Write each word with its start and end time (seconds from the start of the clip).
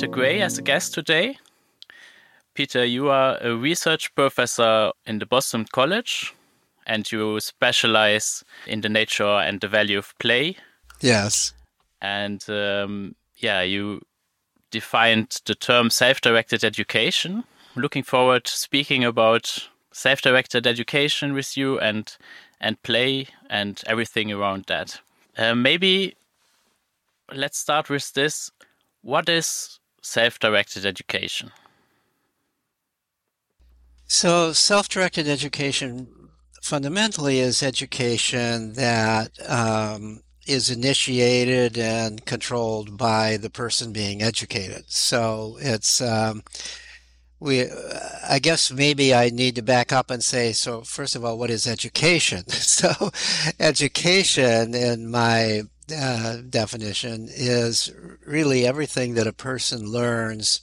Peter 0.00 0.12
Gray 0.12 0.40
as 0.40 0.56
a 0.56 0.62
guest 0.62 0.94
today. 0.94 1.36
Peter, 2.54 2.86
you 2.86 3.10
are 3.10 3.36
a 3.42 3.54
research 3.54 4.14
professor 4.14 4.92
in 5.04 5.18
the 5.18 5.26
Boston 5.26 5.66
College 5.70 6.34
and 6.86 7.12
you 7.12 7.38
specialize 7.38 8.42
in 8.66 8.80
the 8.80 8.88
nature 8.88 9.26
and 9.26 9.60
the 9.60 9.68
value 9.68 9.98
of 9.98 10.18
play. 10.18 10.56
Yes. 11.02 11.52
And 12.00 12.42
um, 12.48 13.14
yeah, 13.36 13.60
you 13.60 14.00
defined 14.70 15.42
the 15.44 15.54
term 15.54 15.90
self 15.90 16.22
directed 16.22 16.64
education. 16.64 17.44
Looking 17.76 18.02
forward 18.02 18.44
to 18.44 18.52
speaking 18.52 19.04
about 19.04 19.68
self 19.92 20.22
directed 20.22 20.66
education 20.66 21.34
with 21.34 21.58
you 21.58 21.78
and 21.78 22.10
and 22.58 22.82
play 22.82 23.26
and 23.50 23.82
everything 23.86 24.32
around 24.32 24.64
that. 24.68 24.98
Uh, 25.36 25.54
maybe 25.54 26.16
let's 27.34 27.58
start 27.58 27.90
with 27.90 28.14
this. 28.14 28.50
What 29.02 29.28
is 29.28 29.79
self 30.10 30.40
directed 30.40 30.84
education? 30.84 31.52
So, 34.08 34.52
self 34.52 34.88
directed 34.88 35.28
education 35.28 36.08
fundamentally 36.62 37.38
is 37.38 37.62
education 37.62 38.72
that 38.72 39.30
um, 39.48 40.22
is 40.48 40.68
initiated 40.68 41.78
and 41.78 42.26
controlled 42.26 42.98
by 42.98 43.36
the 43.36 43.50
person 43.50 43.92
being 43.92 44.20
educated. 44.20 44.90
So, 44.90 45.58
it's 45.60 46.00
um, 46.00 46.42
we 47.38 47.64
i 48.28 48.38
guess 48.38 48.70
maybe 48.70 49.14
i 49.14 49.30
need 49.30 49.54
to 49.54 49.62
back 49.62 49.92
up 49.92 50.10
and 50.10 50.22
say 50.22 50.52
so 50.52 50.82
first 50.82 51.16
of 51.16 51.24
all 51.24 51.38
what 51.38 51.48
is 51.48 51.66
education 51.66 52.46
so 52.48 53.10
education 53.58 54.74
in 54.74 55.10
my 55.10 55.62
uh, 55.92 56.42
definition 56.48 57.28
is 57.30 57.92
really 58.24 58.66
everything 58.66 59.14
that 59.14 59.26
a 59.26 59.32
person 59.32 59.86
learns 59.86 60.60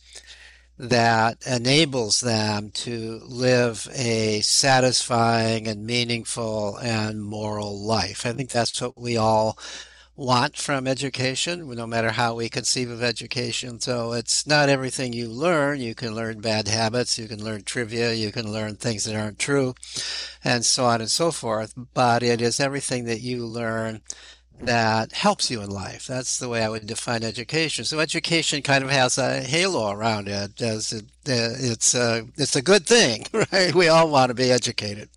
that 0.79 1.45
enables 1.47 2.21
them 2.21 2.69
to 2.69 3.19
live 3.25 3.87
a 3.95 4.41
satisfying 4.41 5.67
and 5.67 5.85
meaningful 5.85 6.77
and 6.77 7.23
moral 7.23 7.79
life. 7.79 8.25
I 8.25 8.33
think 8.33 8.51
that's 8.51 8.79
what 8.79 8.99
we 8.99 9.17
all 9.17 9.57
want 10.15 10.57
from 10.57 10.87
education, 10.87 11.67
no 11.75 11.85
matter 11.85 12.11
how 12.11 12.33
we 12.33 12.49
conceive 12.49 12.89
of 12.89 13.03
education. 13.03 13.79
So 13.79 14.13
it's 14.13 14.47
not 14.47 14.67
everything 14.67 15.13
you 15.13 15.29
learn. 15.29 15.79
You 15.79 15.93
can 15.93 16.15
learn 16.15 16.41
bad 16.41 16.67
habits, 16.67 17.19
you 17.19 17.27
can 17.27 17.43
learn 17.43 17.63
trivia, 17.63 18.13
you 18.13 18.31
can 18.31 18.51
learn 18.51 18.75
things 18.75 19.05
that 19.05 19.15
aren't 19.15 19.39
true, 19.39 19.75
and 20.43 20.65
so 20.65 20.85
on 20.85 21.01
and 21.01 21.09
so 21.09 21.31
forth. 21.31 21.73
But 21.93 22.23
it 22.23 22.41
is 22.41 22.59
everything 22.59 23.05
that 23.05 23.21
you 23.21 23.45
learn 23.45 24.01
that 24.61 25.11
helps 25.11 25.51
you 25.51 25.61
in 25.61 25.69
life. 25.69 26.07
That's 26.07 26.39
the 26.39 26.49
way 26.49 26.63
I 26.63 26.69
would 26.69 26.87
define 26.87 27.23
education. 27.23 27.85
So 27.85 27.99
education 27.99 28.61
kind 28.61 28.83
of 28.83 28.89
has 28.89 29.17
a 29.17 29.41
halo 29.41 29.91
around 29.91 30.27
it. 30.27 30.61
As 30.61 30.91
it, 30.91 31.05
it's 31.25 31.93
a 31.93 32.27
it's 32.35 32.55
a 32.55 32.61
good 32.61 32.85
thing, 32.85 33.25
right? 33.51 33.73
We 33.73 33.87
all 33.87 34.09
want 34.09 34.29
to 34.29 34.33
be 34.33 34.51
educated. 34.51 35.09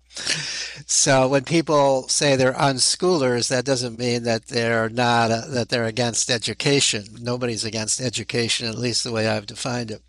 So 0.85 1.27
when 1.27 1.43
people 1.43 2.07
say 2.07 2.35
they're 2.35 2.53
unschoolers, 2.53 3.47
that 3.49 3.65
doesn't 3.65 3.97
mean 3.97 4.23
that 4.23 4.47
they're 4.47 4.89
not 4.89 5.31
uh, 5.31 5.47
that 5.49 5.69
they're 5.69 5.85
against 5.85 6.29
education. 6.29 7.05
Nobody's 7.19 7.65
against 7.65 8.01
education, 8.01 8.67
at 8.67 8.77
least 8.77 9.03
the 9.03 9.11
way 9.11 9.27
I've 9.27 9.45
defined 9.47 9.91
it. 9.91 10.01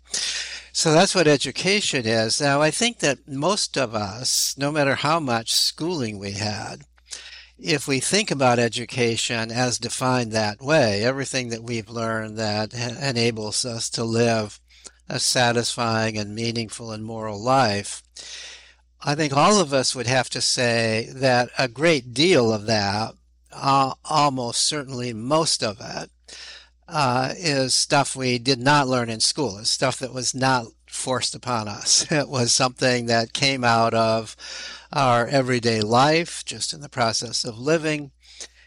So 0.75 0.91
that's 0.91 1.13
what 1.15 1.27
education 1.27 2.05
is. 2.05 2.41
Now 2.41 2.61
I 2.61 2.71
think 2.71 2.99
that 2.99 3.27
most 3.27 3.77
of 3.77 3.95
us, 3.95 4.55
no 4.57 4.71
matter 4.71 4.95
how 4.95 5.19
much 5.19 5.53
schooling 5.53 6.19
we 6.19 6.31
had, 6.31 6.83
if 7.59 7.87
we 7.87 7.99
think 7.99 8.31
about 8.31 8.59
education 8.59 9.51
as 9.51 9.77
defined 9.77 10.31
that 10.31 10.61
way, 10.61 11.03
everything 11.03 11.49
that 11.49 11.63
we've 11.63 11.89
learned 11.89 12.37
that 12.37 12.73
enables 12.73 13.65
us 13.65 13.89
to 13.91 14.03
live 14.03 14.59
a 15.09 15.19
satisfying 15.19 16.17
and 16.17 16.33
meaningful 16.33 16.91
and 16.91 17.03
moral 17.03 17.41
life, 17.41 18.03
I 19.01 19.15
think 19.15 19.35
all 19.35 19.59
of 19.59 19.73
us 19.73 19.93
would 19.93 20.07
have 20.07 20.29
to 20.31 20.41
say 20.41 21.09
that 21.13 21.49
a 21.57 21.67
great 21.67 22.13
deal 22.13 22.53
of 22.53 22.65
that, 22.67 23.13
uh, 23.51 23.93
almost 24.05 24.65
certainly 24.65 25.13
most 25.13 25.61
of 25.61 25.77
it, 25.81 26.09
uh, 26.87 27.33
is 27.37 27.73
stuff 27.73 28.15
we 28.15 28.39
did 28.39 28.59
not 28.59 28.87
learn 28.87 29.09
in 29.09 29.19
school. 29.19 29.57
It's 29.57 29.69
stuff 29.69 29.99
that 29.99 30.13
was 30.13 30.33
not 30.33 30.67
forced 30.87 31.35
upon 31.35 31.67
us. 31.67 32.05
It 32.11 32.29
was 32.29 32.53
something 32.53 33.07
that 33.07 33.33
came 33.33 33.63
out 33.63 33.93
of 33.93 34.35
our 34.93 35.27
everyday 35.27 35.81
life, 35.81 36.45
just 36.45 36.71
in 36.71 36.81
the 36.81 36.89
process 36.89 37.43
of 37.43 37.57
living. 37.57 38.11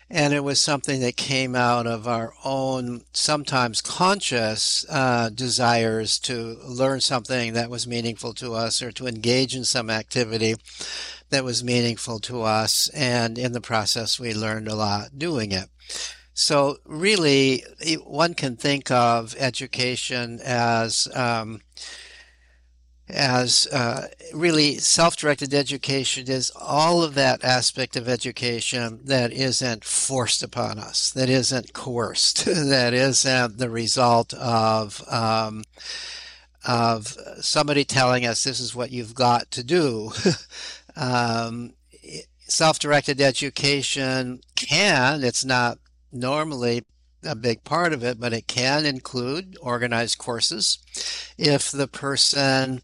And 0.09 0.33
it 0.33 0.45
was 0.45 0.61
something 0.61 1.01
that 1.01 1.17
came 1.17 1.57
out 1.57 1.87
of 1.87 2.07
our 2.07 2.33
own, 2.45 3.03
sometimes 3.13 3.81
conscious 3.81 4.85
uh, 4.89 5.31
desires 5.31 6.19
to 6.21 6.59
learn 6.65 7.01
something 7.01 7.55
that 7.55 7.71
was 7.71 7.89
meaningful 7.89 8.33
to 8.35 8.55
us 8.55 8.81
or 8.83 8.93
to 8.93 9.09
engage 9.09 9.57
in 9.57 9.65
some 9.65 9.91
activity 9.91 10.55
that 11.31 11.43
was 11.43 11.65
meaningful 11.65 12.21
to 12.21 12.43
us. 12.43 12.89
And 12.91 13.37
in 13.37 13.51
the 13.51 13.61
process, 13.61 14.21
we 14.21 14.33
learned 14.33 14.69
a 14.69 14.77
lot 14.77 15.19
doing 15.19 15.51
it. 15.51 15.69
So, 16.35 16.77
really, 16.85 17.65
one 18.05 18.35
can 18.35 18.57
think 18.57 18.91
of 18.91 19.35
education 19.39 20.39
as 20.45 21.09
um, 21.15 21.63
as 23.09 23.69
uh, 23.73 24.09
really 24.35 24.79
self-directed 24.79 25.55
education 25.55 26.29
is 26.29 26.51
all 26.57 27.05
of 27.05 27.15
that 27.15 27.45
aspect 27.45 27.97
of 27.97 28.09
education 28.09 29.01
that 29.05 29.33
isn't 29.33 29.85
forced 29.85 30.43
upon 30.43 30.79
us, 30.79 31.11
that 31.11 31.29
isn't 31.29 31.73
coerced, 31.73 32.45
that 32.47 32.93
isn't 32.93 33.59
the 33.59 33.71
result 33.71 34.35
of 34.35 35.03
um, 35.11 35.63
of 36.65 37.17
somebody 37.41 37.85
telling 37.85 38.27
us 38.27 38.43
this 38.43 38.59
is 38.59 38.75
what 38.75 38.91
you've 38.91 39.15
got 39.15 39.51
to 39.53 39.63
do. 39.63 40.11
um, 40.97 41.73
self-directed 42.49 43.21
education 43.21 44.41
can, 44.57 45.23
it's 45.23 45.45
not 45.45 45.79
normally 46.13 46.85
a 47.25 47.37
big 47.37 47.63
part 47.63 47.93
of 47.93 48.03
it, 48.03 48.19
but 48.19 48.33
it 48.33 48.49
can 48.49 48.85
include 48.85 49.57
organized 49.61 50.19
courses. 50.19 50.79
If 51.39 51.71
the 51.71 51.89
person 51.89 52.83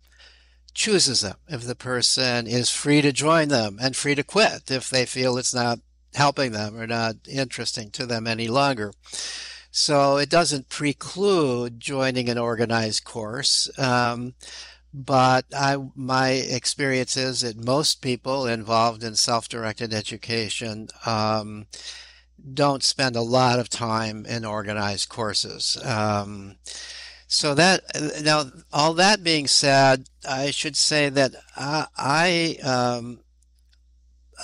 chooses 0.75 1.21
them, 1.21 1.37
if 1.49 1.65
the 1.65 1.75
person 1.75 2.47
is 2.47 2.71
free 2.71 3.03
to 3.03 3.13
join 3.13 3.49
them 3.49 3.79
and 3.81 3.95
free 3.95 4.15
to 4.15 4.23
quit 4.23 4.71
if 4.71 4.89
they 4.89 5.07
feel 5.07 5.37
it's 5.37 5.55
not 5.55 5.81
helping 6.15 6.53
them 6.53 6.77
or 6.77 6.87
not 6.87 7.17
interesting 7.29 7.91
to 7.91 8.07
them 8.07 8.27
any 8.27 8.49
longer. 8.49 8.93
So 9.71 10.19
it 10.19 10.29
doesn't 10.29 10.69
preclude 10.69 11.81
joining 11.81 12.29
an 12.29 12.39
organized 12.39 13.05
course. 13.05 13.71
Um, 13.79 14.35
but 14.93 15.47
I, 15.57 15.79
my 15.95 16.31
experience 16.31 17.17
is 17.17 17.41
that 17.41 17.65
most 17.65 18.03
people 18.03 18.47
involved 18.47 19.03
in 19.03 19.15
self-directed 19.15 19.95
education 19.95 20.89
um, 21.07 21.67
don't 22.53 22.83
spend 22.83 23.17
a 23.17 23.23
lot 23.23 23.59
of 23.59 23.71
time 23.71 24.27
in 24.27 24.45
organized 24.45 25.09
courses. 25.09 25.79
Um, 25.83 26.57
so 27.33 27.55
that 27.55 27.83
now, 28.23 28.45
all 28.75 28.93
that 28.93 29.25
being 29.25 29.47
said, 29.47 30.11
I 30.29 30.51
should 30.51 30.77
say 30.77 31.09
that 31.09 31.33
I 31.57 31.87
I, 31.97 32.59
um, 32.63 33.21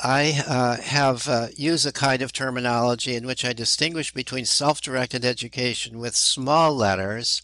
I 0.03 0.43
uh, 0.49 0.79
have 0.79 1.29
uh, 1.29 1.49
used 1.55 1.87
a 1.87 1.93
kind 1.93 2.23
of 2.23 2.33
terminology 2.33 3.15
in 3.15 3.27
which 3.27 3.45
I 3.45 3.53
distinguish 3.53 4.15
between 4.15 4.47
self-directed 4.47 5.23
education 5.23 5.99
with 5.99 6.17
small 6.17 6.75
letters 6.75 7.43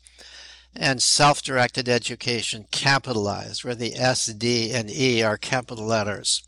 and 0.75 1.03
self-directed 1.03 1.91
education 1.91 2.65
capitalized, 2.71 3.65
where 3.65 3.75
the 3.75 3.97
S, 3.97 4.25
D, 4.25 4.73
and 4.73 4.91
E 4.91 5.23
are 5.23 5.37
capital 5.37 5.85
letters. 5.85 6.43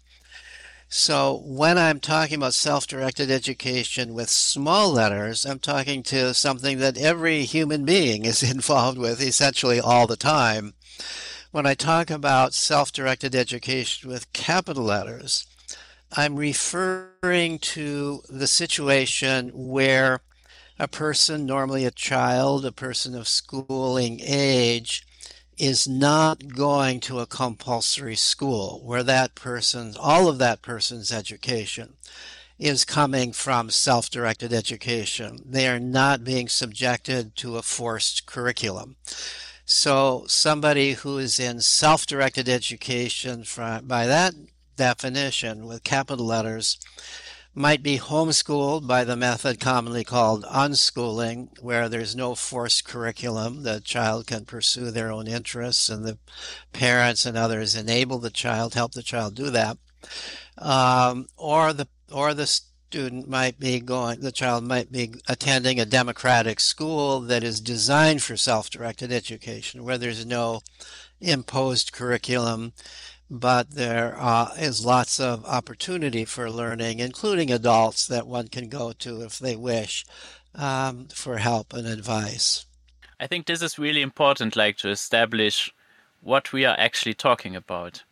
So 0.88 1.43
when 1.44 1.79
I'm 1.79 1.99
talking 1.99 2.37
about 2.37 2.55
self-directed 2.55 3.29
education 3.29 4.15
with 4.15 4.31
small 4.31 4.93
letters, 4.93 5.44
I'm 5.44 5.59
talking 5.59 6.05
to 6.05 6.33
something 6.33 6.79
that 6.79 6.97
every 6.97 7.44
human 7.44 7.85
being 7.85 8.25
is 8.25 8.43
involved 8.50 8.97
with 8.97 9.21
essentially 9.21 9.81
all 9.81 10.06
the 10.06 10.17
time. 10.17 10.75
When 11.50 11.67
I 11.67 11.75
talk 11.75 12.11
about 12.11 12.55
self-directed 12.55 13.35
education 13.35 14.09
with 14.09 14.33
capital 14.33 14.85
letters, 14.85 15.47
I'm 16.12 16.37
referring 16.37 17.59
to 17.59 18.23
the 18.29 18.47
situation 18.47 19.50
where 19.55 20.21
a 20.79 20.87
person, 20.87 21.47
normally 21.47 21.85
a 21.85 21.91
child, 21.91 22.65
a 22.65 22.71
person 22.71 23.17
of 23.17 23.27
schooling 23.27 24.21
age, 24.23 25.05
is 25.58 25.88
not 25.88 26.49
going 26.49 27.00
to 27.00 27.20
a 27.20 27.26
compulsory 27.26 28.17
school 28.17 28.81
where 28.85 29.03
that 29.03 29.35
person's, 29.35 29.97
all 29.97 30.29
of 30.29 30.38
that 30.38 30.62
person's 30.62 31.11
education 31.11 31.94
is 32.58 32.85
coming 32.85 33.32
from 33.32 33.70
self 33.70 34.11
directed 34.11 34.53
education. 34.53 35.38
They 35.44 35.69
are 35.69 35.81
not 35.81 36.25
being 36.25 36.49
subjected 36.49 37.37
to 37.37 37.56
a 37.56 37.62
forced 37.62 38.26
curriculum. 38.26 38.97
So, 39.64 40.25
somebody 40.29 40.93
who 40.93 41.19
is 41.19 41.38
in 41.41 41.61
self 41.61 42.06
directed 42.06 42.49
education, 42.49 43.44
from, 43.44 43.87
by 43.87 44.06
that 44.06 44.35
definition, 44.76 45.67
with 45.67 45.85
capital 45.85 46.26
letters, 46.26 46.79
might 47.58 47.82
be 47.82 47.99
homeschooled 47.99 48.87
by 48.87 49.03
the 49.03 49.17
method 49.17 49.58
commonly 49.58 50.05
called 50.05 50.44
unschooling, 50.44 51.49
where 51.62 51.88
there's 51.88 52.14
no 52.14 52.35
forced 52.35 52.85
curriculum. 52.85 53.62
The 53.62 53.81
child 53.81 54.26
can 54.26 54.44
pursue 54.44 54.91
their 54.91 55.11
own 55.11 55.26
interests, 55.26 55.88
and 55.88 56.05
the 56.05 56.19
parents 56.75 57.25
and 57.25 57.35
others 57.35 57.75
enable 57.75 58.19
the 58.19 58.29
child, 58.29 58.75
help 58.75 58.93
the 58.93 59.03
child 59.03 59.35
do 59.35 59.49
that. 59.49 59.79
Um, 60.58 61.29
or 61.38 61.73
the 61.73 61.88
or 62.12 62.35
the 62.35 62.47
student 62.47 63.26
might 63.26 63.59
be 63.59 63.81
going, 63.81 64.20
the 64.20 64.31
child 64.31 64.62
might 64.62 64.93
be 64.93 65.14
attending 65.26 65.81
a 65.81 65.87
democratic 65.87 66.61
school 66.61 67.20
that 67.20 67.43
is 67.43 67.61
designed 67.61 68.23
for 68.23 68.37
self-directed 68.37 69.11
education, 69.11 69.82
where 69.82 69.97
there's 69.97 70.26
no 70.26 70.61
imposed 71.20 71.93
curriculum 71.93 72.75
but 73.31 73.73
there 73.73 74.17
uh, 74.19 74.52
is 74.58 74.84
lots 74.87 75.19
of 75.19 75.44
opportunity 75.44 76.25
for 76.25 76.50
learning, 76.50 77.00
including 77.00 77.50
adults 77.50 78.06
that 78.06 78.26
one 78.26 78.49
can 78.49 78.69
go 78.69 78.93
to 78.93 79.23
if 79.23 79.38
they 79.38 79.56
wish 79.56 80.05
um, 80.55 81.08
for 81.08 81.38
help 81.38 81.73
and 81.73 81.87
advice. 81.87 82.67
I 83.19 83.26
think 83.26 83.46
this 83.46 83.62
is 83.62 83.78
really 83.78 84.02
important, 84.02 84.56
like 84.56 84.76
to 84.78 84.90
establish 84.90 85.73
what 86.20 86.52
we 86.52 86.64
are 86.64 86.76
actually 86.78 87.14
talking 87.14 87.56
about, 87.56 88.05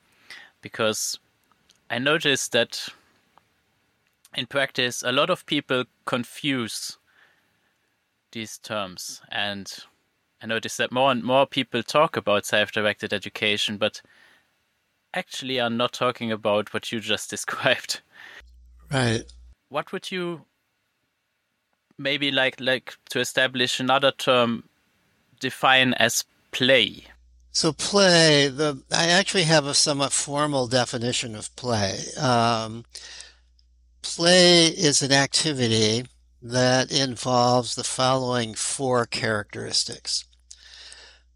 because 0.62 1.18
I 1.90 1.98
noticed 1.98 2.52
that 2.52 2.88
in 4.34 4.46
practice, 4.46 5.02
a 5.02 5.12
lot 5.12 5.30
of 5.30 5.46
people 5.46 5.84
confuse 6.06 6.98
these 8.32 8.58
terms, 8.58 9.22
and 9.30 9.72
I 10.42 10.46
notice 10.46 10.76
that 10.78 10.90
more 10.90 11.12
and 11.12 11.22
more 11.22 11.46
people 11.46 11.82
talk 11.82 12.16
about 12.16 12.46
self-directed 12.46 13.12
education, 13.12 13.76
but 13.76 14.02
actually 15.14 15.60
are 15.60 15.70
not 15.70 15.92
talking 15.92 16.32
about 16.32 16.72
what 16.74 16.92
you 16.92 17.00
just 17.00 17.30
described. 17.36 18.00
Right. 18.92 19.22
What 19.68 19.92
would 19.92 20.10
you 20.10 20.42
maybe 21.98 22.30
like 22.30 22.60
like 22.60 22.96
to 23.10 23.20
establish 23.20 23.80
another 23.80 24.12
term 24.12 24.64
define 25.40 25.94
as 25.94 26.24
play? 26.52 27.04
So 27.50 27.72
play, 27.72 28.48
the 28.48 28.82
I 28.90 29.06
actually 29.06 29.44
have 29.44 29.66
a 29.66 29.74
somewhat 29.74 30.12
formal 30.12 30.66
definition 30.66 31.36
of 31.36 31.54
play. 31.56 32.00
Um, 32.20 32.84
play 34.02 34.66
is 34.66 35.02
an 35.02 35.12
activity 35.12 36.04
that 36.42 36.92
involves 36.92 37.74
the 37.74 37.84
following 37.84 38.54
four 38.54 39.06
characteristics. 39.06 40.24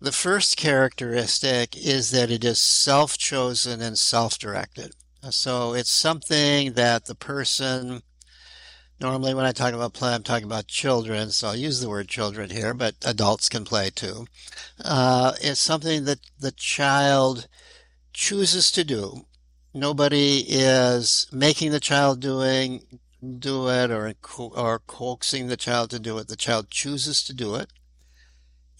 The 0.01 0.13
first 0.13 0.57
characteristic 0.57 1.77
is 1.77 2.13
that 2.13 2.31
it 2.31 2.45
is 2.45 2.61
self 2.61 3.19
chosen 3.19 3.81
and 3.81 3.99
self 3.99 4.39
directed. 4.39 4.95
So 5.31 5.75
it's 5.75 5.91
something 5.91 6.75
that 6.75 7.07
the 7.07 7.17
person, 7.17 8.03
normally 9.01 9.35
when 9.35 9.45
I 9.45 9.51
talk 9.51 9.75
about 9.75 9.95
play, 9.95 10.15
I'm 10.15 10.23
talking 10.23 10.47
about 10.47 10.69
children, 10.69 11.33
so 11.33 11.49
I'll 11.49 11.57
use 11.57 11.81
the 11.81 11.89
word 11.89 12.07
children 12.07 12.51
here, 12.51 12.75
but 12.75 12.95
adults 13.05 13.49
can 13.49 13.65
play 13.65 13.91
too. 13.91 14.29
Uh, 14.85 15.33
it's 15.43 15.59
something 15.59 16.05
that 16.05 16.21
the 16.39 16.53
child 16.53 17.49
chooses 18.13 18.71
to 18.73 18.85
do. 18.85 19.27
Nobody 19.75 20.45
is 20.47 21.27
making 21.33 21.73
the 21.73 21.81
child 21.81 22.21
doing 22.21 23.01
do 23.41 23.69
it 23.69 23.91
or 23.91 24.15
or 24.39 24.79
coaxing 24.87 25.49
the 25.49 25.57
child 25.57 25.91
to 25.91 25.99
do 25.99 26.19
it. 26.19 26.29
The 26.29 26.37
child 26.37 26.71
chooses 26.71 27.25
to 27.25 27.33
do 27.33 27.57
it 27.57 27.73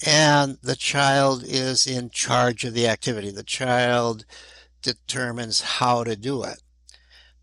and 0.05 0.59
the 0.63 0.77
child 0.77 1.43
is 1.45 1.87
in 1.87 2.11
charge 2.11 2.65
of 2.65 2.75
the 2.75 2.87
activity. 2.87 3.31
The 3.31 3.43
child 3.43 4.25
determines 4.83 5.61
how 5.61 6.05
to 6.05 6.17
do 6.17 6.45
it. 6.45 6.63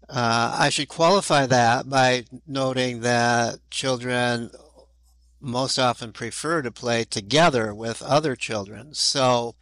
Uh, 0.08 0.56
I 0.58 0.70
should 0.70 0.88
qualify 0.88 1.46
that 1.48 1.90
by 1.90 2.26
noting 2.48 3.02
that 3.02 3.60
children 3.70 4.52
most 5.42 5.78
often 5.78 6.12
prefer 6.12 6.62
to 6.62 6.72
play 6.72 7.04
together 7.04 7.74
with 7.74 8.02
other 8.02 8.36
children. 8.36 8.94
So 8.94 9.56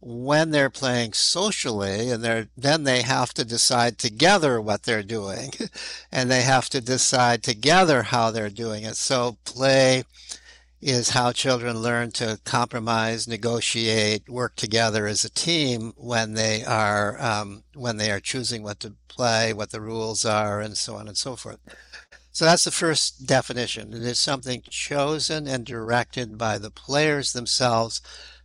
when 0.00 0.50
they're 0.50 0.70
playing 0.70 1.12
socially 1.14 2.10
and 2.10 2.22
they're 2.22 2.48
then 2.56 2.84
they 2.84 3.00
have 3.02 3.32
to 3.32 3.44
decide 3.44 3.98
together 3.98 4.60
what 4.60 4.82
they're 4.82 5.02
doing 5.02 5.50
and 6.12 6.30
they 6.30 6.42
have 6.42 6.68
to 6.70 6.80
decide 6.80 7.42
together 7.42 8.02
how 8.02 8.30
they're 8.30 8.50
doing 8.50 8.84
it. 8.84 8.96
So 8.96 9.38
play 9.44 10.04
is 10.84 11.10
how 11.10 11.32
children 11.32 11.78
learn 11.78 12.10
to 12.10 12.38
compromise, 12.44 13.26
negotiate, 13.26 14.28
work 14.28 14.54
together 14.54 15.06
as 15.06 15.24
a 15.24 15.30
team 15.30 15.94
when 15.96 16.34
they 16.34 16.62
are 16.62 17.20
um, 17.22 17.64
when 17.74 17.96
they 17.96 18.10
are 18.10 18.20
choosing 18.20 18.62
what 18.62 18.80
to 18.80 18.92
play, 19.08 19.54
what 19.54 19.70
the 19.70 19.80
rules 19.80 20.26
are, 20.26 20.60
and 20.60 20.76
so 20.76 20.96
on 20.96 21.08
and 21.08 21.16
so 21.16 21.36
forth. 21.36 21.58
So 22.32 22.44
that's 22.44 22.64
the 22.64 22.70
first 22.70 23.26
definition. 23.26 23.94
It 23.94 24.02
is 24.02 24.18
something 24.18 24.62
chosen 24.68 25.48
and 25.48 25.64
directed 25.64 26.36
by 26.36 26.58
the 26.58 26.70
players 26.70 27.32
themselves, 27.32 28.02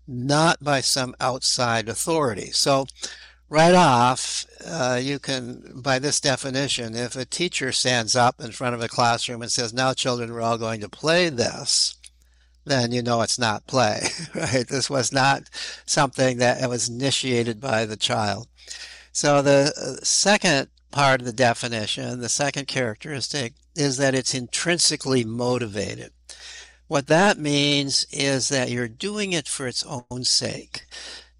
not 0.08 0.64
by 0.64 0.80
some 0.80 1.16
outside 1.20 1.90
authority. 1.90 2.52
So 2.52 2.86
right 3.50 3.76
off, 3.76 4.46
uh, 4.66 5.00
you 5.02 5.20
can, 5.20 5.82
by 5.82 6.00
this 6.00 6.22
definition, 6.22 6.96
if 6.96 7.18
a 7.18 7.26
teacher 7.26 7.74
stands 7.74 8.16
up 8.16 8.40
in 8.40 8.52
front 8.54 8.76
of 8.76 8.82
a 8.82 8.88
classroom 8.88 9.42
and 9.42 9.52
says, 9.52 9.74
now 9.74 9.94
children, 9.94 10.32
we're 10.32 10.42
all 10.42 10.58
going 10.58 10.80
to 10.82 10.90
play 10.90 11.28
this, 11.30 11.96
then 12.70 12.92
you 12.92 13.02
know 13.02 13.22
it's 13.22 13.40
not 13.40 13.68
play, 13.68 14.02
right? 14.36 14.68
This 14.68 14.90
was 14.90 15.12
not 15.12 15.44
something 15.86 16.38
that 16.38 16.68
was 16.70 16.90
initiated 16.90 17.60
by 17.60 17.86
the 17.86 17.98
child. 17.98 18.48
So 19.12 19.42
the 19.42 19.74
uh, 19.76 20.04
second 20.04 20.70
part 20.92 21.22
of 21.22 21.26
the 21.26 21.34
definition, 21.34 22.22
the 22.22 22.30
second 22.30 22.68
characteristic, 22.68 23.54
is 23.76 23.98
that 23.98 24.16
it's 24.16 24.34
intrinsically 24.34 25.24
motivated. 25.24 26.12
What 26.88 27.08
that 27.08 27.38
means 27.38 28.06
is 28.12 28.50
that 28.50 28.72
you're 28.72 28.88
doing 28.88 29.32
it 29.32 29.48
for 29.48 29.68
its 29.68 29.84
own 29.86 30.24
sake. 30.24 30.86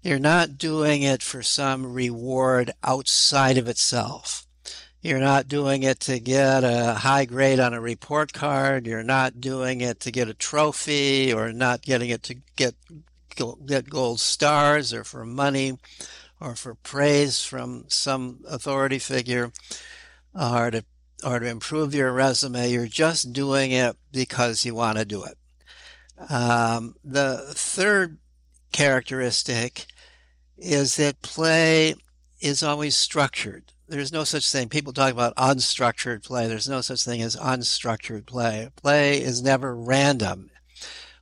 You're 0.02 0.18
not 0.18 0.58
doing 0.58 1.02
it 1.02 1.22
for 1.22 1.42
some 1.42 1.92
reward 1.92 2.72
outside 2.84 3.58
of 3.58 3.68
itself. 3.68 4.46
You're 5.02 5.18
not 5.18 5.48
doing 5.48 5.82
it 5.82 6.00
to 6.00 6.20
get 6.20 6.62
a 6.62 6.92
high 6.92 7.24
grade 7.24 7.58
on 7.58 7.72
a 7.72 7.80
report 7.80 8.34
card. 8.34 8.86
You're 8.86 9.02
not 9.02 9.40
doing 9.40 9.80
it 9.80 10.00
to 10.00 10.10
get 10.10 10.28
a 10.28 10.34
trophy 10.34 11.32
or 11.32 11.52
not 11.52 11.80
getting 11.80 12.10
it 12.10 12.22
to 12.24 12.36
get 12.56 12.74
get 13.66 13.88
gold 13.88 14.20
stars 14.20 14.92
or 14.92 15.02
for 15.02 15.24
money 15.24 15.78
or 16.38 16.54
for 16.54 16.74
praise 16.74 17.42
from 17.42 17.84
some 17.88 18.40
authority 18.46 18.98
figure 18.98 19.52
or 20.38 20.70
to 20.70 20.84
or 21.24 21.38
to 21.38 21.46
improve 21.46 21.94
your 21.94 22.12
resume. 22.12 22.70
You're 22.70 22.86
just 22.86 23.32
doing 23.32 23.70
it 23.70 23.96
because 24.12 24.66
you 24.66 24.74
want 24.74 24.98
to 24.98 25.06
do 25.06 25.24
it. 25.24 25.38
Um, 26.30 26.94
the 27.02 27.38
third 27.54 28.18
characteristic 28.70 29.86
is 30.58 30.96
that 30.96 31.22
play 31.22 31.94
is 32.40 32.62
always 32.62 32.96
structured 32.96 33.72
there's 33.90 34.12
no 34.12 34.24
such 34.24 34.50
thing. 34.50 34.68
People 34.68 34.92
talk 34.92 35.12
about 35.12 35.36
unstructured 35.36 36.24
play. 36.24 36.46
There's 36.46 36.68
no 36.68 36.80
such 36.80 37.04
thing 37.04 37.20
as 37.20 37.36
unstructured 37.36 38.24
play. 38.26 38.70
Play 38.76 39.20
is 39.20 39.42
never 39.42 39.74
random. 39.74 40.50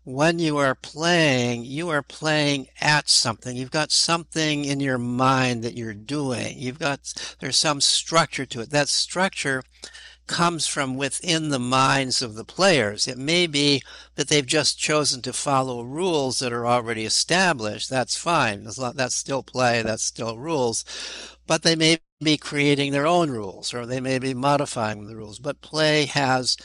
When 0.04 0.38
you 0.38 0.56
are 0.56 0.75
playing, 0.75 1.64
you 1.64 1.88
are 1.90 2.02
playing 2.02 2.68
at 2.80 3.08
something. 3.08 3.56
You've 3.56 3.70
got 3.70 3.90
something 3.90 4.64
in 4.64 4.80
your 4.80 4.96
mind 4.96 5.62
that 5.64 5.76
you're 5.76 5.92
doing. 5.92 6.58
You've 6.58 6.78
got, 6.78 7.12
there's 7.40 7.58
some 7.58 7.80
structure 7.80 8.46
to 8.46 8.60
it. 8.60 8.70
That 8.70 8.88
structure 8.88 9.62
comes 10.26 10.66
from 10.66 10.96
within 10.96 11.48
the 11.48 11.58
minds 11.58 12.22
of 12.22 12.34
the 12.34 12.44
players. 12.44 13.06
It 13.06 13.18
may 13.18 13.46
be 13.46 13.82
that 14.14 14.28
they've 14.28 14.46
just 14.46 14.78
chosen 14.78 15.20
to 15.22 15.32
follow 15.32 15.82
rules 15.82 16.38
that 16.38 16.52
are 16.52 16.66
already 16.66 17.04
established. 17.04 17.90
That's 17.90 18.16
fine. 18.16 18.64
That's 18.64 19.14
still 19.14 19.42
play. 19.42 19.82
That's 19.82 20.04
still 20.04 20.38
rules. 20.38 20.84
But 21.46 21.62
they 21.62 21.76
may 21.76 21.98
be 22.20 22.37
creating 22.37 22.92
their 22.92 23.06
own 23.06 23.30
rules 23.30 23.72
or 23.72 23.87
they 23.87 24.00
may 24.00 24.18
be 24.18 24.34
modifying 24.34 25.06
the 25.06 25.16
rules. 25.16 25.38
But 25.38 25.60
play 25.60 26.06
has 26.06 26.56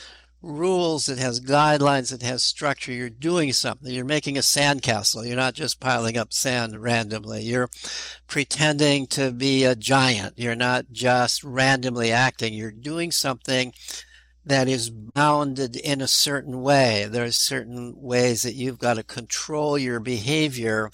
rules, 0.42 1.08
it 1.08 1.18
has 1.18 1.40
guidelines, 1.40 2.12
it 2.12 2.22
has 2.22 2.42
structure. 2.42 2.92
You're 2.92 3.08
doing 3.08 3.52
something. 3.52 3.92
You're 3.92 4.04
making 4.04 4.36
a 4.36 4.40
sandcastle. 4.40 5.26
You're 5.26 5.36
not 5.36 5.54
just 5.54 5.80
piling 5.80 6.18
up 6.18 6.32
sand 6.32 6.82
randomly. 6.82 7.42
You're 7.42 7.70
pretending 8.26 9.06
to 9.08 9.30
be 9.30 9.64
a 9.64 9.76
giant. 9.76 10.38
You're 10.38 10.56
not 10.56 10.86
just 10.92 11.44
randomly 11.44 12.10
acting. 12.10 12.52
You're 12.52 12.72
doing 12.72 13.12
something 13.12 13.72
that 14.44 14.68
is 14.68 14.90
bounded 14.90 15.76
in 15.76 16.00
a 16.00 16.08
certain 16.08 16.60
way. 16.62 17.06
There 17.08 17.24
are 17.24 17.32
certain 17.32 17.94
ways 17.96 18.42
that 18.42 18.54
you've 18.54 18.78
got 18.78 18.94
to 18.94 19.02
control 19.02 19.78
your 19.78 20.00
behavior 20.00 20.90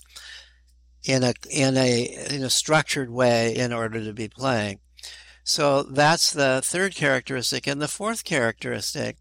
in 1.05 1.23
a 1.23 1.35
in 1.51 1.77
a 1.77 2.27
in 2.31 2.43
a 2.43 2.51
structured 2.51 3.11
way 3.11 3.55
in 3.55 3.73
order 3.73 4.03
to 4.05 4.13
be 4.13 4.29
playing. 4.29 4.81
So 5.43 5.83
that's 5.83 6.31
the 6.31 6.61
third 6.63 6.95
characteristic. 6.95 7.67
And 7.67 7.81
the 7.81 7.89
fourth 7.89 8.25
characteristic 8.25 9.17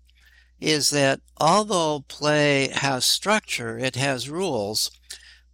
is 0.59 0.89
that 0.89 1.21
although 1.37 2.03
play 2.07 2.67
has 2.67 3.05
structure, 3.05 3.79
it 3.79 3.95
has 3.95 4.29
rules, 4.29 4.91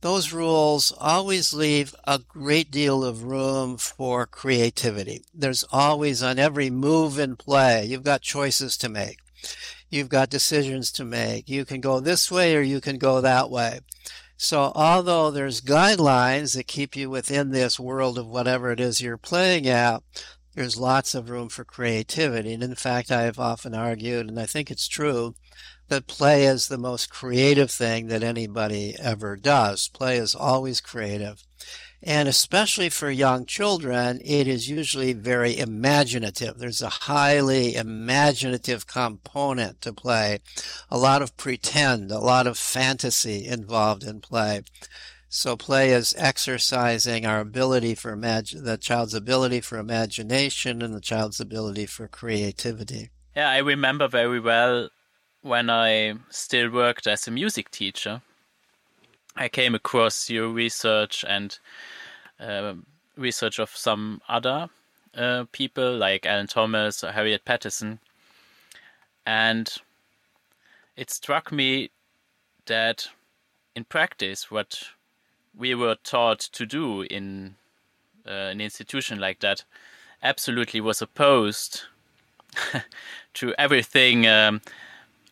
those 0.01 0.33
rules 0.33 0.93
always 0.99 1.53
leave 1.53 1.95
a 2.05 2.19
great 2.19 2.71
deal 2.71 3.03
of 3.03 3.23
room 3.23 3.77
for 3.77 4.25
creativity. 4.25 5.23
There's 5.33 5.63
always 5.71 6.21
on 6.21 6.39
every 6.39 6.69
move 6.69 7.19
in 7.19 7.35
play, 7.35 7.85
you've 7.85 8.03
got 8.03 8.21
choices 8.21 8.77
to 8.77 8.89
make. 8.89 9.19
You've 9.89 10.09
got 10.09 10.29
decisions 10.29 10.91
to 10.93 11.05
make. 11.05 11.47
You 11.47 11.63
can 11.63 11.79
go 11.79 11.99
this 11.99 12.31
way 12.31 12.55
or 12.55 12.61
you 12.61 12.81
can 12.81 12.97
go 12.97 13.21
that 13.21 13.49
way. 13.49 13.79
So 14.37 14.71
although 14.75 15.31
there's 15.31 15.61
guidelines 15.61 16.55
that 16.55 16.67
keep 16.67 16.95
you 16.95 17.09
within 17.09 17.51
this 17.51 17.79
world 17.79 18.17
of 18.17 18.27
whatever 18.27 18.71
it 18.71 18.79
is 18.79 19.01
you're 19.01 19.17
playing 19.17 19.67
at, 19.67 20.03
there's 20.53 20.77
lots 20.77 21.15
of 21.15 21.29
room 21.29 21.49
for 21.49 21.63
creativity. 21.63 22.53
And 22.53 22.63
in 22.63 22.75
fact, 22.75 23.11
I 23.11 23.23
have 23.23 23.39
often 23.39 23.73
argued, 23.73 24.27
and 24.27 24.39
I 24.39 24.45
think 24.45 24.69
it's 24.69 24.87
true, 24.87 25.35
that 25.87 26.07
play 26.07 26.45
is 26.45 26.67
the 26.67 26.77
most 26.77 27.09
creative 27.09 27.71
thing 27.71 28.07
that 28.07 28.23
anybody 28.23 28.95
ever 28.99 29.35
does. 29.35 29.89
Play 29.89 30.17
is 30.17 30.35
always 30.35 30.81
creative. 30.81 31.43
And 32.07 32.29
especially 32.29 32.89
for 32.89 33.09
young 33.09 33.47
children, 33.47 34.21
it 34.23 34.47
is 34.47 34.69
usually 34.69 35.13
very 35.13 35.57
imaginative. 35.57 36.59
There's 36.59 36.83
a 36.83 36.89
highly 36.89 37.75
imaginative 37.75 38.85
component 38.85 39.81
to 39.81 39.91
play, 39.91 40.39
a 40.91 40.99
lot 40.99 41.23
of 41.23 41.35
pretend, 41.35 42.11
a 42.11 42.19
lot 42.19 42.45
of 42.45 42.59
fantasy 42.59 43.47
involved 43.47 44.03
in 44.03 44.21
play. 44.21 44.61
So 45.29 45.57
play 45.57 45.89
is 45.89 46.13
exercising 46.15 47.25
our 47.25 47.39
ability 47.39 47.95
for 47.95 48.11
imagine 48.11 48.63
the 48.63 48.77
child's 48.77 49.15
ability 49.15 49.61
for 49.61 49.79
imagination 49.79 50.83
and 50.83 50.93
the 50.93 51.01
child's 51.01 51.39
ability 51.39 51.87
for 51.87 52.07
creativity. 52.07 53.09
Yeah, 53.35 53.49
I 53.49 53.57
remember 53.57 54.07
very 54.07 54.39
well 54.39 54.89
when 55.41 55.71
I 55.71 56.13
still 56.29 56.69
worked 56.69 57.07
as 57.07 57.27
a 57.27 57.31
music 57.31 57.71
teacher. 57.71 58.21
I 59.35 59.49
came 59.49 59.75
across 59.75 60.29
your 60.29 60.49
research 60.49 61.25
and 61.27 61.57
uh, 62.39 62.75
research 63.17 63.59
of 63.59 63.69
some 63.69 64.21
other 64.29 64.69
uh, 65.15 65.45
people 65.51 65.95
like 65.95 66.25
Alan 66.25 66.47
Thomas 66.47 67.03
or 67.03 67.11
Harriet 67.11 67.45
Pattison. 67.45 67.99
and 69.25 69.75
it 70.95 71.09
struck 71.09 71.51
me 71.51 71.89
that 72.67 73.09
in 73.75 73.83
practice, 73.83 74.49
what 74.49 74.89
we 75.53 75.75
were 75.75 75.95
taught 75.95 76.39
to 76.39 76.65
do 76.65 77.01
in 77.01 77.55
uh, 78.25 78.31
an 78.31 78.61
institution 78.61 79.19
like 79.19 79.39
that 79.41 79.63
absolutely 80.23 80.81
was 80.81 81.01
opposed 81.01 81.83
to 83.33 83.53
everything 83.57 84.25
um, 84.27 84.61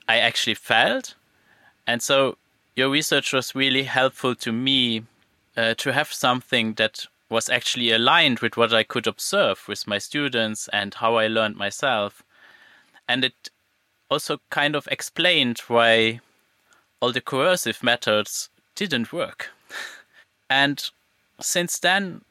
I 0.08 0.18
actually 0.20 0.56
felt. 0.56 1.16
And 1.88 2.02
so 2.02 2.38
your 2.76 2.90
research 2.90 3.34
was 3.34 3.56
really 3.56 3.84
helpful 3.84 4.36
to 4.36 4.52
me 4.52 5.04
uh, 5.56 5.76
to 5.76 5.94
have 5.94 6.12
something 6.12 6.74
that 6.74 7.06
was 7.30 7.50
actually 7.50 7.92
aligned 7.92 8.40
with 8.40 8.58
what 8.58 8.74
I 8.74 8.84
could 8.84 9.08
observe 9.08 9.68
with 9.68 9.88
my 9.88 9.98
students 9.98 10.68
and 10.74 10.94
how 10.94 11.16
I 11.16 11.28
learned 11.28 11.56
myself. 11.56 12.24
And 13.08 13.24
it 13.26 13.50
also 14.10 14.40
kind 14.50 14.76
of 14.76 14.88
explained 14.92 15.60
why 15.68 16.22
all 17.00 17.12
the 17.12 17.22
coercive 17.22 17.84
methods 17.84 18.50
didn't 18.76 19.14
work. 19.14 19.50
And 20.50 20.88
since 21.40 21.80
then, 21.80 22.22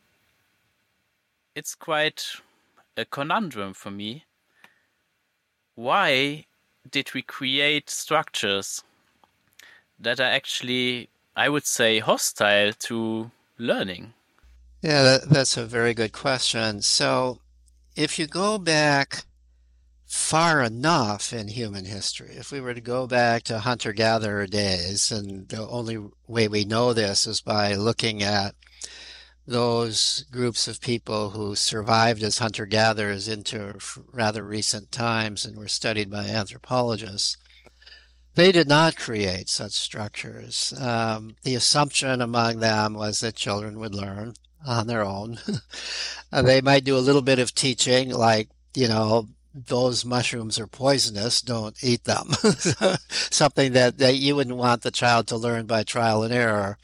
it's 1.56 1.74
quite 1.74 2.24
a 2.96 3.04
conundrum 3.04 3.74
for 3.74 3.90
me. 3.90 4.24
Why 5.74 6.44
did 6.88 7.14
we 7.14 7.22
create 7.22 7.90
structures 7.90 8.84
that 10.02 10.20
are 10.20 10.30
actually, 10.30 11.08
I 11.34 11.48
would 11.48 11.66
say, 11.66 11.98
hostile 11.98 12.72
to 12.72 13.30
learning? 13.58 14.14
Yeah, 14.82 15.02
that, 15.02 15.30
that's 15.30 15.56
a 15.56 15.64
very 15.64 15.94
good 15.94 16.12
question. 16.12 16.82
So, 16.82 17.40
if 17.96 18.18
you 18.18 18.26
go 18.26 18.58
back 18.58 19.24
far 20.12 20.62
enough 20.62 21.32
in 21.32 21.48
human 21.48 21.86
history. 21.86 22.34
If 22.36 22.52
we 22.52 22.60
were 22.60 22.74
to 22.74 22.82
go 22.82 23.06
back 23.06 23.44
to 23.44 23.60
hunter 23.60 23.94
gatherer 23.94 24.46
days, 24.46 25.10
and 25.10 25.48
the 25.48 25.66
only 25.66 25.98
way 26.28 26.48
we 26.48 26.66
know 26.66 26.92
this 26.92 27.26
is 27.26 27.40
by 27.40 27.74
looking 27.76 28.22
at 28.22 28.54
those 29.46 30.26
groups 30.30 30.68
of 30.68 30.82
people 30.82 31.30
who 31.30 31.54
survived 31.56 32.22
as 32.22 32.38
hunter 32.38 32.66
gatherers 32.66 33.26
into 33.26 33.78
rather 34.12 34.42
recent 34.42 34.92
times 34.92 35.46
and 35.46 35.56
were 35.56 35.66
studied 35.66 36.10
by 36.10 36.26
anthropologists. 36.26 37.38
They 38.34 38.50
did 38.50 38.68
not 38.68 38.96
create 38.96 39.48
such 39.48 39.72
structures. 39.72 40.72
Um, 40.80 41.36
the 41.42 41.54
assumption 41.54 42.20
among 42.20 42.60
them 42.60 42.94
was 42.94 43.20
that 43.20 43.34
children 43.34 43.78
would 43.78 43.94
learn 43.94 44.34
on 44.66 44.86
their 44.86 45.04
own. 45.04 45.38
they 46.32 46.60
might 46.60 46.84
do 46.84 46.96
a 46.96 46.98
little 47.00 47.22
bit 47.22 47.38
of 47.38 47.54
teaching, 47.54 48.10
like, 48.10 48.48
you 48.74 48.88
know, 48.88 49.28
those 49.54 50.04
mushrooms 50.04 50.58
are 50.58 50.66
poisonous, 50.66 51.42
don't 51.42 51.76
eat 51.82 52.04
them. 52.04 52.30
Something 53.10 53.72
that, 53.74 53.98
that 53.98 54.16
you 54.16 54.34
wouldn't 54.34 54.56
want 54.56 54.82
the 54.82 54.90
child 54.90 55.26
to 55.28 55.36
learn 55.36 55.66
by 55.66 55.82
trial 55.82 56.22
and 56.22 56.32
error. 56.32 56.78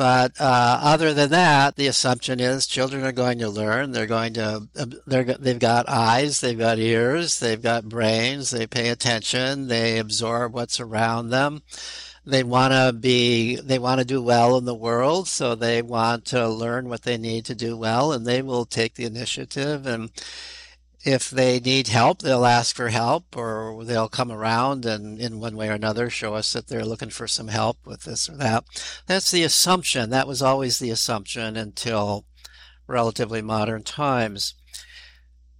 But 0.00 0.40
uh, 0.40 0.80
other 0.82 1.12
than 1.12 1.28
that, 1.28 1.76
the 1.76 1.86
assumption 1.86 2.40
is 2.40 2.66
children 2.66 3.04
are 3.04 3.12
going 3.12 3.38
to 3.40 3.50
learn. 3.50 3.92
They're 3.92 4.06
going 4.06 4.32
to, 4.32 4.66
they're, 5.06 5.24
they've 5.24 5.58
got 5.58 5.90
eyes, 5.90 6.40
they've 6.40 6.58
got 6.58 6.78
ears, 6.78 7.38
they've 7.38 7.60
got 7.60 7.86
brains, 7.86 8.50
they 8.50 8.66
pay 8.66 8.88
attention, 8.88 9.68
they 9.68 9.98
absorb 9.98 10.54
what's 10.54 10.80
around 10.80 11.28
them. 11.28 11.60
They 12.24 12.42
want 12.42 12.72
to 12.72 12.94
be, 12.98 13.56
they 13.56 13.78
want 13.78 13.98
to 13.98 14.06
do 14.06 14.22
well 14.22 14.56
in 14.56 14.64
the 14.64 14.74
world, 14.74 15.28
so 15.28 15.54
they 15.54 15.82
want 15.82 16.24
to 16.26 16.48
learn 16.48 16.88
what 16.88 17.02
they 17.02 17.18
need 17.18 17.44
to 17.44 17.54
do 17.54 17.76
well, 17.76 18.10
and 18.10 18.26
they 18.26 18.40
will 18.40 18.64
take 18.64 18.94
the 18.94 19.04
initiative 19.04 19.86
and 19.86 20.10
if 21.02 21.30
they 21.30 21.60
need 21.60 21.88
help, 21.88 22.20
they'll 22.20 22.44
ask 22.44 22.76
for 22.76 22.88
help 22.88 23.36
or 23.36 23.84
they'll 23.84 24.08
come 24.08 24.30
around 24.30 24.84
and 24.84 25.18
in 25.18 25.40
one 25.40 25.56
way 25.56 25.68
or 25.68 25.72
another 25.72 26.10
show 26.10 26.34
us 26.34 26.52
that 26.52 26.66
they're 26.66 26.84
looking 26.84 27.10
for 27.10 27.26
some 27.26 27.48
help 27.48 27.78
with 27.86 28.02
this 28.02 28.28
or 28.28 28.36
that. 28.36 28.64
That's 29.06 29.30
the 29.30 29.42
assumption. 29.42 30.10
That 30.10 30.28
was 30.28 30.42
always 30.42 30.78
the 30.78 30.90
assumption 30.90 31.56
until 31.56 32.26
relatively 32.86 33.40
modern 33.40 33.82
times. 33.82 34.54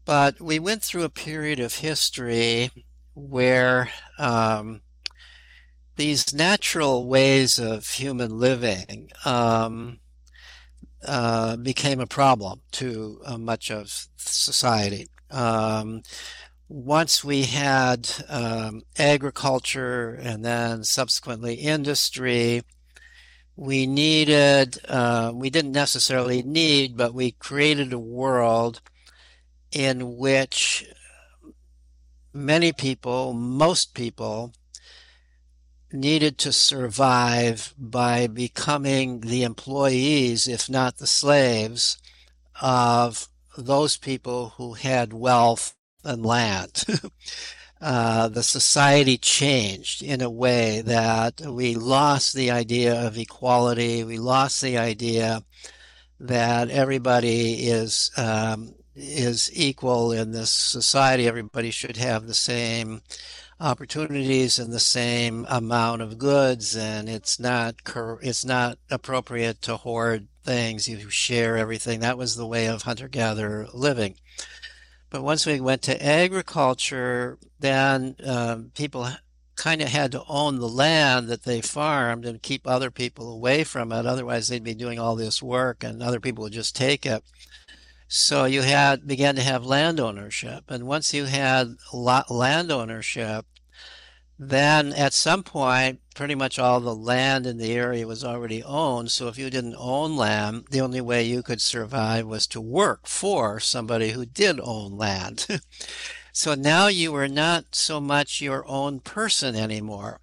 But 0.05 0.41
we 0.41 0.59
went 0.59 0.83
through 0.83 1.05
a 1.05 1.11
period 1.11 1.61
of 1.61 1.77
history 1.77 2.71
where 3.15 3.91
um, 4.19 4.83
these 5.97 6.35
natural 6.35 7.07
ways 7.07 7.59
of 7.59 7.89
human 7.89 8.39
living 8.39 9.11
um, 9.25 10.01
uh, 11.07 11.57
became 11.57 12.01
a 12.01 12.07
problem 12.07 12.61
to 12.73 13.23
uh, 13.25 13.39
much 13.39 13.71
of 13.71 14.07
society. 14.17 15.09
Um, 15.31 16.03
once 16.69 17.25
we 17.25 17.43
had 17.43 18.09
um, 18.29 18.83
agriculture 18.97 20.15
and 20.23 20.45
then 20.45 20.85
subsequently 20.85 21.55
industry, 21.55 22.63
we 23.57 23.87
needed, 23.87 24.79
uh, 24.89 25.33
we 25.35 25.51
didn't 25.51 25.73
necessarily 25.73 26.43
need, 26.43 26.97
but 26.97 27.13
we 27.13 27.33
created 27.33 27.93
a 27.93 27.99
world 27.99 28.81
in 29.73 30.17
which 30.17 30.87
many 32.33 32.73
people, 32.73 33.33
most 33.33 33.95
people, 33.95 34.53
needed 35.93 36.39
to 36.39 36.53
survive 36.53 37.75
by 37.77 38.27
becoming 38.29 39.21
the 39.21 39.43
employees, 39.43 40.47
if 40.47 40.71
not 40.71 40.99
the 40.99 41.07
slaves, 41.07 41.99
of 42.63 43.29
those 43.67 43.97
people 43.97 44.55
who 44.57 44.75
had 44.75 45.12
wealth 45.12 45.75
and 46.05 46.25
land. 46.25 46.85
uh, 47.81 48.29
the 48.29 48.43
society 48.43 49.17
changed 49.17 50.02
in 50.02 50.21
a 50.21 50.31
way 50.31 50.83
that 50.83 51.40
we 51.40 51.75
lost 51.75 52.35
the 52.35 52.50
idea 52.50 53.07
of 53.07 53.17
equality. 53.17 54.05
We 54.05 54.19
lost 54.19 54.61
the 54.61 54.79
idea 54.79 55.43
that 56.21 56.69
everybody 56.69 57.69
is 57.69 58.11
um, 58.17 58.75
is 58.95 59.50
equal 59.55 60.12
in 60.12 60.33
this 60.33 60.52
society. 60.52 61.26
Everybody 61.26 61.71
should 61.71 61.97
have 61.97 62.26
the 62.26 62.35
same 62.35 63.00
opportunities 63.61 64.59
and 64.59 64.73
the 64.73 64.81
same 64.81 65.47
amount 65.49 66.00
of 66.00 66.19
goods 66.19 66.75
and 66.75 67.09
it's 67.09 67.38
not 67.38 67.76
it's 68.23 68.45
not 68.45 68.79
appropriate 68.90 69.61
to 69.62 69.76
hoard 69.76 70.29
things. 70.43 70.88
You 70.88 71.11
share 71.11 71.57
everything. 71.57 72.00
That 72.00 72.19
was 72.19 72.37
the 72.37 72.47
way 72.47 72.67
of 72.67 72.83
hunter 72.83 73.09
gatherer 73.09 73.69
living. 73.75 74.17
But 75.11 75.23
once 75.23 75.45
we 75.45 75.61
went 75.61 75.83
to 75.83 76.05
agriculture 76.05 77.38
then 77.59 78.17
um, 78.25 78.71
people 78.75 79.09
kind 79.57 79.83
of 79.83 79.88
had 79.88 80.11
to 80.12 80.25
own 80.26 80.59
the 80.59 80.69
land 80.69 81.29
that 81.29 81.43
they 81.43 81.61
farmed 81.61 82.25
and 82.25 82.40
keep 82.40 82.67
other 82.67 82.90
people 82.90 83.31
away 83.31 83.62
from 83.62 83.93
it. 83.93 84.07
Otherwise 84.07 84.49
they'd 84.49 84.64
be 84.64 84.75
doing 84.75 84.99
all 84.99 85.17
this 85.17 85.43
work 85.43 85.85
and 85.85 86.02
other 86.02 86.21
people 86.21 86.43
would 86.43 86.52
just 86.52 86.75
take 86.75 87.05
it 87.05 87.23
so 88.12 88.45
you 88.45 88.62
had 88.62 89.07
began 89.07 89.37
to 89.37 89.43
have 89.43 89.64
land 89.64 90.00
ownership, 90.00 90.64
and 90.69 90.85
once 90.85 91.14
you 91.14 91.26
had 91.26 91.76
land 91.93 92.73
ownership, 92.73 93.47
then 94.37 94.93
at 94.95 95.14
some 95.14 95.45
point, 95.45 96.00
pretty 96.17 96.35
much 96.35 96.59
all 96.59 96.81
the 96.81 96.93
land 96.93 97.47
in 97.47 97.59
the 97.59 97.71
area 97.73 98.09
was 98.09 98.25
already 98.25 98.64
owned. 98.64 99.12
So 99.12 99.29
if 99.29 99.38
you 99.38 99.49
didn't 99.49 99.76
own 99.79 100.17
land, 100.17 100.64
the 100.73 100.81
only 100.81 101.00
way 101.00 101.23
you 101.23 101.45
could 101.45 101.61
survive 101.61 102.26
was 102.26 102.49
to 102.49 102.61
work 102.61 103.07
for 103.07 103.61
somebody 103.61 104.11
who 104.11 104.26
did 104.26 104.59
own 104.61 104.97
land. 104.97 105.47
so 106.33 106.57
now 106.57 106.88
you 106.88 107.12
were 107.12 107.29
not 107.29 107.76
so 107.76 108.00
much 108.00 108.40
your 108.40 108.67
own 108.67 108.99
person 108.99 109.55
anymore 109.55 110.21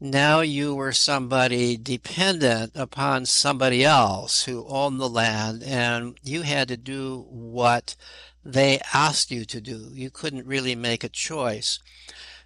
now 0.00 0.40
you 0.40 0.74
were 0.74 0.92
somebody 0.92 1.76
dependent 1.76 2.72
upon 2.74 3.26
somebody 3.26 3.84
else 3.84 4.44
who 4.44 4.66
owned 4.66 4.98
the 4.98 5.08
land 5.08 5.62
and 5.62 6.18
you 6.22 6.40
had 6.42 6.68
to 6.68 6.76
do 6.78 7.26
what 7.28 7.96
they 8.42 8.80
asked 8.94 9.30
you 9.30 9.44
to 9.44 9.60
do. 9.60 9.90
You 9.92 10.10
couldn't 10.10 10.46
really 10.46 10.74
make 10.74 11.04
a 11.04 11.10
choice. 11.10 11.78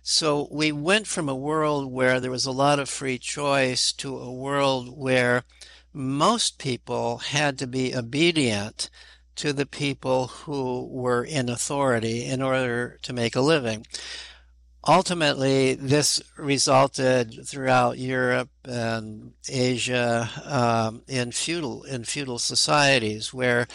So 0.02 0.48
we 0.50 0.72
went 0.72 1.06
from 1.06 1.28
a 1.28 1.36
world 1.36 1.92
where 1.92 2.18
there 2.18 2.30
was 2.30 2.44
a 2.44 2.50
lot 2.50 2.80
of 2.80 2.88
free 2.88 3.18
choice 3.18 3.92
to 3.92 4.18
a 4.18 4.32
world 4.32 4.98
where 4.98 5.44
most 5.92 6.58
people 6.58 7.18
had 7.18 7.56
to 7.58 7.68
be 7.68 7.94
obedient 7.94 8.90
to 9.36 9.52
the 9.52 9.66
people 9.66 10.26
who 10.26 10.86
were 10.88 11.24
in 11.24 11.48
authority 11.48 12.24
in 12.24 12.42
order 12.42 12.98
to 13.02 13.12
make 13.12 13.36
a 13.36 13.40
living 13.40 13.86
ultimately, 14.86 15.74
this 15.74 16.22
resulted 16.36 17.46
throughout 17.46 17.98
Europe 17.98 18.50
and 18.64 19.32
Asia 19.48 20.30
um, 20.44 21.02
in 21.08 21.32
feudal 21.32 21.84
in 21.84 22.04
feudal 22.04 22.38
societies 22.38 23.32
where 23.32 23.66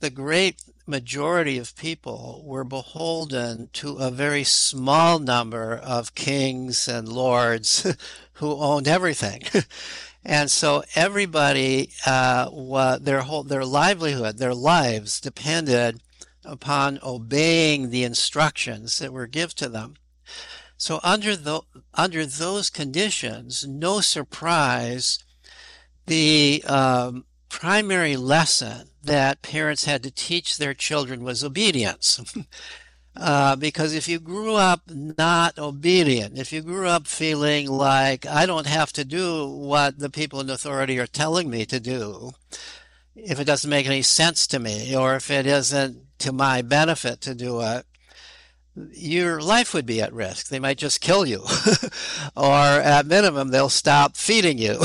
the 0.00 0.10
great 0.10 0.62
majority 0.86 1.58
of 1.58 1.76
people 1.76 2.42
were 2.46 2.64
beholden 2.64 3.68
to 3.74 3.96
a 3.96 4.10
very 4.10 4.42
small 4.42 5.18
number 5.18 5.76
of 5.76 6.14
kings 6.14 6.88
and 6.88 7.08
lords 7.08 7.94
who 8.34 8.52
owned 8.56 8.88
everything. 8.88 9.42
and 10.24 10.50
so 10.50 10.82
everybody, 10.94 11.90
uh, 12.06 12.98
their 12.98 13.20
whole, 13.20 13.42
their 13.42 13.64
livelihood, 13.64 14.38
their 14.38 14.54
lives 14.54 15.20
depended 15.20 16.00
upon 16.44 16.98
obeying 17.02 17.90
the 17.90 18.04
instructions 18.04 18.98
that 18.98 19.12
were 19.12 19.26
given 19.26 19.54
to 19.56 19.68
them. 19.68 19.94
So 20.78 21.00
under 21.02 21.34
the 21.34 21.62
under 21.92 22.24
those 22.24 22.70
conditions, 22.70 23.66
no 23.66 24.00
surprise, 24.00 25.18
the 26.06 26.62
um, 26.66 27.24
primary 27.48 28.16
lesson 28.16 28.88
that 29.02 29.42
parents 29.42 29.84
had 29.84 30.04
to 30.04 30.10
teach 30.12 30.56
their 30.56 30.74
children 30.74 31.22
was 31.22 31.44
obedience. 31.44 32.20
Uh, 33.20 33.56
because 33.56 33.94
if 33.94 34.06
you 34.06 34.20
grew 34.20 34.54
up 34.54 34.82
not 34.88 35.58
obedient, 35.58 36.38
if 36.38 36.52
you 36.52 36.62
grew 36.62 36.86
up 36.86 37.08
feeling 37.08 37.66
like 37.66 38.24
I 38.26 38.46
don't 38.46 38.68
have 38.68 38.92
to 38.92 39.04
do 39.04 39.44
what 39.44 39.98
the 39.98 40.08
people 40.08 40.40
in 40.40 40.48
authority 40.48 41.00
are 41.00 41.06
telling 41.08 41.50
me 41.50 41.66
to 41.66 41.80
do, 41.80 42.30
if 43.16 43.40
it 43.40 43.44
doesn't 43.44 43.68
make 43.68 43.86
any 43.86 44.02
sense 44.02 44.46
to 44.48 44.60
me, 44.60 44.94
or 44.94 45.16
if 45.16 45.32
it 45.32 45.46
isn't 45.46 46.18
to 46.20 46.30
my 46.30 46.62
benefit 46.62 47.20
to 47.22 47.34
do 47.34 47.60
it, 47.60 47.86
your 48.92 49.40
life 49.40 49.74
would 49.74 49.86
be 49.86 50.00
at 50.00 50.12
risk. 50.12 50.48
They 50.48 50.58
might 50.58 50.78
just 50.78 51.00
kill 51.00 51.26
you, 51.26 51.44
or 52.36 52.54
at 52.54 53.06
minimum, 53.06 53.48
they'll 53.48 53.68
stop 53.68 54.16
feeding 54.16 54.58
you, 54.58 54.80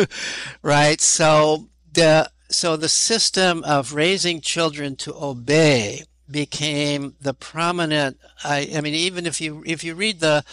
right? 0.62 1.00
So 1.00 1.68
the 1.92 2.30
so 2.50 2.76
the 2.76 2.88
system 2.88 3.62
of 3.64 3.94
raising 3.94 4.40
children 4.40 4.96
to 4.96 5.14
obey 5.14 6.04
became 6.30 7.14
the 7.20 7.34
prominent. 7.34 8.18
I, 8.44 8.70
I 8.74 8.80
mean, 8.80 8.94
even 8.94 9.26
if 9.26 9.40
you 9.40 9.62
if 9.66 9.84
you 9.84 9.94
read 9.94 10.20
the 10.20 10.44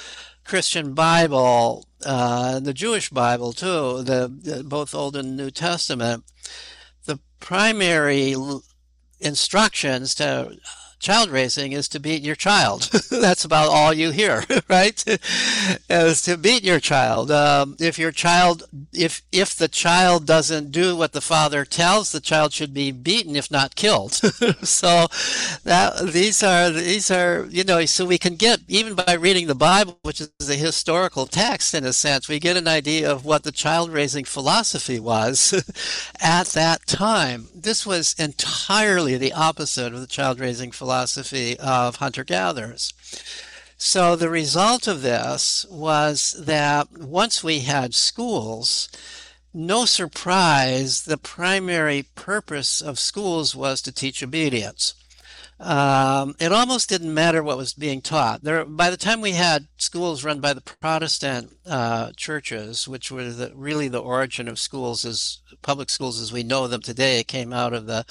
Christian 0.44 0.94
Bible, 0.94 1.88
uh, 2.06 2.60
the 2.60 2.74
Jewish 2.74 3.10
Bible 3.10 3.52
too, 3.54 4.04
the, 4.04 4.32
the 4.42 4.64
both 4.64 4.94
Old 4.94 5.16
and 5.16 5.36
New 5.36 5.52
Testament, 5.52 6.24
the 7.06 7.20
primary 7.40 8.36
instructions 9.20 10.14
to 10.16 10.58
child 11.00 11.30
raising 11.30 11.72
is 11.72 11.88
to 11.90 12.00
beat 12.00 12.24
your 12.24 12.36
child. 12.36 12.90
That's 13.12 13.46
about 13.46 13.70
all 13.70 13.94
you 13.94 14.12
hear, 14.12 14.44
right? 14.70 15.04
is 15.90 16.22
to 16.24 16.38
beat 16.38 16.64
your 16.64 16.80
child. 16.80 17.32
Um, 17.32 17.76
if 17.80 18.00
your 18.00 18.12
child, 18.12 18.64
if 18.94 19.22
if 19.32 19.56
the 19.56 19.68
child 19.68 20.26
doesn't 20.26 20.72
do 20.72 20.96
what 20.96 21.14
the 21.14 21.22
father 21.22 21.66
tells, 21.66 22.12
the 22.12 22.20
child 22.20 22.54
should 22.54 22.74
be 22.74 22.92
beaten, 22.92 23.36
if 23.36 23.52
not 23.52 23.76
killed. 23.76 24.14
so 24.64 25.08
that 25.64 26.08
these 26.12 26.42
are 26.44 26.70
these 26.72 27.12
are 27.12 27.46
you 27.50 27.64
know 27.64 27.84
so 27.86 28.06
we 28.06 28.18
can 28.18 28.36
get 28.36 28.62
even 28.68 28.96
by 28.96 29.14
reading 29.14 29.48
the 29.48 29.56
Bible, 29.56 30.00
which 30.04 30.22
is 30.22 30.50
a 30.50 30.56
historical 30.56 31.26
text 31.26 31.74
in 31.74 31.86
a 31.86 31.94
sense, 31.94 32.28
we 32.28 32.40
get 32.40 32.58
an 32.58 32.68
idea 32.68 33.12
of 33.12 33.26
what 33.26 33.44
the 33.44 33.52
child 33.52 33.92
raising 33.92 34.26
philosophy 34.26 35.00
was 35.00 35.54
at 36.22 36.48
that 36.48 36.86
time. 36.88 37.48
This 37.54 37.86
was 37.86 38.16
entirely 38.18 39.18
the 39.18 39.34
opposite 39.34 39.94
of 39.94 40.02
the 40.02 40.08
child 40.08 40.40
raising 40.40 40.72
philosophy 40.72 40.85
philosophy 40.86 41.58
of 41.58 41.96
hunter 41.96 42.24
gatherers. 42.24 42.94
So 43.76 44.16
the 44.16 44.30
result 44.30 44.88
of 44.88 45.02
this 45.02 45.66
was 45.68 46.36
that 46.46 46.92
once 46.92 47.44
we 47.44 47.62
had 47.62 47.96
schools, 47.96 48.88
no 49.52 49.86
surprise, 49.86 51.06
the 51.06 51.18
primary 51.18 52.06
purpose 52.14 52.82
of 52.82 53.00
schools 53.00 53.56
was 53.56 53.82
to 53.82 53.92
teach 53.92 54.22
obedience. 54.22 54.94
Um, 55.60 56.36
it 56.40 56.52
almost 56.52 56.90
didn't 56.90 57.14
matter 57.14 57.42
what 57.42 57.58
was 57.58 57.74
being 57.74 58.02
taught. 58.02 58.44
There, 58.44 58.64
by 58.64 58.92
the 58.92 58.98
time 58.98 59.22
we 59.22 59.32
had 59.32 59.68
schools 59.78 60.24
run 60.24 60.40
by 60.40 60.54
the 60.54 60.62
Protestant 60.62 61.58
uh, 61.66 62.12
churches, 62.16 62.88
which 62.88 63.10
were 63.10 63.32
the, 63.32 63.52
really 63.56 63.88
the 63.88 64.02
origin 64.02 64.48
of 64.48 64.60
schools 64.60 65.04
as 65.04 65.40
public 65.64 65.90
schools 65.90 66.22
as 66.22 66.32
we 66.32 66.44
know 66.44 66.68
them 66.68 66.82
today, 66.82 67.24
came 67.24 67.54
out 67.54 67.74
of 67.74 67.88
the 67.88 68.06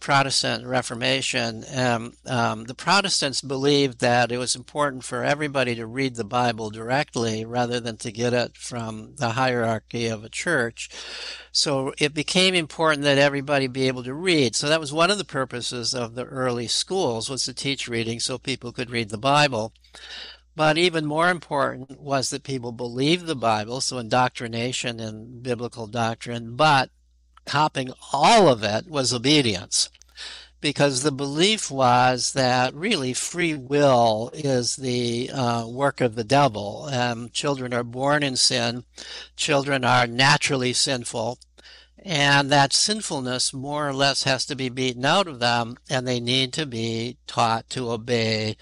Protestant 0.00 0.66
Reformation, 0.66 1.64
um, 1.74 2.12
um, 2.26 2.64
the 2.64 2.74
Protestants 2.74 3.40
believed 3.40 4.00
that 4.00 4.30
it 4.30 4.38
was 4.38 4.54
important 4.54 5.04
for 5.04 5.24
everybody 5.24 5.74
to 5.74 5.86
read 5.86 6.16
the 6.16 6.24
Bible 6.24 6.70
directly 6.70 7.44
rather 7.44 7.80
than 7.80 7.96
to 7.98 8.12
get 8.12 8.32
it 8.32 8.56
from 8.56 9.14
the 9.16 9.30
hierarchy 9.30 10.06
of 10.06 10.24
a 10.24 10.28
church. 10.28 10.90
So 11.50 11.92
it 11.98 12.14
became 12.14 12.54
important 12.54 13.02
that 13.04 13.18
everybody 13.18 13.66
be 13.66 13.88
able 13.88 14.04
to 14.04 14.14
read. 14.14 14.54
So 14.54 14.68
that 14.68 14.80
was 14.80 14.92
one 14.92 15.10
of 15.10 15.18
the 15.18 15.24
purposes 15.24 15.94
of 15.94 16.14
the 16.14 16.24
early 16.24 16.68
schools 16.68 17.28
was 17.28 17.44
to 17.44 17.54
teach 17.54 17.88
reading 17.88 18.20
so 18.20 18.38
people 18.38 18.72
could 18.72 18.90
read 18.90 19.08
the 19.10 19.18
Bible. 19.18 19.72
But 20.54 20.78
even 20.78 21.04
more 21.04 21.28
important 21.28 22.00
was 22.00 22.30
that 22.30 22.42
people 22.42 22.72
believed 22.72 23.26
the 23.26 23.36
Bible, 23.36 23.82
so 23.82 23.98
indoctrination 23.98 25.00
and 25.00 25.42
biblical 25.42 25.86
doctrine, 25.86 26.56
but 26.56 26.90
topping 27.46 27.92
all 28.12 28.48
of 28.48 28.62
it 28.62 28.88
was 28.88 29.14
obedience. 29.14 29.88
Because 30.60 31.02
the 31.02 31.12
belief 31.12 31.70
was 31.70 32.32
that 32.32 32.74
really 32.74 33.12
free 33.12 33.54
will 33.54 34.30
is 34.34 34.76
the 34.76 35.30
uh, 35.30 35.66
work 35.68 36.00
of 36.00 36.16
the 36.16 36.24
devil. 36.24 36.88
Um, 36.90 37.30
children 37.30 37.72
are 37.72 37.84
born 37.84 38.22
in 38.22 38.36
sin, 38.36 38.84
children 39.36 39.84
are 39.84 40.06
naturally 40.06 40.72
sinful, 40.72 41.38
and 41.98 42.50
that 42.50 42.72
sinfulness 42.72 43.52
more 43.52 43.88
or 43.88 43.92
less 43.92 44.22
has 44.22 44.46
to 44.46 44.56
be 44.56 44.68
beaten 44.68 45.04
out 45.04 45.28
of 45.28 45.40
them, 45.40 45.76
and 45.90 46.06
they 46.06 46.20
need 46.20 46.52
to 46.54 46.64
be 46.64 47.16
taught 47.26 47.68
to 47.70 47.90
obey, 47.90 48.56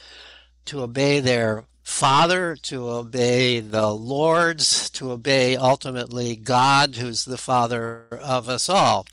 to 0.65 0.83
obey 0.83 1.21
their 1.21 1.65
Father, 1.85 2.57
to 2.57 2.89
obey 2.89 3.61
the 3.61 3.91
Lord's, 3.93 4.89
to 4.91 5.13
obey 5.13 5.55
ultimately 5.55 6.35
God, 6.35 6.97
who's 6.97 7.27
the 7.27 7.37
Father 7.37 8.07
of 8.23 8.49
us 8.49 8.71
all. 8.71 9.07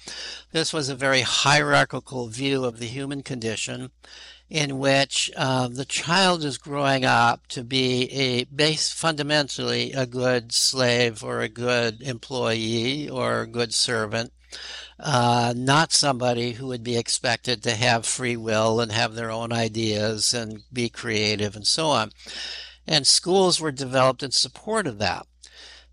This 0.53 0.71
was 0.71 0.87
a 0.87 0.95
very 0.95 1.21
hierarchical 1.21 2.27
view 2.27 2.63
of 2.63 2.79
the 2.79 2.87
human 2.87 3.23
condition 3.23 3.91
in 4.49 4.79
which 4.79 5.29
uh, 5.35 5.67
the 5.67 5.85
child 5.85 6.45
is 6.45 6.57
growing 6.57 7.03
up 7.03 7.45
to 7.47 7.63
be 7.63 8.09
a 8.11 8.45
base 8.45 8.89
fundamentally 8.89 9.91
a 9.91 10.05
good 10.05 10.53
slave 10.53 11.23
or 11.23 11.41
a 11.41 11.49
good 11.49 12.01
employee 12.01 13.09
or 13.09 13.41
a 13.41 13.47
good 13.47 13.73
servant 13.73 14.31
uh, 15.01 15.53
not 15.57 15.91
somebody 15.91 16.53
who 16.53 16.67
would 16.67 16.83
be 16.83 16.97
expected 16.97 17.63
to 17.63 17.75
have 17.75 18.05
free 18.05 18.37
will 18.37 18.79
and 18.79 18.91
have 18.91 19.15
their 19.15 19.31
own 19.31 19.51
ideas 19.51 20.33
and 20.33 20.63
be 20.71 20.89
creative 20.89 21.55
and 21.55 21.65
so 21.65 21.87
on. 21.87 22.11
And 22.87 23.07
schools 23.07 23.59
were 23.59 23.71
developed 23.71 24.21
in 24.21 24.31
support 24.31 24.85
of 24.85 24.99
that. 24.99 25.25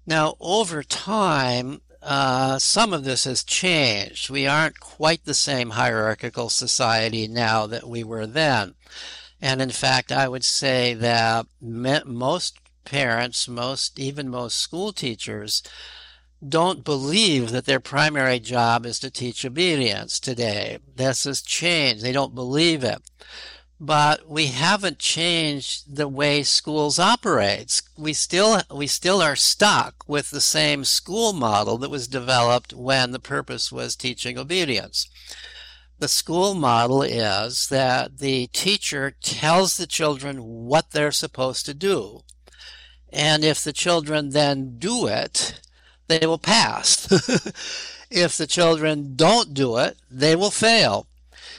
Now, 0.06 0.36
over 0.40 0.82
time, 0.82 1.80
uh, 2.02 2.58
some 2.58 2.92
of 2.92 3.04
this 3.04 3.24
has 3.24 3.42
changed. 3.42 4.30
We 4.30 4.46
aren't 4.46 4.80
quite 4.80 5.24
the 5.24 5.34
same 5.34 5.70
hierarchical 5.70 6.48
society 6.48 7.26
now 7.26 7.66
that 7.66 7.88
we 7.88 8.04
were 8.04 8.26
then. 8.26 8.74
And 9.40 9.62
in 9.62 9.70
fact, 9.70 10.12
I 10.12 10.28
would 10.28 10.44
say 10.44 10.94
that 10.94 11.46
most 11.60 12.58
parents, 12.84 13.48
most, 13.48 13.98
even 13.98 14.28
most 14.28 14.58
school 14.58 14.92
teachers, 14.92 15.62
don't 16.46 16.84
believe 16.84 17.50
that 17.50 17.64
their 17.64 17.80
primary 17.80 18.38
job 18.38 18.86
is 18.86 18.98
to 19.00 19.10
teach 19.10 19.44
obedience 19.44 20.20
today. 20.20 20.78
This 20.94 21.24
has 21.24 21.42
changed. 21.42 22.02
They 22.02 22.12
don't 22.12 22.34
believe 22.34 22.84
it. 22.84 23.02
But 23.80 24.28
we 24.28 24.46
haven't 24.46 24.98
changed 24.98 25.96
the 25.96 26.08
way 26.08 26.42
schools 26.42 26.98
operate. 26.98 27.80
We 27.96 28.12
still, 28.12 28.60
we 28.74 28.86
still 28.88 29.22
are 29.22 29.36
stuck 29.36 30.04
with 30.08 30.30
the 30.30 30.40
same 30.40 30.84
school 30.84 31.32
model 31.32 31.78
that 31.78 31.90
was 31.90 32.08
developed 32.08 32.72
when 32.72 33.12
the 33.12 33.20
purpose 33.20 33.70
was 33.70 33.94
teaching 33.94 34.36
obedience. 34.36 35.08
The 36.00 36.08
school 36.08 36.54
model 36.54 37.02
is 37.02 37.68
that 37.68 38.18
the 38.18 38.48
teacher 38.48 39.12
tells 39.22 39.76
the 39.76 39.86
children 39.86 40.44
what 40.44 40.92
they're 40.92 41.12
supposed 41.12 41.66
to 41.66 41.74
do. 41.74 42.22
And 43.12 43.42
if 43.42 43.64
the 43.64 43.72
children 43.72 44.30
then 44.30 44.78
do 44.78 45.06
it, 45.06 45.60
they 46.08 46.26
will 46.26 46.38
pass. 46.38 47.06
if 48.10 48.36
the 48.36 48.46
children 48.46 49.14
don't 49.14 49.54
do 49.54 49.76
it, 49.76 49.96
they 50.10 50.34
will 50.34 50.50
fail. 50.50 51.06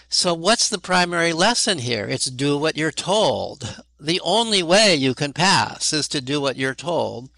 So 0.09 0.33
what's 0.33 0.69
the 0.69 0.79
primary 0.79 1.33
lesson 1.33 1.77
here? 1.77 2.07
It's 2.07 2.25
do 2.25 2.57
what 2.57 2.75
you're 2.75 2.91
told. 2.91 3.83
The 3.99 4.19
only 4.21 4.63
way 4.63 4.95
you 4.95 5.13
can 5.13 5.33
pass 5.33 5.93
is 5.93 6.07
to 6.09 6.19
do 6.19 6.41
what 6.41 6.57
you're 6.57 6.73
told. 6.73 7.29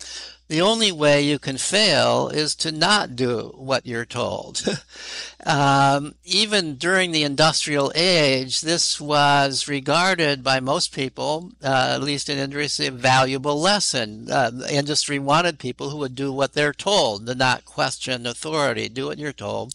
The 0.48 0.62
only 0.62 0.92
way 0.92 1.22
you 1.22 1.40
can 1.40 1.58
fail 1.58 2.30
is 2.30 2.56
to 2.56 2.72
not 2.72 3.16
do 3.16 3.54
what 3.56 3.86
you're 3.86 4.06
told. 4.06 4.64
um, 5.46 6.16
even 6.24 6.76
during 6.76 7.12
the 7.12 7.24
industrial 7.24 7.92
age, 7.96 8.62
this 8.62 9.00
was 9.02 9.68
regarded 9.68 10.44
by 10.44 10.60
most 10.60 10.94
people, 10.94 11.52
uh, 11.64 11.94
at 11.96 12.04
least 12.04 12.30
in 12.30 12.38
industry, 12.38 12.88
a 12.88 12.92
valuable 12.92 13.60
lesson. 13.60 14.32
Uh, 14.32 14.52
industry 14.70 15.20
wanted 15.20 15.60
people 15.60 15.90
who 15.90 15.98
would 15.98 16.16
do 16.16 16.32
what 16.32 16.54
they're 16.54 16.74
told, 16.74 17.26
to 17.26 17.36
not 17.36 17.66
question 17.66 18.26
authority, 18.26 18.90
do 18.90 19.08
what 19.08 19.18
you're 19.18 19.34
told 19.34 19.74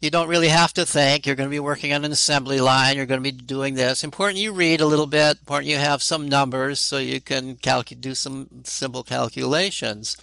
you 0.00 0.10
don't 0.10 0.28
really 0.28 0.48
have 0.48 0.72
to 0.74 0.84
think. 0.84 1.26
You're 1.26 1.36
going 1.36 1.48
to 1.48 1.54
be 1.54 1.60
working 1.60 1.92
on 1.92 2.04
an 2.04 2.12
assembly 2.12 2.60
line. 2.60 2.96
You're 2.96 3.06
going 3.06 3.22
to 3.22 3.32
be 3.32 3.36
doing 3.36 3.74
this. 3.74 4.04
Important 4.04 4.38
you 4.38 4.52
read 4.52 4.80
a 4.80 4.86
little 4.86 5.06
bit. 5.06 5.38
Important 5.38 5.70
you 5.70 5.78
have 5.78 6.02
some 6.02 6.28
numbers 6.28 6.80
so 6.80 6.98
you 6.98 7.20
can 7.20 7.56
calculate, 7.56 8.02
do 8.02 8.14
some 8.14 8.48
simple 8.64 9.02
calculations. 9.02 10.16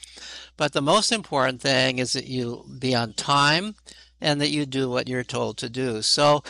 But 0.57 0.73
the 0.73 0.81
most 0.81 1.11
important 1.11 1.61
thing 1.61 1.97
is 1.97 2.13
that 2.13 2.27
you 2.27 2.65
be 2.79 2.93
on 2.93 3.13
time 3.13 3.75
and 4.23 4.39
that 4.41 4.49
you 4.49 4.65
do 4.65 4.89
what 4.89 5.07
you're 5.07 5.23
told 5.23 5.57
to 5.57 5.69
do. 5.69 6.01
So 6.01 6.43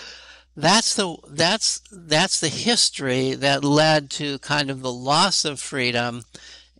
that's 0.56 0.96
the 0.96 1.18
that's 1.28 1.82
that's 1.92 2.40
the 2.40 2.50
history 2.50 3.34
that 3.34 3.64
led 3.64 4.12
to 4.12 4.38
kind 4.40 4.70
of 4.70 4.82
the 4.82 4.94
loss 4.94 5.44
of 5.44 5.60
freedom 5.60 6.24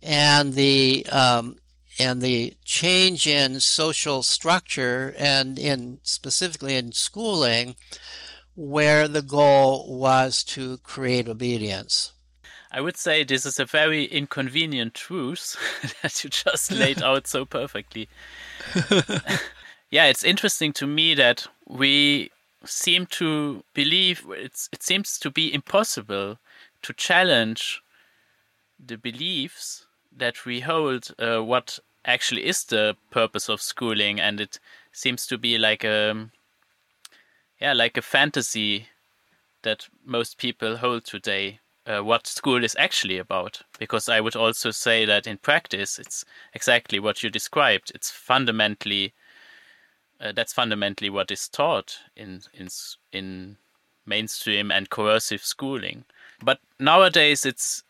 and 0.02 0.54
the 0.54 1.04
um, 1.10 1.56
and 1.98 2.22
the 2.22 2.54
change 2.64 3.26
in 3.26 3.60
social 3.60 4.22
structure 4.22 5.14
and 5.18 5.58
in 5.58 5.98
specifically 6.04 6.76
in 6.76 6.92
schooling 6.92 7.74
where 8.54 9.08
the 9.08 9.22
goal 9.22 9.98
was 9.98 10.44
to 10.44 10.78
create 10.78 11.28
obedience. 11.28 12.12
I 12.70 12.80
would 12.80 12.96
say 12.96 13.22
this 13.22 13.46
is 13.46 13.60
a 13.60 13.64
very 13.64 14.04
inconvenient 14.04 14.94
truth 14.94 15.56
that 16.02 16.22
you 16.22 16.30
just 16.30 16.72
laid 16.72 17.02
out 17.02 17.26
so 17.26 17.44
perfectly. 17.44 18.08
yeah, 19.94 20.06
it's 20.06 20.24
interesting 20.24 20.72
to 20.72 20.88
me 20.88 21.14
that 21.14 21.46
we 21.68 22.32
seem 22.64 23.06
to 23.06 23.62
believe 23.74 24.26
it 24.28 24.68
seems 24.80 25.20
to 25.20 25.30
be 25.30 25.54
impossible 25.54 26.38
to 26.82 26.92
challenge 26.94 27.80
the 28.84 28.96
beliefs 28.96 29.86
that 30.10 30.44
we 30.44 30.58
hold 30.58 31.14
uh, 31.20 31.38
what 31.38 31.78
actually 32.04 32.44
is 32.44 32.64
the 32.64 32.96
purpose 33.12 33.48
of 33.48 33.62
schooling, 33.62 34.18
and 34.18 34.40
it 34.40 34.58
seems 34.90 35.28
to 35.28 35.38
be 35.38 35.58
like 35.58 35.84
a 35.84 36.28
yeah, 37.60 37.72
like 37.72 37.96
a 37.96 38.02
fantasy 38.02 38.88
that 39.62 39.86
most 40.04 40.38
people 40.38 40.78
hold 40.78 41.04
today. 41.04 41.60
Uh, 41.86 42.00
what 42.00 42.26
school 42.26 42.64
is 42.64 42.74
actually 42.80 43.18
about, 43.18 43.62
because 43.78 44.08
I 44.08 44.20
would 44.20 44.34
also 44.34 44.72
say 44.72 45.04
that 45.04 45.28
in 45.28 45.38
practice, 45.38 46.00
it's 46.00 46.24
exactly 46.52 46.98
what 46.98 47.22
you 47.22 47.30
described. 47.30 47.92
It's 47.94 48.10
fundamentally 48.10 49.12
uh, 50.20 50.32
that's 50.32 50.52
fundamentally 50.52 51.10
what 51.10 51.30
is 51.30 51.48
taught 51.48 51.98
in 52.16 52.42
in 52.52 52.68
in 53.12 53.56
mainstream 54.06 54.70
and 54.70 54.90
coercive 54.90 55.44
schooling. 55.44 56.04
But 56.42 56.60
nowadays, 56.78 57.46
it's 57.46 57.82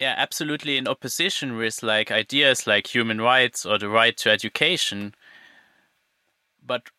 yeah, 0.00 0.14
absolutely 0.16 0.78
in 0.78 0.88
opposition 0.88 1.56
with 1.56 1.82
like 1.82 2.10
ideas 2.10 2.66
like 2.66 2.86
human 2.94 3.20
rights 3.20 3.66
or 3.66 3.78
the 3.78 3.88
right 3.88 4.16
to 4.16 4.30
education. 4.30 5.14
But 6.66 6.90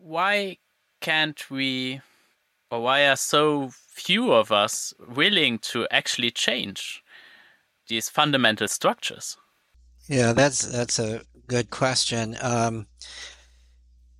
why 0.00 0.58
can't 1.00 1.50
we, 1.50 2.00
or 2.70 2.82
why 2.82 3.08
are 3.08 3.16
so 3.16 3.70
few 3.70 4.32
of 4.32 4.52
us 4.52 4.94
willing 5.08 5.58
to 5.58 5.88
actually 5.90 6.30
change 6.30 7.02
these 7.88 8.08
fundamental 8.08 8.68
structures? 8.68 9.36
Yeah, 10.08 10.32
that's 10.32 10.66
that's 10.66 10.98
a 10.98 11.22
good 11.46 11.70
question. 11.70 12.36
Um, 12.40 12.86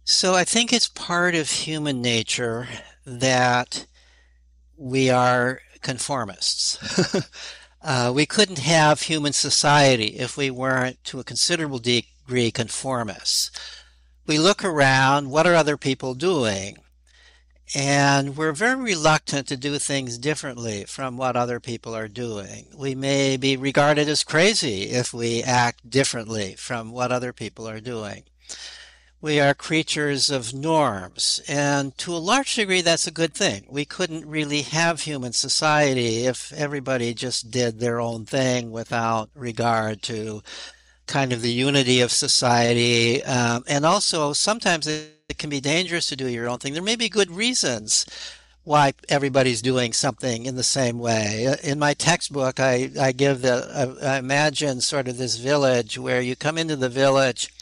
so 0.04 0.34
I 0.34 0.44
think 0.44 0.72
it's 0.72 0.88
part 0.88 1.34
of 1.34 1.50
human 1.50 2.00
nature 2.00 2.68
that 3.04 3.86
we 4.76 5.10
are 5.10 5.60
conformists. 5.82 6.78
Uh, 7.80 8.10
we 8.12 8.26
couldn't 8.26 8.58
have 8.58 9.02
human 9.02 9.32
society 9.32 10.06
if 10.18 10.36
we 10.36 10.50
weren't 10.50 11.02
to 11.04 11.20
a 11.20 11.24
considerable 11.24 11.78
degree 11.78 12.50
conformists. 12.50 13.50
We 14.26 14.38
look 14.38 14.64
around, 14.64 15.30
what 15.30 15.46
are 15.46 15.54
other 15.54 15.76
people 15.76 16.14
doing? 16.14 16.78
And 17.74 18.36
we're 18.36 18.52
very 18.52 18.82
reluctant 18.82 19.46
to 19.48 19.56
do 19.56 19.78
things 19.78 20.16
differently 20.16 20.84
from 20.84 21.16
what 21.16 21.36
other 21.36 21.60
people 21.60 21.94
are 21.94 22.08
doing. 22.08 22.66
We 22.76 22.94
may 22.94 23.36
be 23.36 23.56
regarded 23.56 24.08
as 24.08 24.24
crazy 24.24 24.84
if 24.84 25.12
we 25.12 25.42
act 25.42 25.90
differently 25.90 26.54
from 26.56 26.92
what 26.92 27.12
other 27.12 27.32
people 27.32 27.68
are 27.68 27.80
doing. 27.80 28.24
We 29.20 29.40
are 29.40 29.52
creatures 29.52 30.30
of 30.30 30.54
norms, 30.54 31.42
and 31.48 31.96
to 31.98 32.14
a 32.14 32.18
large 32.18 32.54
degree, 32.54 32.82
that's 32.82 33.08
a 33.08 33.10
good 33.10 33.34
thing. 33.34 33.66
We 33.68 33.84
couldn't 33.84 34.28
really 34.28 34.62
have 34.62 35.00
human 35.00 35.32
society 35.32 36.24
if 36.26 36.52
everybody 36.52 37.12
just 37.14 37.50
did 37.50 37.80
their 37.80 38.00
own 38.00 38.26
thing 38.26 38.70
without 38.70 39.30
regard 39.34 40.02
to 40.02 40.40
kind 41.08 41.32
of 41.32 41.42
the 41.42 41.50
unity 41.50 42.00
of 42.00 42.12
society. 42.12 43.24
Um, 43.24 43.64
and 43.66 43.84
also, 43.84 44.32
sometimes 44.32 44.86
it, 44.86 45.17
it 45.28 45.36
can 45.38 45.50
be 45.50 45.60
dangerous 45.60 46.06
to 46.06 46.16
do 46.16 46.26
your 46.26 46.48
own 46.48 46.58
thing. 46.58 46.72
There 46.72 46.82
may 46.82 46.96
be 46.96 47.10
good 47.10 47.30
reasons 47.30 48.06
why 48.64 48.94
everybody's 49.08 49.62
doing 49.62 49.92
something 49.92 50.46
in 50.46 50.56
the 50.56 50.62
same 50.62 50.98
way. 50.98 51.46
Uh, 51.46 51.56
in 51.62 51.78
my 51.78 51.94
textbook, 51.94 52.58
I, 52.58 52.90
I 52.98 53.12
give 53.12 53.42
the, 53.42 53.96
I 54.02 54.18
imagine 54.18 54.80
sort 54.80 55.06
of 55.06 55.18
this 55.18 55.36
village 55.36 55.98
where 55.98 56.20
you 56.20 56.34
come 56.34 56.56
into 56.56 56.76
the 56.76 56.88
village 56.88 57.52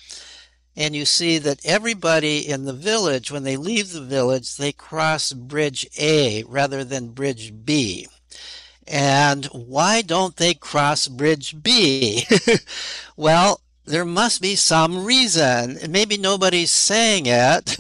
and 0.77 0.95
you 0.95 1.05
see 1.05 1.39
that 1.39 1.65
everybody 1.65 2.49
in 2.49 2.67
the 2.67 2.73
village, 2.73 3.33
when 3.33 3.43
they 3.43 3.57
leave 3.57 3.93
the 3.93 4.01
village, 4.03 4.57
they 4.57 4.73
cross 4.73 5.33
bridge 5.33 5.89
A 5.99 6.45
rather 6.45 6.85
than 6.85 7.09
bridge 7.09 7.53
B. 7.65 8.07
And 8.87 9.47
why 9.47 10.03
don't 10.03 10.37
they 10.37 10.55
cross 10.55 11.09
bridge 11.09 11.61
B? 11.63 12.25
well, 13.17 13.61
there 13.87 14.05
must 14.05 14.43
be 14.43 14.57
some 14.57 15.05
reason. 15.05 15.79
Maybe 15.89 16.19
nobody's 16.19 16.73
saying 16.73 17.27
it, 17.27 17.77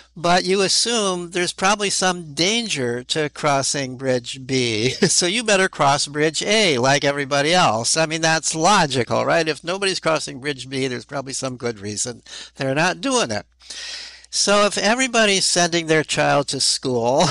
but 0.16 0.44
you 0.44 0.62
assume 0.62 1.30
there's 1.30 1.52
probably 1.52 1.90
some 1.90 2.34
danger 2.34 3.02
to 3.04 3.28
crossing 3.30 3.96
bridge 3.96 4.46
B. 4.46 4.90
so 4.90 5.26
you 5.26 5.42
better 5.42 5.68
cross 5.68 6.06
bridge 6.06 6.42
A 6.42 6.78
like 6.78 7.04
everybody 7.04 7.52
else. 7.52 7.96
I 7.96 8.06
mean, 8.06 8.20
that's 8.20 8.54
logical, 8.54 9.24
right? 9.24 9.48
If 9.48 9.64
nobody's 9.64 10.00
crossing 10.00 10.40
bridge 10.40 10.68
B, 10.70 10.86
there's 10.86 11.04
probably 11.04 11.32
some 11.32 11.56
good 11.56 11.80
reason 11.80 12.22
they're 12.56 12.74
not 12.74 13.00
doing 13.00 13.30
it. 13.30 13.44
So 14.32 14.64
if 14.64 14.78
everybody's 14.78 15.44
sending 15.44 15.88
their 15.88 16.04
child 16.04 16.46
to 16.48 16.60
school, 16.60 17.24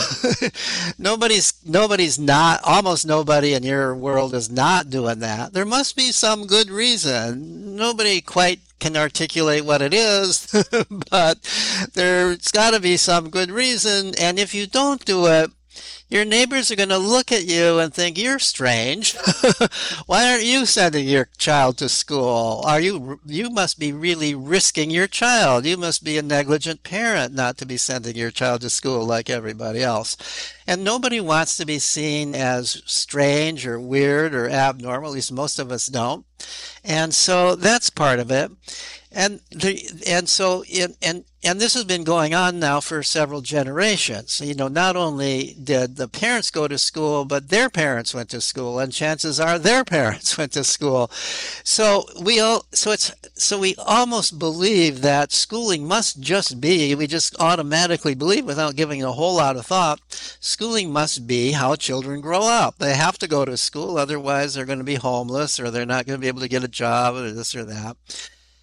nobody's 0.98 1.54
nobody's 1.66 2.20
not 2.20 2.60
almost 2.66 3.08
nobody 3.08 3.54
in 3.54 3.64
your 3.64 3.96
world 3.96 4.34
is 4.34 4.50
not 4.50 4.90
doing 4.90 5.20
that. 5.20 5.54
There 5.54 5.66
must 5.66 5.96
be 5.96 6.12
some 6.12 6.46
good 6.46 6.70
reason. 6.70 7.78
Nobody 7.78 8.20
quite 8.20 8.60
can 8.80 8.98
articulate 8.98 9.64
what 9.64 9.82
it 9.82 9.94
is, 9.94 10.48
but 11.10 11.40
there's 11.94 12.50
got 12.50 12.72
to 12.72 12.82
be 12.82 12.98
some 12.98 13.30
good 13.30 13.50
reason. 13.50 14.14
And 14.16 14.38
if 14.38 14.54
you 14.54 14.68
don't 14.68 15.04
do 15.06 15.26
it, 15.28 15.52
your 16.10 16.26
neighbors 16.26 16.72
are 16.72 16.76
going 16.76 16.90
to 16.90 16.98
look 16.98 17.32
at 17.32 17.46
you 17.46 17.78
and 17.78 17.94
think 17.94 18.18
you're 18.18 18.40
strange. 18.40 19.16
Why 20.08 20.32
aren't 20.32 20.44
you 20.44 20.66
sending 20.66 21.08
your 21.08 21.30
child 21.38 21.78
to 21.78 21.90
school? 21.90 22.64
Are 22.66 22.80
you 22.80 23.20
you 23.26 23.52
must 23.52 23.78
be 23.78 23.94
really 23.94 24.34
risking 24.34 24.90
your 24.90 25.08
child. 25.08 25.66
You 25.66 25.78
must 25.78 26.04
be 26.04 26.18
a 26.18 26.24
negligent 26.24 26.84
parent 26.84 27.34
not 27.34 27.58
to 27.58 27.66
be 27.66 27.78
sending 27.78 28.16
your 28.16 28.32
child 28.32 28.62
to 28.62 28.70
school 28.70 29.06
like 29.06 29.30
everybody 29.30 29.84
else. 29.84 30.18
And 30.66 30.84
nobody 30.84 31.22
wants 31.22 31.58
to 31.58 31.66
be 31.66 31.80
seen 31.80 32.34
as 32.34 32.82
strange 32.86 33.66
or 33.66 33.80
weird 33.80 34.34
or 34.34 34.50
abnormal. 34.50 35.10
At 35.10 35.16
least 35.16 35.32
most 35.32 35.60
of 35.60 35.72
us 35.72 35.88
don't. 35.88 36.26
And 36.84 37.14
so 37.14 37.56
that's 37.56 37.90
part 37.90 38.20
of 38.20 38.32
it 38.32 38.52
and 39.12 39.40
the, 39.50 40.04
and 40.08 40.30
so 40.30 40.64
in, 40.66 40.96
and 41.02 41.24
and 41.42 41.60
this 41.60 41.74
has 41.74 41.86
been 41.86 42.04
going 42.04 42.34
on 42.34 42.60
now 42.60 42.82
for 42.82 43.02
several 43.02 43.42
generations. 43.42 44.42
You 44.42 44.54
know, 44.54 44.68
not 44.68 44.98
only 44.98 45.56
did 45.62 45.96
the 45.96 46.10
parents 46.10 46.52
go 46.52 46.68
to 46.68 46.78
school, 46.78 47.24
but 47.24 47.48
their 47.48 47.70
parents 47.70 48.14
went 48.14 48.30
to 48.32 48.42
school, 48.42 48.78
and 48.78 48.92
chances 48.92 49.40
are 49.40 49.58
their 49.58 49.84
parents 49.86 50.38
went 50.38 50.52
to 50.54 50.64
school. 50.64 51.10
So 51.64 52.06
we 52.22 52.40
all 52.40 52.66
so 52.72 52.92
it's 52.92 53.12
so 53.34 53.58
we 53.58 53.76
almost 53.78 54.38
believe 54.38 55.02
that 55.02 55.32
schooling 55.32 55.88
must 55.88 56.20
just 56.20 56.62
be. 56.62 56.94
We 56.94 57.08
just 57.08 57.36
automatically 57.40 58.14
believe 58.16 58.46
without 58.46 58.76
giving 58.76 59.02
a 59.02 59.14
whole 59.14 59.36
lot 59.36 59.56
of 59.56 59.66
thought. 59.66 60.02
Schooling 60.40 60.92
must 60.92 61.26
be 61.26 61.54
how 61.54 61.76
children 61.76 62.22
grow 62.22 62.42
up. 62.42 62.78
They 62.78 62.96
have 62.96 63.18
to 63.20 63.28
go 63.28 63.44
to 63.46 63.58
school, 63.58 63.98
otherwise 63.98 64.54
they're 64.54 64.66
going 64.66 64.80
to 64.80 64.84
be 64.84 64.96
homeless, 64.96 65.60
or 65.60 65.72
they're 65.72 65.86
not 65.86 66.06
going 66.06 66.20
to 66.20 66.22
be 66.22 66.28
able 66.28 66.42
to 66.42 66.48
get 66.48 66.64
a 66.64 66.68
job, 66.68 67.16
or 67.16 67.32
this 67.32 67.56
or 67.56 67.64
that. 67.64 67.98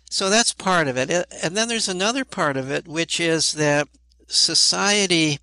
So 0.09 0.31
that's 0.31 0.53
part 0.53 0.89
of 0.89 0.97
it. 0.97 1.11
And 1.43 1.57
then 1.57 1.69
there's 1.69 1.89
another 1.89 2.25
part 2.25 2.57
of 2.57 2.71
it, 2.71 2.87
which 2.87 3.21
is 3.21 3.53
that 3.53 3.89
society 4.27 5.41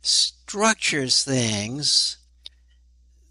structures 0.00 1.24
things. 1.24 2.18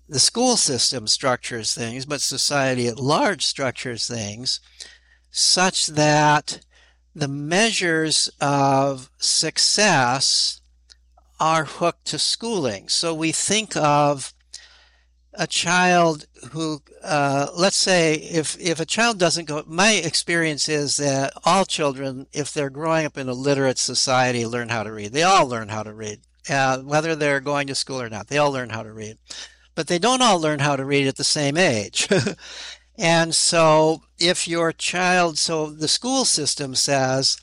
The 0.07 0.19
school 0.19 0.57
system 0.57 1.07
structures 1.07 1.73
things, 1.73 2.05
but 2.05 2.21
society 2.21 2.87
at 2.87 2.99
large 2.99 3.45
structures 3.45 4.07
things 4.07 4.59
such 5.31 5.87
that 5.87 6.59
the 7.15 7.27
measures 7.27 8.29
of 8.41 9.09
success 9.17 10.61
are 11.39 11.65
hooked 11.65 12.05
to 12.05 12.19
schooling. 12.19 12.89
So 12.89 13.13
we 13.13 13.31
think 13.31 13.75
of 13.75 14.33
a 15.33 15.47
child 15.47 16.25
who, 16.51 16.81
uh, 17.03 17.47
let's 17.55 17.77
say, 17.77 18.15
if 18.15 18.59
if 18.59 18.79
a 18.79 18.85
child 18.85 19.17
doesn't 19.17 19.45
go, 19.45 19.63
my 19.65 19.93
experience 19.93 20.67
is 20.67 20.97
that 20.97 21.33
all 21.45 21.65
children, 21.65 22.27
if 22.33 22.53
they're 22.53 22.69
growing 22.69 23.05
up 23.05 23.17
in 23.17 23.29
a 23.29 23.33
literate 23.33 23.77
society, 23.77 24.45
learn 24.45 24.69
how 24.69 24.83
to 24.83 24.91
read. 24.91 25.13
They 25.13 25.23
all 25.23 25.47
learn 25.47 25.69
how 25.69 25.83
to 25.83 25.93
read, 25.93 26.21
uh, 26.49 26.79
whether 26.79 27.15
they're 27.15 27.39
going 27.39 27.67
to 27.67 27.75
school 27.75 28.01
or 28.01 28.09
not. 28.09 28.27
They 28.27 28.37
all 28.37 28.51
learn 28.51 28.71
how 28.71 28.83
to 28.83 28.91
read, 28.91 29.17
but 29.73 29.87
they 29.87 29.99
don't 29.99 30.21
all 30.21 30.39
learn 30.39 30.59
how 30.59 30.75
to 30.75 30.85
read 30.85 31.07
at 31.07 31.15
the 31.15 31.23
same 31.23 31.57
age. 31.57 32.09
and 32.97 33.33
so, 33.33 34.03
if 34.19 34.47
your 34.47 34.73
child, 34.73 35.37
so 35.37 35.69
the 35.69 35.87
school 35.87 36.25
system 36.25 36.75
says. 36.75 37.37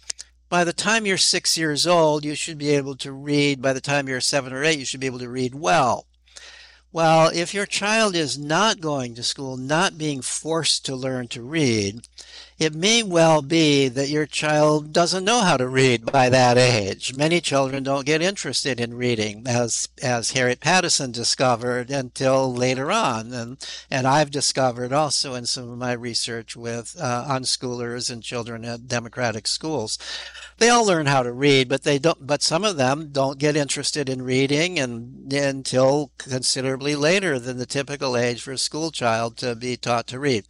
By 0.50 0.64
the 0.64 0.72
time 0.72 1.04
you're 1.04 1.18
six 1.18 1.58
years 1.58 1.86
old, 1.86 2.24
you 2.24 2.34
should 2.34 2.56
be 2.56 2.70
able 2.70 2.96
to 2.96 3.12
read. 3.12 3.60
By 3.60 3.74
the 3.74 3.82
time 3.82 4.08
you're 4.08 4.22
seven 4.22 4.50
or 4.50 4.64
eight, 4.64 4.78
you 4.78 4.86
should 4.86 4.98
be 4.98 5.06
able 5.06 5.18
to 5.18 5.28
read 5.28 5.54
well. 5.54 6.07
Well, 6.90 7.30
if 7.34 7.52
your 7.52 7.66
child 7.66 8.14
is 8.16 8.38
not 8.38 8.80
going 8.80 9.14
to 9.14 9.22
school, 9.22 9.58
not 9.58 9.98
being 9.98 10.22
forced 10.22 10.86
to 10.86 10.96
learn 10.96 11.28
to 11.28 11.42
read, 11.42 12.08
it 12.58 12.74
may 12.74 13.02
well 13.02 13.42
be 13.42 13.88
that 13.88 14.08
your 14.08 14.26
child 14.26 14.92
doesn't 14.92 15.24
know 15.24 15.40
how 15.40 15.56
to 15.56 15.68
read 15.68 16.04
by 16.06 16.28
that 16.28 16.58
age. 16.58 17.16
Many 17.16 17.40
children 17.40 17.82
don't 17.82 18.06
get 18.06 18.20
interested 18.20 18.80
in 18.80 18.94
reading, 18.94 19.44
as 19.46 19.88
as 20.02 20.32
Harriet 20.32 20.60
Pattison 20.60 21.12
discovered 21.12 21.90
until 21.90 22.52
later 22.52 22.90
on, 22.90 23.32
and 23.32 23.56
and 23.90 24.06
I've 24.06 24.30
discovered 24.30 24.92
also 24.92 25.34
in 25.34 25.46
some 25.46 25.70
of 25.70 25.78
my 25.78 25.92
research 25.92 26.56
with 26.56 26.96
uh, 27.00 27.26
unschoolers 27.28 28.10
and 28.10 28.22
children 28.22 28.64
at 28.64 28.88
democratic 28.88 29.46
schools 29.46 29.98
they 30.58 30.68
all 30.70 30.84
learn 30.84 31.06
how 31.06 31.22
to 31.22 31.32
read, 31.32 31.68
but 31.68 31.84
they 31.84 31.98
don't. 31.98 32.26
But 32.26 32.42
some 32.42 32.64
of 32.64 32.76
them 32.76 33.10
don't 33.12 33.38
get 33.38 33.56
interested 33.56 34.08
in 34.08 34.22
reading 34.22 34.78
and 34.78 35.32
until 35.32 36.10
considerably 36.18 36.96
later 36.96 37.38
than 37.38 37.58
the 37.58 37.66
typical 37.66 38.16
age 38.16 38.42
for 38.42 38.52
a 38.52 38.58
school 38.58 38.90
child 38.90 39.36
to 39.38 39.54
be 39.54 39.76
taught 39.76 40.08
to 40.08 40.18
read. 40.18 40.46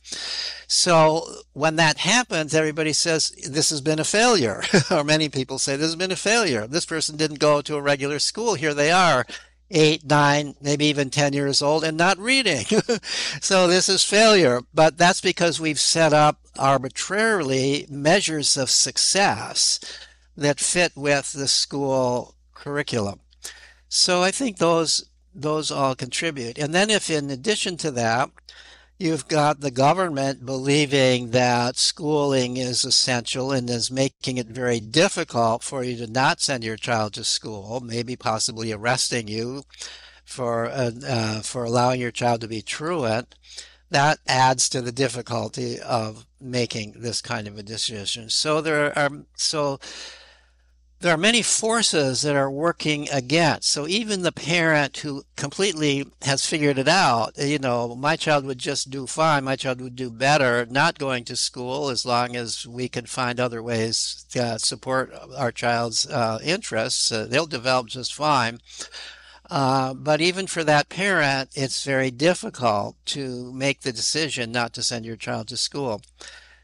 So 0.67 1.43
when 1.59 1.77
that 1.77 1.99
happens, 1.99 2.55
everybody 2.55 2.93
says 2.93 3.31
this 3.49 3.71
has 3.71 3.81
been 3.81 3.99
a 3.99 4.05
failure, 4.05 4.63
or 4.91 5.03
many 5.03 5.29
people 5.29 5.59
say 5.59 5.77
this 5.77 5.89
has 5.89 5.97
been 5.97 6.13
a 6.13 6.17
failure. 6.17 6.67
This 6.67 6.87
person 6.87 7.17
didn't 7.17 7.41
go 7.41 7.61
to 7.63 7.77
a 7.77 7.83
regular 7.83 8.19
school. 8.19 8.55
Here 8.55 8.75
they 8.75 8.91
are 8.91 9.27
eight, 9.71 10.05
nine, 10.05 10.55
maybe 10.61 10.87
even 10.87 11.11
10 11.11 11.33
years 11.33 11.61
old 11.61 11.85
and 11.85 11.97
not 11.97 12.19
reading. 12.19 12.65
so 13.41 13.67
this 13.67 13.89
is 13.89 14.05
failure. 14.05 14.63
But 14.73 14.97
that's 14.97 15.21
because 15.21 15.61
we've 15.61 15.81
set 15.81 16.13
up 16.13 16.39
arbitrarily 16.59 17.87
measures 17.91 18.57
of 18.57 18.71
success 18.71 19.81
that 20.37 20.61
fit 20.61 20.93
with 20.97 21.33
the 21.33 21.49
school 21.49 22.35
curriculum. 22.55 23.21
So 23.89 24.23
I 24.23 24.31
think 24.31 24.59
those 24.59 25.05
those 25.35 25.71
all 25.71 25.95
contribute. 25.95 26.59
And 26.59 26.75
then 26.75 26.91
if 26.91 27.11
in 27.11 27.31
addition 27.31 27.77
to 27.79 27.91
that, 27.93 28.31
You've 29.01 29.29
got 29.29 29.61
the 29.61 29.71
government 29.71 30.45
believing 30.45 31.31
that 31.31 31.77
schooling 31.77 32.57
is 32.57 32.83
essential 32.83 33.53
and 33.53 33.71
is 33.71 33.93
making 33.93 34.39
it 34.39 34.49
very 34.49 34.81
difficult 34.81 35.63
for 35.63 35.85
you 35.85 35.97
to 35.99 36.11
not 36.11 36.41
send 36.41 36.65
your 36.65 36.77
child 36.77 37.15
to 37.15 37.23
school, 37.23 37.79
maybe 37.79 38.17
possibly 38.17 38.73
arresting 38.73 39.29
you 39.29 39.63
for 40.25 40.67
uh, 40.67 40.91
uh, 41.07 41.41
for 41.43 41.63
allowing 41.63 42.01
your 42.01 42.11
child 42.11 42.41
to 42.41 42.49
be 42.49 42.61
truant. 42.61 43.37
That 43.89 44.19
adds 44.27 44.69
to 44.71 44.83
the 44.83 44.91
difficulty 44.91 45.79
of 45.79 46.27
making 46.41 46.95
this 46.99 47.23
kind 47.23 47.47
of 47.47 47.57
a 47.57 47.63
decision. 47.63 48.31
So 48.31 48.61
there 48.61 48.99
are 48.99 49.11
so 49.37 49.79
there 51.01 51.15
are 51.15 51.19
many 51.19 51.43
forces 51.43 52.23
that 52.23 52.35
are 52.35 52.51
working 52.51 53.09
against. 53.11 53.71
So 53.71 53.87
even 53.87 54.23
the 54.23 54.33
parent 54.33 54.97
who 54.99 55.23
completely 55.37 56.07
has 56.23 56.45
figured 56.45 56.79
it 56.79 56.89
out, 56.89 57.39
you 57.39 57.59
know, 57.59 57.95
my 57.95 58.17
child 58.17 58.45
would 58.45 58.59
just 58.59 58.91
do 58.91 59.07
fine, 59.07 59.45
my 59.45 59.55
child 59.55 59.81
would 59.81 59.95
do 59.95 60.11
better 60.11 60.67
not 60.67 60.99
going 60.99 61.25
to 61.25 61.37
school 61.37 61.89
as 61.89 62.05
long 62.05 62.35
as 62.35 62.67
we 62.67 62.89
can 62.89 63.07
find 63.07 63.39
other 63.39 63.63
ways 63.63 64.27
to 64.31 64.59
support 64.59 65.13
our 65.37 65.53
child's 65.53 66.07
uh, 66.07 66.41
interests. 66.43 67.13
Uh, 67.13 67.27
they'll 67.27 67.47
develop 67.47 67.87
just 67.87 68.13
fine. 68.13 68.59
Uh, 69.51 69.95
but 69.95 70.21
even 70.21 70.47
for 70.47 70.65
that 70.65 70.89
parent, 70.89 71.51
it's 71.55 71.85
very 71.85 72.11
difficult 72.11 72.97
to 73.07 73.53
make 73.53 73.81
the 73.81 73.93
decision 73.93 74.53
not 74.53 74.73
to 74.75 74.83
send 74.83 75.07
your 75.07 75.17
child 75.17 75.49
to 75.49 75.57
school. 75.57 76.03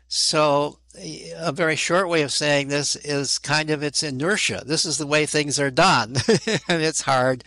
So 0.08 0.80
a 0.96 1.52
very 1.52 1.76
short 1.76 2.08
way 2.08 2.22
of 2.22 2.32
saying 2.32 2.68
this 2.68 2.96
is 2.96 3.38
kind 3.38 3.70
of 3.70 3.82
its 3.82 4.02
inertia. 4.02 4.62
This 4.64 4.84
is 4.84 4.98
the 4.98 5.06
way 5.06 5.26
things 5.26 5.58
are 5.58 5.70
done. 5.70 6.16
and 6.68 6.82
it's 6.82 7.02
hard 7.02 7.44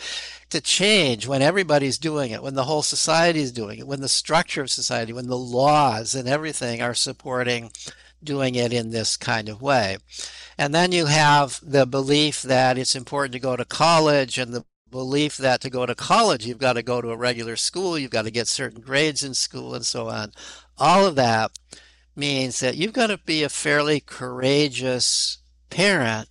to 0.49 0.62
change 0.62 1.27
when 1.27 1.41
everybody's 1.41 1.97
doing 1.97 2.31
it, 2.31 2.41
when 2.41 2.55
the 2.55 2.65
whole 2.65 2.81
society 2.81 3.41
is 3.41 3.51
doing 3.51 3.79
it, 3.79 3.88
when 3.88 4.01
the 4.01 4.10
structure 4.10 4.62
of 4.62 4.69
society, 4.69 5.13
when 5.13 5.27
the 5.27 5.38
laws 5.38 6.15
and 6.15 6.27
everything 6.27 6.81
are 6.81 6.93
supporting 6.93 7.71
doing 8.23 8.55
it 8.55 8.73
in 8.73 8.91
this 8.91 9.17
kind 9.17 9.49
of 9.49 9.62
way. 9.62 9.97
And 10.57 10.73
then 10.73 10.91
you 10.91 11.05
have 11.05 11.60
the 11.62 11.86
belief 11.86 12.41
that 12.41 12.77
it's 12.77 12.95
important 12.95 13.33
to 13.33 13.39
go 13.39 13.55
to 13.55 13.65
college 13.65 14.38
and 14.38 14.53
the 14.53 14.65
belief 14.89 15.38
that 15.38 15.62
to 15.62 15.69
go 15.69 15.86
to 15.86 15.93
college, 15.93 16.45
you've 16.45 16.57
got 16.57 16.73
to 16.73 16.83
go 16.83 17.01
to 17.01 17.12
a 17.12 17.17
regular 17.17 17.55
school, 17.55 17.99
you've 17.99 18.12
got 18.12 18.23
to 18.23 18.31
get 18.31 18.47
certain 18.47 18.81
grades 18.81 19.23
in 19.23 19.33
school 19.33 19.75
and 19.75 19.86
so 19.86 20.07
on. 20.07 20.31
All 20.77 21.05
of 21.05 21.15
that 21.15 21.51
means 22.17 22.60
that 22.60 22.75
you've 22.75 22.93
got 22.93 23.08
to 23.08 23.17
be 23.19 23.43
a 23.43 23.49
fairly 23.49 23.99
courageous 23.99 25.38
parent 25.69 26.27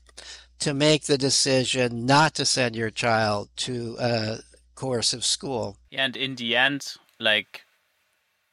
to 0.59 0.75
make 0.75 1.05
the 1.05 1.18
decision 1.18 2.07
not 2.07 2.35
to 2.35 2.44
send 2.44 2.75
your 2.75 2.90
child 2.90 3.49
to 3.57 3.96
a 4.01 4.38
course 4.75 5.12
of 5.12 5.25
school. 5.25 5.77
And 5.92 6.16
in 6.16 6.35
the 6.35 6.57
end, 6.57 6.94
like 7.20 7.62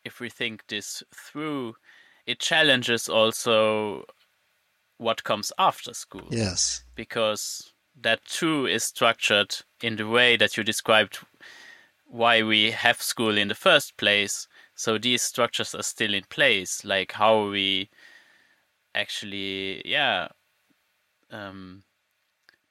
if 0.06 0.20
we 0.20 0.30
think 0.30 0.68
this 0.68 1.02
through, 1.16 1.76
it 2.26 2.40
challenges 2.40 3.10
also 3.10 4.06
what 4.98 5.24
comes 5.24 5.52
after 5.58 5.94
school. 5.94 6.28
Yes. 6.30 6.84
Because 6.96 7.74
that 8.00 8.24
too 8.26 8.66
is 8.66 8.84
structured 8.84 9.56
in 9.82 9.96
the 9.96 10.08
way 10.08 10.38
that 10.38 10.58
you 10.58 10.64
described 10.64 11.20
why 12.06 12.44
we 12.44 12.72
have 12.72 13.02
school 13.02 13.38
in 13.38 13.48
the 13.48 13.56
first 13.56 13.98
place 13.98 14.48
so 14.76 14.98
these 14.98 15.22
structures 15.22 15.76
are 15.76 15.84
still 15.84 16.14
in 16.14 16.24
place 16.30 16.84
like 16.84 17.12
how 17.14 17.50
we 17.50 17.90
actually 18.96 19.82
yeah 19.86 20.28
um, 21.32 21.84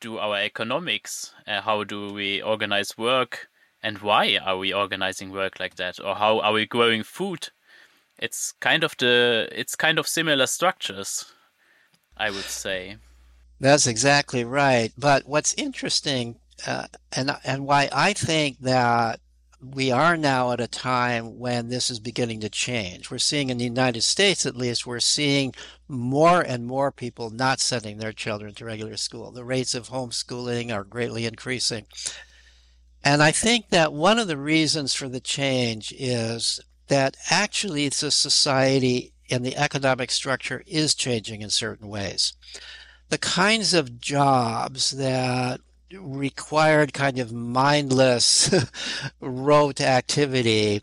do 0.00 0.18
our 0.18 0.38
economics 0.38 1.32
uh, 1.46 1.60
how 1.60 1.84
do 1.84 2.12
we 2.12 2.42
organize 2.42 2.96
work 2.96 3.48
and 3.82 3.98
why 3.98 4.38
are 4.44 4.56
we 4.56 4.72
organizing 4.72 5.30
work 5.30 5.58
like 5.58 5.74
that 5.76 5.98
or 5.98 6.14
how 6.14 6.40
are 6.40 6.52
we 6.52 6.66
growing 6.66 7.02
food? 7.02 7.48
It's 8.18 8.52
kind 8.60 8.84
of 8.84 8.96
the 8.98 9.48
it's 9.50 9.74
kind 9.74 9.98
of 9.98 10.06
similar 10.06 10.46
structures 10.46 11.24
i 12.16 12.30
would 12.30 12.44
say. 12.44 12.96
That's 13.58 13.86
exactly 13.86 14.44
right. 14.44 14.92
But 14.98 15.26
what's 15.26 15.54
interesting 15.54 16.36
uh, 16.66 16.86
and 17.12 17.30
and 17.44 17.66
why 17.66 17.88
I 17.92 18.12
think 18.12 18.58
that 18.60 19.20
we 19.62 19.92
are 19.92 20.16
now 20.16 20.50
at 20.50 20.60
a 20.60 20.66
time 20.66 21.38
when 21.38 21.68
this 21.68 21.88
is 21.88 22.00
beginning 22.00 22.40
to 22.40 22.48
change. 22.48 23.10
We're 23.10 23.18
seeing 23.18 23.48
in 23.48 23.58
the 23.58 23.64
United 23.64 24.02
States, 24.02 24.44
at 24.44 24.56
least, 24.56 24.86
we're 24.86 24.98
seeing 24.98 25.54
more 25.86 26.40
and 26.40 26.66
more 26.66 26.90
people 26.90 27.30
not 27.30 27.60
sending 27.60 27.98
their 27.98 28.12
children 28.12 28.54
to 28.54 28.64
regular 28.64 28.96
school. 28.96 29.30
The 29.30 29.44
rates 29.44 29.74
of 29.74 29.88
homeschooling 29.88 30.74
are 30.74 30.84
greatly 30.84 31.26
increasing. 31.26 31.86
And 33.04 33.22
I 33.22 33.30
think 33.30 33.70
that 33.70 33.92
one 33.92 34.18
of 34.18 34.26
the 34.26 34.36
reasons 34.36 34.94
for 34.94 35.08
the 35.08 35.20
change 35.20 35.92
is 35.96 36.60
that 36.88 37.16
actually 37.30 37.88
the 37.88 38.10
society 38.10 39.12
and 39.30 39.44
the 39.44 39.56
economic 39.56 40.10
structure 40.10 40.62
is 40.66 40.94
changing 40.94 41.40
in 41.40 41.50
certain 41.50 41.88
ways. 41.88 42.34
The 43.10 43.18
kinds 43.18 43.74
of 43.74 44.00
jobs 44.00 44.90
that 44.92 45.60
required 46.00 46.92
kind 46.92 47.18
of 47.18 47.32
mindless 47.32 48.54
rote 49.20 49.80
activity 49.80 50.82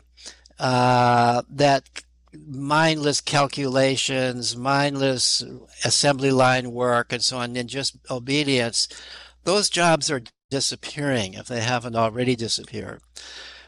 uh, 0.58 1.42
that 1.48 1.84
mindless 2.46 3.20
calculations, 3.20 4.56
mindless 4.56 5.42
assembly 5.84 6.30
line 6.30 6.70
work, 6.72 7.12
and 7.12 7.22
so 7.22 7.38
on, 7.38 7.56
and 7.56 7.68
just 7.68 7.96
obedience, 8.10 8.88
those 9.44 9.70
jobs 9.70 10.10
are 10.10 10.22
disappearing 10.50 11.34
if 11.34 11.46
they 11.46 11.60
haven't 11.60 11.96
already 11.96 12.36
disappeared. 12.36 13.00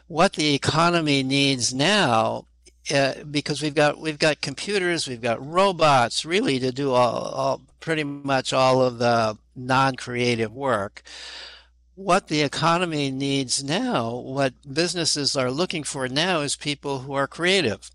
What 0.07 0.33
the 0.33 0.53
economy 0.53 1.23
needs 1.23 1.73
now 1.73 2.45
uh, 2.93 3.23
because 3.29 3.61
we've 3.61 3.75
got 3.75 3.99
we've 3.99 4.19
got 4.19 4.41
computers, 4.41 5.07
we've 5.07 5.21
got 5.21 5.45
robots, 5.45 6.25
really 6.25 6.59
to 6.59 6.71
do 6.71 6.91
all, 6.91 7.15
all 7.15 7.61
pretty 7.79 8.03
much 8.03 8.51
all 8.51 8.81
of 8.81 8.97
the 8.97 9.37
non-creative 9.55 10.51
work. 10.51 11.03
What 11.95 12.27
the 12.27 12.41
economy 12.41 13.11
needs 13.11 13.63
now, 13.63 14.15
what 14.15 14.53
businesses 14.73 15.35
are 15.35 15.51
looking 15.51 15.83
for 15.83 16.07
now, 16.07 16.41
is 16.41 16.55
people 16.55 16.99
who 16.99 17.13
are 17.13 17.27
creative, 17.27 17.91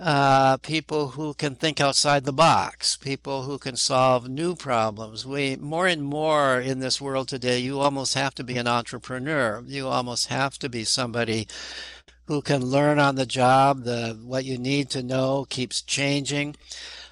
uh, 0.00 0.56
people 0.58 1.08
who 1.10 1.34
can 1.34 1.54
think 1.54 1.80
outside 1.80 2.24
the 2.24 2.32
box, 2.32 2.96
people 2.96 3.42
who 3.42 3.58
can 3.58 3.76
solve 3.76 4.28
new 4.28 4.56
problems. 4.56 5.24
We 5.26 5.56
more 5.56 5.86
and 5.86 6.02
more 6.02 6.60
in 6.60 6.80
this 6.80 7.00
world 7.00 7.28
today, 7.28 7.58
you 7.58 7.80
almost 7.80 8.14
have 8.14 8.34
to 8.36 8.44
be 8.44 8.56
an 8.56 8.66
entrepreneur. 8.66 9.62
You 9.66 9.88
almost 9.88 10.26
have 10.28 10.58
to 10.58 10.68
be 10.68 10.84
somebody 10.84 11.46
who 12.26 12.42
can 12.42 12.64
learn 12.64 12.98
on 12.98 13.14
the 13.14 13.26
job. 13.26 13.84
The 13.84 14.18
what 14.22 14.44
you 14.44 14.58
need 14.58 14.90
to 14.90 15.02
know 15.02 15.46
keeps 15.48 15.82
changing. 15.82 16.56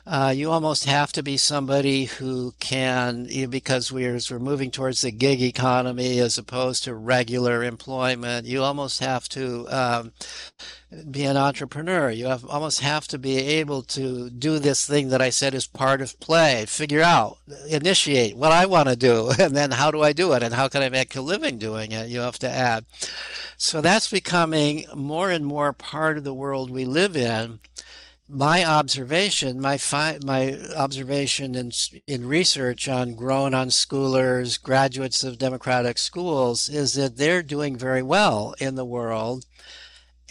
Uh, 0.06 0.32
you 0.34 0.52
almost 0.52 0.84
have 0.84 1.12
to 1.12 1.20
be 1.20 1.36
somebody 1.36 2.04
who 2.04 2.54
can, 2.60 3.26
because 3.50 3.90
we're, 3.90 4.20
we're 4.30 4.38
moving 4.38 4.70
towards 4.70 5.00
the 5.00 5.10
gig 5.10 5.42
economy 5.42 6.20
as 6.20 6.38
opposed 6.38 6.84
to 6.84 6.94
regular 6.94 7.64
employment. 7.64 8.46
You 8.46 8.62
almost 8.62 9.00
have 9.00 9.28
to 9.30 9.66
um, 9.68 10.12
be 11.10 11.24
an 11.24 11.36
entrepreneur. 11.36 12.08
You 12.08 12.26
have, 12.26 12.44
almost 12.44 12.82
have 12.82 13.08
to 13.08 13.18
be 13.18 13.36
able 13.36 13.82
to 13.82 14.30
do 14.30 14.60
this 14.60 14.86
thing 14.86 15.08
that 15.08 15.20
I 15.20 15.30
said 15.30 15.54
is 15.54 15.66
part 15.66 16.00
of 16.00 16.20
play. 16.20 16.66
Figure 16.66 17.02
out, 17.02 17.38
initiate 17.68 18.36
what 18.36 18.52
I 18.52 18.66
want 18.66 18.88
to 18.88 18.94
do, 18.94 19.32
and 19.40 19.56
then 19.56 19.72
how 19.72 19.90
do 19.90 20.02
I 20.02 20.12
do 20.12 20.34
it, 20.34 20.42
and 20.44 20.54
how 20.54 20.68
can 20.68 20.82
I 20.82 20.88
make 20.88 21.16
a 21.16 21.20
living 21.20 21.58
doing 21.58 21.90
it? 21.90 22.10
You 22.10 22.20
have 22.20 22.38
to 22.40 22.48
add. 22.48 22.84
So 23.56 23.80
that's 23.80 24.08
becoming 24.08 24.84
more 24.94 25.32
and 25.32 25.44
more 25.44 25.72
part 25.72 26.16
of 26.16 26.22
the 26.22 26.34
world 26.34 26.70
we 26.70 26.84
live 26.84 27.16
in 27.16 27.58
my 28.28 28.64
observation, 28.64 29.60
my 29.60 29.78
fi- 29.78 30.18
my 30.24 30.58
observation 30.76 31.54
in 31.54 31.70
in 32.06 32.26
research 32.26 32.88
on 32.88 33.14
grown 33.14 33.52
unschoolers, 33.52 34.60
graduates 34.60 35.22
of 35.22 35.38
democratic 35.38 35.98
schools, 35.98 36.68
is 36.68 36.94
that 36.94 37.16
they're 37.16 37.42
doing 37.42 37.76
very 37.76 38.02
well 38.02 38.54
in 38.58 38.74
the 38.74 38.84
world, 38.84 39.46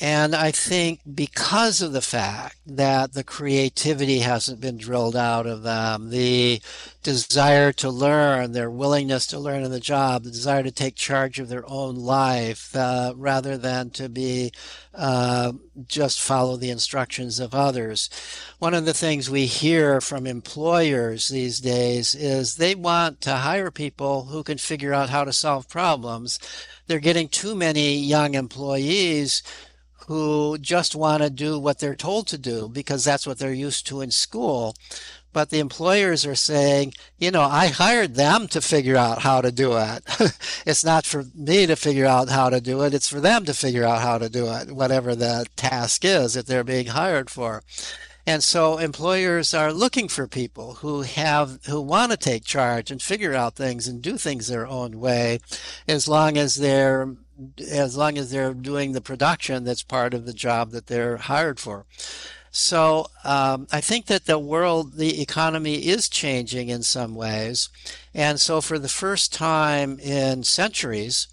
and 0.02 0.36
I 0.36 0.52
think 0.52 1.00
because 1.14 1.82
of 1.82 1.94
the 1.94 2.02
fact 2.02 2.58
that 2.66 3.14
the 3.14 3.24
creativity 3.24 4.20
hasn't 4.20 4.60
been 4.60 4.78
drilled 4.78 5.16
out 5.16 5.48
of 5.48 5.64
them, 5.64 6.10
the 6.10 6.62
desire 7.02 7.72
to 7.74 7.90
learn, 7.90 8.52
their 8.52 8.70
willingness 8.70 9.26
to 9.28 9.40
learn 9.40 9.64
in 9.64 9.72
the 9.72 9.80
job, 9.80 10.24
the 10.24 10.32
desire 10.32 10.64
to 10.64 10.72
take 10.72 10.96
charge 10.96 11.40
of 11.40 11.48
their 11.48 11.64
own 11.70 11.96
life 11.96 12.76
uh, 12.76 13.14
rather 13.16 13.58
than 13.58 13.90
to 13.92 14.10
be 14.10 14.52
uh, 14.94 15.54
just 15.88 16.22
follow 16.22 16.58
the 16.58 16.72
instructions 16.72 17.40
of 17.40 17.56
others. 17.56 18.10
One 18.60 18.74
of 18.74 18.84
the 18.84 18.94
things 18.94 19.30
we 19.30 19.46
hear 19.46 20.02
from 20.02 20.28
employers 20.28 21.30
these 21.30 21.62
days 21.62 22.16
is 22.16 22.56
they 22.56 22.76
want 22.76 23.22
to 23.22 23.36
hire 23.36 23.72
people 23.72 24.26
who 24.26 24.44
can 24.44 24.58
figure 24.58 24.94
out 24.94 25.10
how 25.10 25.24
to 25.24 25.32
solve 25.32 25.70
problems. 25.70 26.38
They're 26.88 27.00
getting 27.00 27.30
too 27.30 27.56
many 27.56 27.96
young 27.98 28.34
employees 28.34 29.42
who 30.08 30.58
just 30.60 30.96
want 30.96 31.24
to 31.24 31.30
do 31.30 31.60
what 31.60 31.80
they're 31.80 31.96
told 31.96 32.28
to 32.28 32.38
do 32.38 32.70
because 32.70 33.04
that's 33.04 33.26
what 33.26 33.40
they're 33.40 33.54
used 33.54 33.88
to 33.88 34.02
in 34.02 34.12
school. 34.12 34.76
But 35.34 35.50
the 35.50 35.60
employers 35.60 36.26
are 36.26 36.36
saying, 36.36 36.94
you 37.18 37.30
know, 37.30 37.42
I 37.42 37.68
hired 37.68 38.16
them 38.16 38.48
to 38.50 38.62
figure 38.62 38.96
out 38.96 39.22
how 39.22 39.42
to 39.42 39.52
do 39.52 39.76
it. 39.78 40.04
it's 40.66 40.86
not 40.86 41.06
for 41.06 41.26
me 41.36 41.66
to 41.66 41.76
figure 41.76 42.06
out 42.06 42.30
how 42.30 42.50
to 42.50 42.62
do 42.62 42.84
it. 42.84 42.94
It's 42.94 43.10
for 43.10 43.20
them 43.20 43.44
to 43.46 43.54
figure 43.54 43.84
out 43.84 44.02
how 44.02 44.18
to 44.18 44.30
do 44.30 44.48
it, 44.48 44.72
whatever 44.72 45.14
the 45.14 45.46
task 45.58 46.06
is 46.06 46.36
that 46.36 46.48
they're 46.48 46.64
being 46.64 46.88
hired 46.88 47.30
for. 47.30 47.64
And 48.28 48.44
so 48.44 48.78
employers 48.78 49.54
are 49.54 49.72
looking 49.72 50.08
for 50.08 50.28
people 50.28 50.76
who 50.76 51.02
have, 51.02 51.60
who 51.66 51.82
want 51.82 52.12
to 52.12 52.18
take 52.18 52.44
charge 52.44 52.90
and 52.90 53.02
figure 53.02 53.36
out 53.36 53.56
things 53.56 53.88
and 53.88 54.02
do 54.02 54.18
things 54.18 54.48
their 54.48 54.66
own 54.66 55.00
way, 55.00 55.40
as 55.88 56.08
long 56.08 56.38
as 56.38 56.56
they're 56.56 57.16
as 57.70 57.98
long 57.98 58.18
as 58.18 58.32
they're 58.32 58.54
doing 58.54 58.92
the 58.92 59.02
production 59.02 59.64
that's 59.64 59.84
part 59.84 60.14
of 60.14 60.26
the 60.26 60.34
job 60.34 60.72
that 60.72 60.88
they're 60.88 61.18
hired 61.18 61.60
for. 61.60 61.86
So 62.52 63.08
um, 63.26 63.68
I 63.72 63.82
think 63.82 64.06
that 64.06 64.26
the 64.26 64.40
world, 64.40 64.94
the 64.94 65.22
economy 65.22 65.88
is 65.88 66.08
changing 66.08 66.70
in 66.70 66.84
some 66.84 67.14
ways. 67.14 67.68
And 68.14 68.40
so 68.40 68.62
for 68.62 68.80
the 68.80 68.88
first 68.88 69.34
time 69.34 70.00
in 70.00 70.44
centuries, 70.44 71.28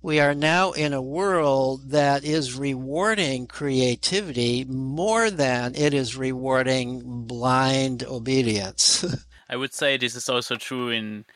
we 0.00 0.18
are 0.18 0.34
now 0.34 0.72
in 0.72 0.94
a 0.94 1.02
world 1.02 1.90
that 1.90 2.24
is 2.24 2.58
rewarding 2.58 3.46
creativity 3.46 4.64
more 4.64 5.30
than 5.30 5.74
it 5.74 5.92
is 5.92 6.16
rewarding 6.16 7.26
blind 7.26 8.02
obedience. 8.04 9.04
I 9.50 9.56
would 9.56 9.74
say 9.74 9.98
this 9.98 10.16
is 10.16 10.30
also 10.30 10.56
true 10.56 10.88
in 10.88 11.26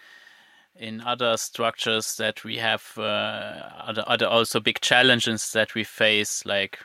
in 0.78 1.00
other 1.00 1.36
structures 1.36 2.16
that 2.16 2.44
we 2.44 2.56
have 2.56 2.92
uh, 2.98 3.70
other, 3.80 4.04
other 4.06 4.26
also 4.26 4.60
big 4.60 4.80
challenges 4.80 5.52
that 5.52 5.74
we 5.74 5.84
face 5.84 6.44
like 6.44 6.78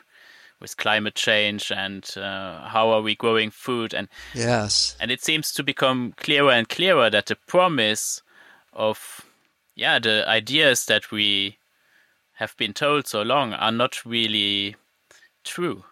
with 0.60 0.76
climate 0.76 1.14
change 1.14 1.72
and 1.72 2.16
uh, 2.16 2.68
how 2.68 2.90
are 2.90 3.02
we 3.02 3.16
growing 3.16 3.50
food 3.50 3.92
and 3.92 4.08
yes. 4.34 4.96
and 5.00 5.10
it 5.10 5.22
seems 5.22 5.52
to 5.52 5.62
become 5.62 6.14
clearer 6.16 6.52
and 6.52 6.68
clearer 6.68 7.10
that 7.10 7.26
the 7.26 7.36
promise 7.46 8.22
of 8.72 9.22
yeah 9.74 9.98
the 9.98 10.24
ideas 10.28 10.86
that 10.86 11.10
we 11.10 11.58
have 12.34 12.56
been 12.56 12.72
told 12.72 13.06
so 13.06 13.22
long 13.22 13.52
are 13.52 13.72
not 13.72 14.04
really 14.04 14.76
true. 15.44 15.84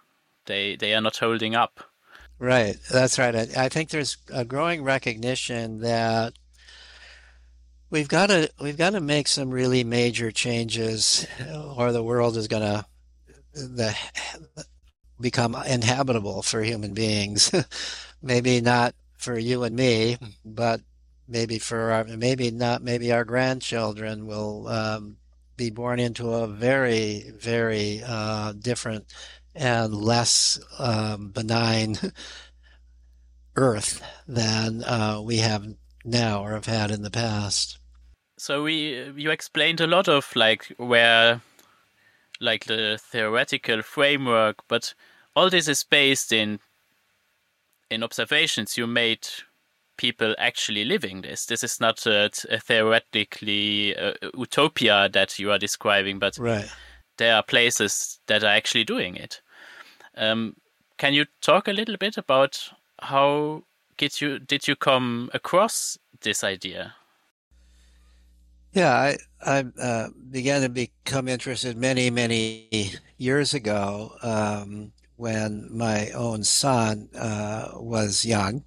They 0.47 0.77
they 0.77 0.95
are 0.95 1.01
not 1.01 1.19
holding 1.19 1.55
up. 1.55 1.85
Right. 2.39 2.77
That's 2.91 3.19
right. 3.19 3.37
I, 3.37 3.65
I 3.65 3.69
think 3.69 3.91
there's 3.91 4.17
a 4.33 4.45
growing 4.45 4.83
recognition 4.83 5.81
that 5.81 6.35
We've 7.91 8.09
got 8.09 8.29
to 8.29 8.49
we've 8.61 8.77
got 8.77 8.91
to 8.91 9.01
make 9.01 9.27
some 9.27 9.51
really 9.51 9.83
major 9.83 10.31
changes, 10.31 11.27
or 11.77 11.91
the 11.91 12.05
world 12.05 12.37
is 12.37 12.47
going 12.47 12.63
to 12.63 12.87
the 13.53 13.97
become 15.21 15.57
inhabitable 15.67 16.43
for 16.43 16.63
human 16.63 16.95
beings. 16.95 17.53
maybe 18.23 18.61
not 18.61 18.95
for 19.17 19.37
you 19.37 19.65
and 19.65 19.75
me, 19.75 20.19
but 20.45 20.83
maybe 21.27 21.59
for 21.59 21.91
our 21.91 22.05
maybe 22.05 22.53
not 22.53 22.81
maybe 22.81 23.11
our 23.11 23.25
grandchildren 23.25 24.25
will 24.25 24.69
um, 24.69 25.17
be 25.57 25.71
born 25.71 25.99
into 25.99 26.31
a 26.31 26.47
very 26.47 27.33
very 27.37 28.03
uh, 28.07 28.53
different 28.53 29.13
and 29.53 29.93
less 29.93 30.61
um, 30.79 31.31
benign 31.31 31.97
earth 33.57 34.01
than 34.29 34.85
uh, 34.85 35.21
we 35.21 35.39
have 35.39 35.67
now 36.05 36.45
or 36.45 36.53
have 36.53 36.67
had 36.67 36.93
in 36.93 37.03
the 37.03 37.11
past 37.11 37.80
so 38.41 38.63
we 38.63 39.13
you 39.17 39.31
explained 39.31 39.83
a 39.83 39.87
lot 39.87 40.09
of 40.09 40.35
like 40.35 40.73
where 40.79 41.43
like 42.41 42.65
the 42.65 42.99
theoretical 42.99 43.83
framework 43.83 44.57
but 44.67 44.95
all 45.37 45.51
this 45.51 45.69
is 45.69 45.85
based 45.85 46.33
in 46.33 46.59
in 47.91 48.03
observations 48.03 48.79
you 48.79 48.87
made 48.87 49.29
people 49.99 50.35
actually 50.39 50.83
living 50.87 51.21
this. 51.21 51.45
This 51.45 51.63
is 51.63 51.79
not 51.79 52.07
a, 52.07 52.31
a 52.49 52.59
theoretically 52.59 53.95
uh, 53.95 54.15
utopia 54.35 55.11
that 55.13 55.39
you 55.39 55.51
are 55.51 55.59
describing 55.59 56.19
but 56.19 56.39
right. 56.39 56.73
there 57.19 57.37
are 57.37 57.43
places 57.43 58.21
that 58.27 58.43
are 58.43 58.57
actually 58.57 58.85
doing 58.85 59.17
it. 59.17 59.43
Um, 60.17 60.57
can 60.97 61.13
you 61.13 61.27
talk 61.43 61.69
a 61.69 61.75
little 61.75 61.99
bit 61.99 62.17
about 62.17 62.71
how 63.03 63.65
did 63.99 64.19
you 64.23 64.39
did 64.39 64.67
you 64.67 64.77
come 64.77 65.29
across 65.35 65.99
this 66.23 66.43
idea 66.43 66.95
Yeah, 68.73 68.93
I, 68.95 69.17
I 69.45 69.65
uh, 69.81 70.09
began 70.31 70.63
to 70.63 70.69
become 70.69 71.29
interested 71.29 71.77
many, 71.77 72.11
many 72.11 72.95
years 73.19 73.53
ago 73.53 74.13
um, 74.23 74.93
when 75.17 75.69
my 75.77 76.11
own 76.11 76.45
son 76.45 77.09
uh, 77.17 77.71
was 77.75 78.25
young 78.25 78.65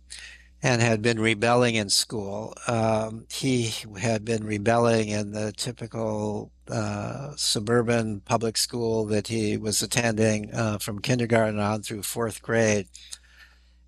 and 0.64 0.82
had 0.82 1.02
been 1.02 1.20
rebelling 1.20 1.76
in 1.76 1.90
school. 1.90 2.56
Um, 2.68 3.28
he 3.32 3.74
had 4.00 4.26
been 4.26 4.46
rebelling 4.46 5.10
in 5.10 5.32
the 5.32 5.54
typical 5.54 6.52
uh, 6.70 7.34
suburban 7.38 8.22
public 8.22 8.58
school 8.58 9.06
that 9.08 9.28
he 9.28 9.58
was 9.58 9.82
attending 9.82 10.54
uh, 10.54 10.80
from 10.80 11.00
kindergarten 11.02 11.60
on 11.60 11.84
through 11.84 12.04
fourth 12.04 12.42
grade. 12.42 12.88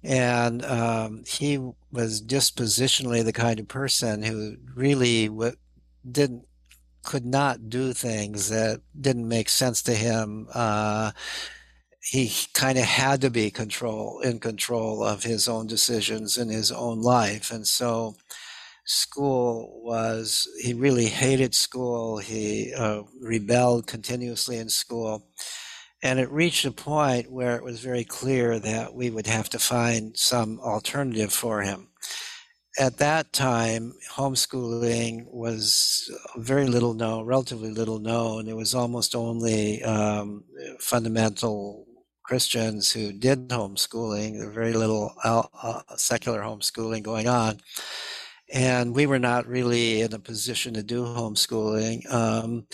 And 0.04 0.64
um, 0.66 1.24
he 1.28 1.58
was 1.92 2.22
dispositionally 2.22 3.24
the 3.24 3.34
kind 3.34 3.60
of 3.60 3.68
person 3.68 4.22
who 4.22 4.58
really 4.76 5.28
w- 5.28 5.56
didn't 6.10 6.46
could 7.04 7.26
not 7.26 7.70
do 7.70 7.94
things 7.94 8.50
that 8.50 8.82
didn't 9.00 9.28
make 9.28 9.48
sense 9.48 9.84
to 9.84 9.94
him. 9.94 10.48
Uh, 10.54 11.12
he 12.02 12.32
kind 12.54 12.78
of 12.78 12.84
had 12.84 13.22
to 13.22 13.30
be 13.30 13.52
control 13.52 14.20
in 14.22 14.40
control 14.40 15.04
of 15.04 15.24
his 15.24 15.48
own 15.48 15.68
decisions 15.68 16.38
in 16.38 16.50
his 16.50 16.72
own 16.72 17.02
life, 17.02 17.52
and 17.52 17.68
so 17.68 18.16
school 18.86 19.82
was 19.84 20.48
he 20.62 20.74
really 20.74 21.08
hated 21.08 21.56
school. 21.56 22.18
He 22.18 22.74
uh, 22.74 23.04
rebelled 23.20 23.88
continuously 23.88 24.58
in 24.58 24.70
school. 24.70 25.28
And 26.04 26.20
it 26.20 26.30
reached 26.30 26.66
a 26.66 26.72
point 26.72 27.32
where 27.32 27.56
it 27.56 27.64
was 27.64 27.80
very 27.80 28.04
clear 28.04 28.60
that 28.60 28.94
we 28.94 29.10
would 29.10 29.26
have 29.26 29.50
to 29.50 29.58
find 29.58 30.16
some 30.16 30.60
alternative 30.60 31.34
for 31.34 31.64
him 31.64 31.88
at 32.78 32.98
that 32.98 33.32
time, 33.32 33.94
homeschooling 34.12 35.26
was 35.32 36.12
very 36.38 36.68
little 36.68 36.94
known, 36.94 37.26
relatively 37.26 37.70
little 37.70 38.00
known. 38.00 38.48
It 38.48 38.56
was 38.56 38.76
almost 38.76 39.16
only 39.16 39.84
um, 39.84 40.44
fundamental 40.80 41.86
Christians 42.24 42.92
who 42.92 43.14
did 43.14 43.50
homeschooling. 43.50 44.40
There 44.40 44.50
very 44.50 44.74
little 44.74 45.14
uh, 45.24 45.82
secular 45.96 46.42
homeschooling 46.42 47.04
going 47.04 47.28
on. 47.28 47.60
And 48.54 48.96
we 48.96 49.06
were 49.06 49.20
not 49.20 49.48
really 49.48 50.02
in 50.02 50.14
a 50.14 50.20
position 50.20 50.74
to 50.74 50.84
do 50.84 51.04
homeschooling. 51.04 52.12
Um, 52.12 52.68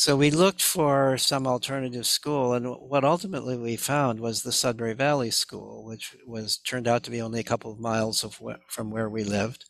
so 0.00 0.16
we 0.16 0.30
looked 0.30 0.62
for 0.62 1.18
some 1.18 1.46
alternative 1.46 2.06
school, 2.06 2.54
and 2.54 2.66
what 2.66 3.04
ultimately 3.04 3.56
we 3.58 3.76
found 3.76 4.18
was 4.18 4.42
the 4.42 4.50
Sudbury 4.52 4.94
Valley 4.94 5.30
School, 5.30 5.84
which 5.84 6.16
was 6.26 6.56
turned 6.56 6.88
out 6.88 7.02
to 7.02 7.10
be 7.10 7.20
only 7.20 7.40
a 7.40 7.44
couple 7.44 7.70
of 7.70 7.78
miles 7.78 8.24
of 8.24 8.36
wh- 8.36 8.64
from 8.66 8.90
where 8.90 9.10
we 9.10 9.24
lived. 9.24 9.66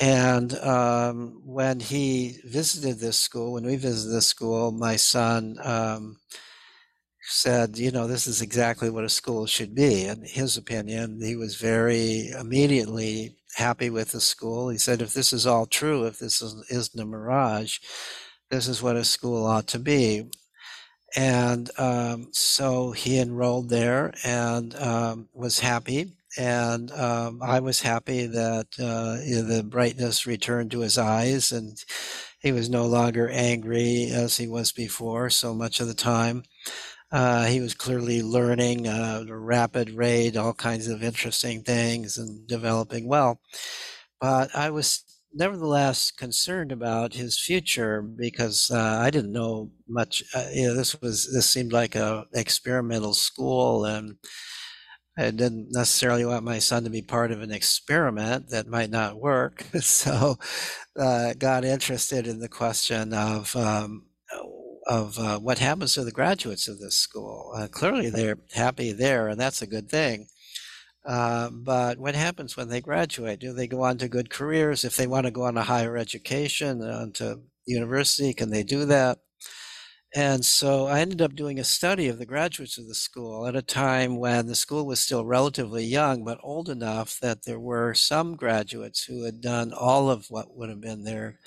And 0.00 0.54
um, 0.58 1.40
when 1.44 1.80
he 1.80 2.38
visited 2.44 2.98
this 2.98 3.18
school, 3.20 3.52
when 3.52 3.64
we 3.66 3.76
visited 3.76 4.12
this 4.14 4.26
school, 4.26 4.72
my 4.72 4.96
son 4.96 5.56
um, 5.62 6.16
said, 7.22 7.78
"You 7.78 7.90
know, 7.90 8.06
this 8.06 8.26
is 8.26 8.42
exactly 8.42 8.90
what 8.90 9.04
a 9.04 9.08
school 9.08 9.46
should 9.46 9.74
be." 9.74 10.04
In 10.04 10.22
his 10.24 10.56
opinion, 10.56 11.20
he 11.22 11.36
was 11.36 11.56
very 11.56 12.28
immediately 12.30 13.36
happy 13.56 13.90
with 13.90 14.12
the 14.12 14.20
school. 14.20 14.68
He 14.68 14.78
said, 14.78 15.00
"If 15.02 15.14
this 15.14 15.32
is 15.32 15.46
all 15.46 15.66
true, 15.66 16.04
if 16.06 16.18
this 16.18 16.42
is, 16.42 16.54
isn't 16.70 17.00
a 17.00 17.04
mirage." 17.06 17.78
This 18.54 18.68
is 18.68 18.80
what 18.80 18.94
a 18.94 19.04
school 19.04 19.46
ought 19.46 19.66
to 19.66 19.80
be. 19.80 20.30
And 21.16 21.68
um, 21.76 22.28
so 22.30 22.92
he 22.92 23.18
enrolled 23.18 23.68
there 23.68 24.12
and 24.24 24.74
um, 24.76 25.28
was 25.32 25.58
happy. 25.58 26.12
And 26.38 26.92
um, 26.92 27.40
I 27.42 27.58
was 27.60 27.80
happy 27.80 28.26
that 28.26 28.66
uh, 28.78 29.16
the 29.16 29.64
brightness 29.68 30.24
returned 30.26 30.70
to 30.70 30.80
his 30.80 30.98
eyes 30.98 31.50
and 31.50 31.76
he 32.40 32.52
was 32.52 32.70
no 32.70 32.86
longer 32.86 33.28
angry 33.28 34.10
as 34.12 34.36
he 34.36 34.46
was 34.46 34.70
before 34.70 35.30
so 35.30 35.52
much 35.52 35.80
of 35.80 35.88
the 35.88 35.94
time. 35.94 36.44
Uh, 37.10 37.46
he 37.46 37.60
was 37.60 37.74
clearly 37.74 38.22
learning 38.22 38.86
uh, 38.86 39.24
rapid 39.28 39.90
rate, 39.90 40.36
all 40.36 40.52
kinds 40.54 40.86
of 40.86 41.02
interesting 41.02 41.62
things 41.62 42.18
and 42.18 42.46
developing 42.46 43.08
well. 43.08 43.40
But 44.20 44.54
I 44.54 44.70
was 44.70 45.04
nevertheless 45.34 46.10
concerned 46.10 46.72
about 46.72 47.14
his 47.14 47.40
future 47.40 48.02
because 48.02 48.70
uh, 48.72 49.00
I 49.02 49.10
didn't 49.10 49.32
know 49.32 49.70
much. 49.88 50.22
Uh, 50.34 50.48
you 50.52 50.68
know, 50.68 50.74
this 50.74 51.00
was 51.00 51.32
this 51.32 51.48
seemed 51.50 51.72
like 51.72 51.94
a 51.96 52.26
experimental 52.34 53.14
school, 53.14 53.84
and 53.84 54.16
I 55.16 55.30
didn't 55.30 55.68
necessarily 55.70 56.24
want 56.24 56.44
my 56.44 56.58
son 56.58 56.84
to 56.84 56.90
be 56.90 57.02
part 57.02 57.30
of 57.30 57.40
an 57.40 57.52
experiment 57.52 58.48
that 58.50 58.66
might 58.66 58.90
not 58.90 59.20
work. 59.20 59.64
so, 59.80 60.36
uh, 60.98 61.34
got 61.34 61.64
interested 61.64 62.26
in 62.26 62.40
the 62.40 62.48
question 62.48 63.12
of. 63.14 63.54
Um, 63.56 64.06
of 64.86 65.18
uh, 65.18 65.38
what 65.38 65.58
happens 65.58 65.94
to 65.94 66.04
the 66.04 66.12
graduates 66.12 66.68
of 66.68 66.78
this 66.78 66.96
school. 66.96 67.52
Uh, 67.56 67.66
clearly, 67.68 68.10
they're 68.10 68.38
happy 68.52 68.92
there, 68.92 69.28
and 69.28 69.40
that's 69.40 69.62
a 69.62 69.66
good 69.66 69.88
thing. 69.88 70.26
Uh, 71.04 71.50
but 71.50 71.98
what 71.98 72.14
happens 72.14 72.56
when 72.56 72.68
they 72.68 72.80
graduate? 72.80 73.38
Do 73.38 73.52
they 73.52 73.66
go 73.66 73.82
on 73.82 73.98
to 73.98 74.08
good 74.08 74.30
careers? 74.30 74.84
If 74.84 74.96
they 74.96 75.06
want 75.06 75.26
to 75.26 75.30
go 75.30 75.42
on 75.44 75.54
to 75.54 75.62
higher 75.62 75.96
education, 75.96 76.82
on 76.82 77.12
to 77.14 77.40
university, 77.66 78.32
can 78.32 78.50
they 78.50 78.62
do 78.62 78.86
that? 78.86 79.18
And 80.16 80.44
so 80.44 80.86
I 80.86 81.00
ended 81.00 81.20
up 81.20 81.34
doing 81.34 81.58
a 81.58 81.64
study 81.64 82.08
of 82.08 82.18
the 82.18 82.26
graduates 82.26 82.78
of 82.78 82.86
the 82.86 82.94
school 82.94 83.46
at 83.46 83.56
a 83.56 83.62
time 83.62 84.16
when 84.18 84.46
the 84.46 84.54
school 84.54 84.86
was 84.86 85.00
still 85.00 85.24
relatively 85.26 85.84
young, 85.84 86.24
but 86.24 86.38
old 86.42 86.68
enough 86.68 87.18
that 87.20 87.44
there 87.44 87.58
were 87.58 87.94
some 87.94 88.36
graduates 88.36 89.04
who 89.04 89.24
had 89.24 89.40
done 89.40 89.72
all 89.72 90.10
of 90.10 90.26
what 90.30 90.56
would 90.56 90.68
have 90.70 90.80
been 90.80 91.04
their 91.04 91.40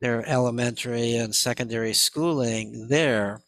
their 0.00 0.26
elementary 0.28 1.16
and 1.16 1.34
secondary 1.34 1.94
schooling 1.94 2.88
there. 2.88 3.42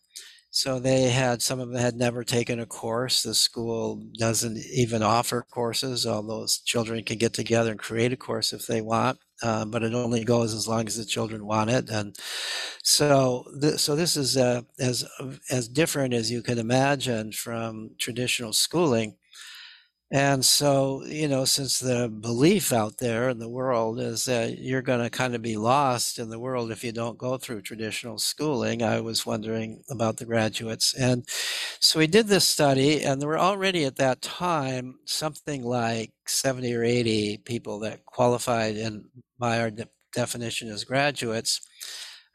So 0.52 0.80
they 0.80 1.02
had, 1.10 1.42
some 1.42 1.60
of 1.60 1.68
them 1.70 1.80
had 1.80 1.94
never 1.94 2.24
taken 2.24 2.58
a 2.58 2.66
course. 2.66 3.22
The 3.22 3.34
school 3.34 4.02
doesn't 4.18 4.56
even 4.58 5.00
offer 5.02 5.46
courses, 5.48 6.06
although 6.06 6.46
children 6.64 7.04
can 7.04 7.18
get 7.18 7.32
together 7.34 7.70
and 7.70 7.78
create 7.78 8.12
a 8.12 8.16
course 8.16 8.52
if 8.52 8.66
they 8.66 8.80
want. 8.80 9.18
Uh, 9.42 9.64
but 9.64 9.82
it 9.84 9.94
only 9.94 10.24
goes 10.24 10.52
as 10.52 10.66
long 10.68 10.86
as 10.86 10.96
the 10.96 11.04
children 11.04 11.46
want 11.46 11.70
it. 11.70 11.88
And 11.88 12.14
so, 12.82 13.44
th- 13.60 13.78
so 13.78 13.96
this 13.96 14.16
is 14.16 14.36
uh, 14.36 14.62
as 14.78 15.04
as 15.50 15.68
different 15.68 16.14
as 16.14 16.30
you 16.30 16.42
can 16.42 16.58
imagine 16.58 17.32
from 17.32 17.92
traditional 17.98 18.52
schooling. 18.52 19.16
And 20.12 20.44
so, 20.44 21.04
you 21.04 21.28
know, 21.28 21.44
since 21.44 21.78
the 21.78 22.08
belief 22.08 22.72
out 22.72 22.98
there 22.98 23.28
in 23.28 23.38
the 23.38 23.48
world 23.48 24.00
is 24.00 24.24
that 24.24 24.58
you're 24.58 24.82
going 24.82 25.00
to 25.02 25.08
kind 25.08 25.36
of 25.36 25.42
be 25.42 25.56
lost 25.56 26.18
in 26.18 26.30
the 26.30 26.38
world 26.40 26.72
if 26.72 26.82
you 26.82 26.90
don't 26.90 27.16
go 27.16 27.38
through 27.38 27.62
traditional 27.62 28.18
schooling, 28.18 28.82
I 28.82 29.00
was 29.00 29.24
wondering 29.24 29.84
about 29.88 30.16
the 30.16 30.24
graduates. 30.26 30.94
And 30.94 31.24
so 31.78 32.00
we 32.00 32.08
did 32.08 32.26
this 32.26 32.46
study, 32.46 33.02
and 33.04 33.20
there 33.20 33.28
were 33.28 33.38
already 33.38 33.84
at 33.84 33.96
that 33.96 34.20
time 34.20 34.98
something 35.06 35.62
like 35.62 36.10
70 36.26 36.74
or 36.74 36.82
80 36.82 37.38
people 37.38 37.78
that 37.80 38.04
qualified 38.04 38.76
in 38.76 39.04
de- 39.40 39.88
definition 40.12 40.68
as 40.70 40.82
graduates. 40.84 41.60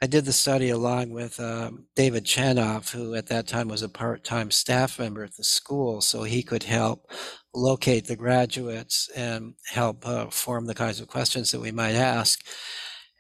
I 0.02 0.08
did 0.08 0.26
the 0.26 0.34
study 0.34 0.70
along 0.70 1.12
with 1.12 1.40
um, 1.40 1.86
David 1.96 2.26
Chanoff, 2.26 2.92
who 2.92 3.16
at 3.16 3.28
that 3.28 3.48
time 3.48 3.70
was 3.70 3.82
a 3.82 3.90
part 3.90 4.24
time 4.24 4.52
staff 4.52 5.00
member 5.00 5.24
at 5.24 5.36
the 5.38 5.44
school, 5.44 6.02
so 6.02 6.24
he 6.24 6.44
could 6.44 6.64
help 6.64 7.10
locate 7.54 8.06
the 8.06 8.18
graduates 8.18 9.10
and 9.16 9.54
help 9.72 10.06
uh, 10.06 10.28
form 10.30 10.66
the 10.66 10.76
kinds 10.76 11.00
of 11.00 11.08
questions 11.08 11.52
that 11.52 11.62
we 11.62 11.72
might 11.72 11.96
ask. 11.96 12.46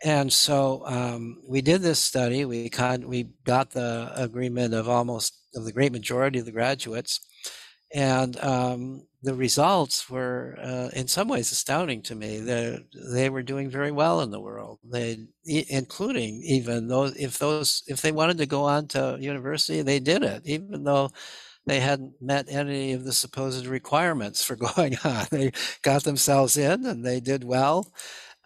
And 0.03 0.31
so 0.31 0.83
um, 0.85 1.41
we 1.47 1.61
did 1.61 1.81
this 1.81 1.99
study. 1.99 2.43
We 2.43 2.69
con- 2.69 3.07
we 3.07 3.31
got 3.45 3.71
the 3.71 4.11
agreement 4.13 4.73
of 4.73 4.89
almost 4.89 5.33
of 5.55 5.63
the 5.63 5.71
great 5.71 5.93
majority 5.93 6.39
of 6.39 6.45
the 6.45 6.51
graduates, 6.51 7.21
and 7.93 8.37
um, 8.43 9.07
the 9.25 9.35
results 9.35 10.09
were 10.09 10.57
uh, 10.61 10.89
in 10.93 11.07
some 11.07 11.27
ways 11.27 11.51
astounding 11.51 12.01
to 12.03 12.15
me. 12.15 12.39
They 12.39 12.79
they 13.11 13.29
were 13.29 13.43
doing 13.43 13.69
very 13.69 13.91
well 13.91 14.21
in 14.21 14.31
the 14.31 14.39
world. 14.41 14.79
They 14.83 15.25
including 15.45 16.41
even 16.45 16.87
those 16.87 17.15
if 17.17 17.39
those 17.39 17.83
if 17.87 18.01
they 18.01 18.11
wanted 18.13 18.37
to 18.39 18.45
go 18.47 18.63
on 18.65 18.87
to 18.89 19.17
university, 19.19 19.81
they 19.81 19.99
did 19.99 20.23
it, 20.23 20.43
even 20.45 20.83
though 20.83 21.11
they 21.67 21.79
hadn't 21.79 22.13
met 22.21 22.47
any 22.49 22.93
of 22.93 23.05
the 23.05 23.13
supposed 23.13 23.65
requirements 23.67 24.43
for 24.43 24.55
going 24.75 24.97
on. 25.03 25.27
They 25.31 25.51
got 25.83 26.03
themselves 26.03 26.57
in 26.57 26.85
and 26.85 27.05
they 27.05 27.19
did 27.19 27.43
well. 27.43 27.91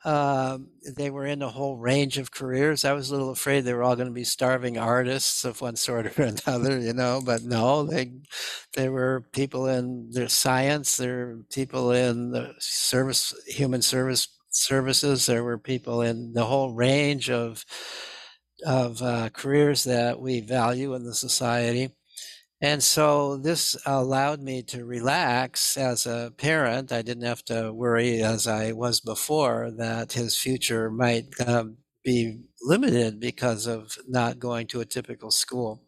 Um, 0.06 0.70
they 0.96 1.10
were 1.10 1.26
in 1.26 1.42
a 1.42 1.50
whole 1.50 1.78
range 1.78 2.18
of 2.18 2.32
careers. 2.32 2.86
I 2.86 2.94
was 2.94 3.10
a 3.10 3.14
little 3.14 3.32
afraid 3.32 3.62
they 3.62 3.74
were 3.74 3.84
all 3.84 3.98
going 3.98 4.08
to 4.08 4.14
be 4.14 4.24
starving 4.24 4.78
artists 4.78 5.44
of 5.44 5.60
one 5.62 5.76
sort 5.76 6.18
or 6.18 6.24
another, 6.48 6.80
you 6.80 6.94
know, 6.94 7.22
but 7.26 7.44
no, 7.44 7.84
they 7.84 8.12
they 8.76 8.88
were 8.90 9.26
people 9.34 9.68
in 9.68 10.10
their 10.12 10.30
science, 10.30 10.96
there 10.98 11.28
were 11.28 11.40
people 11.52 11.92
in 11.92 12.32
the 12.32 12.54
service 12.60 13.34
human 13.48 13.82
service 13.82 14.30
services, 14.52 15.26
there 15.26 15.44
were 15.44 15.58
people 15.58 16.02
in 16.02 16.34
the 16.34 16.46
whole 16.46 16.74
range 16.74 17.30
of 17.30 17.66
of 18.66 19.02
uh, 19.02 19.30
careers 19.30 19.84
that 19.86 20.20
we 20.20 20.42
value 20.42 20.94
in 20.94 21.04
the 21.04 21.14
society. 21.14 21.90
And 22.62 22.84
so 22.84 23.38
this 23.38 23.78
allowed 23.86 24.42
me 24.42 24.64
to 24.64 24.86
relax 24.86 25.78
as 25.78 26.06
a 26.06 26.34
parent. 26.38 26.92
I 26.92 27.02
didn't 27.02 27.24
have 27.24 27.44
to 27.46 27.72
worry, 27.72 28.22
as 28.22 28.48
I 28.48 28.74
was 28.74 29.00
before, 29.00 29.72
that 29.78 30.14
his 30.14 30.38
future 30.38 30.90
might 30.92 31.28
um, 31.46 31.78
be 32.04 32.44
limited 32.62 33.20
because 33.20 33.66
of 33.66 33.98
not 34.08 34.40
going 34.40 34.68
to 34.68 34.82
a 34.82 34.86
typical 34.86 35.32
school. 35.32 35.84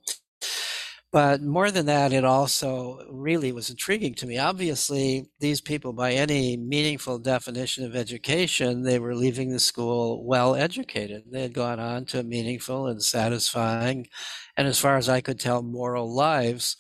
But 1.12 1.42
more 1.42 1.72
than 1.72 1.88
that, 1.88 2.14
it 2.14 2.24
also 2.24 3.06
really 3.10 3.52
was 3.52 3.70
intriguing 3.70 4.14
to 4.16 4.26
me. 4.26 4.38
Obviously, 4.38 5.30
these 5.42 5.60
people, 5.60 5.92
by 5.92 6.14
any 6.14 6.56
meaningful 6.56 7.20
definition 7.20 7.84
of 7.86 7.98
education, 7.98 8.84
they 8.84 8.98
were 8.98 9.14
leaving 9.14 9.50
the 9.52 9.60
school 9.60 10.24
well 10.24 10.56
educated. 10.56 11.24
They 11.30 11.42
had 11.42 11.54
gone 11.54 11.82
on 11.82 12.06
to 12.08 12.24
meaningful 12.24 12.88
and 12.88 13.04
satisfying, 13.04 14.08
and 14.56 14.68
as 14.70 14.80
far 14.80 14.96
as 14.96 15.10
I 15.10 15.20
could 15.20 15.40
tell, 15.40 15.62
moral 15.62 16.14
lives. 16.14 16.78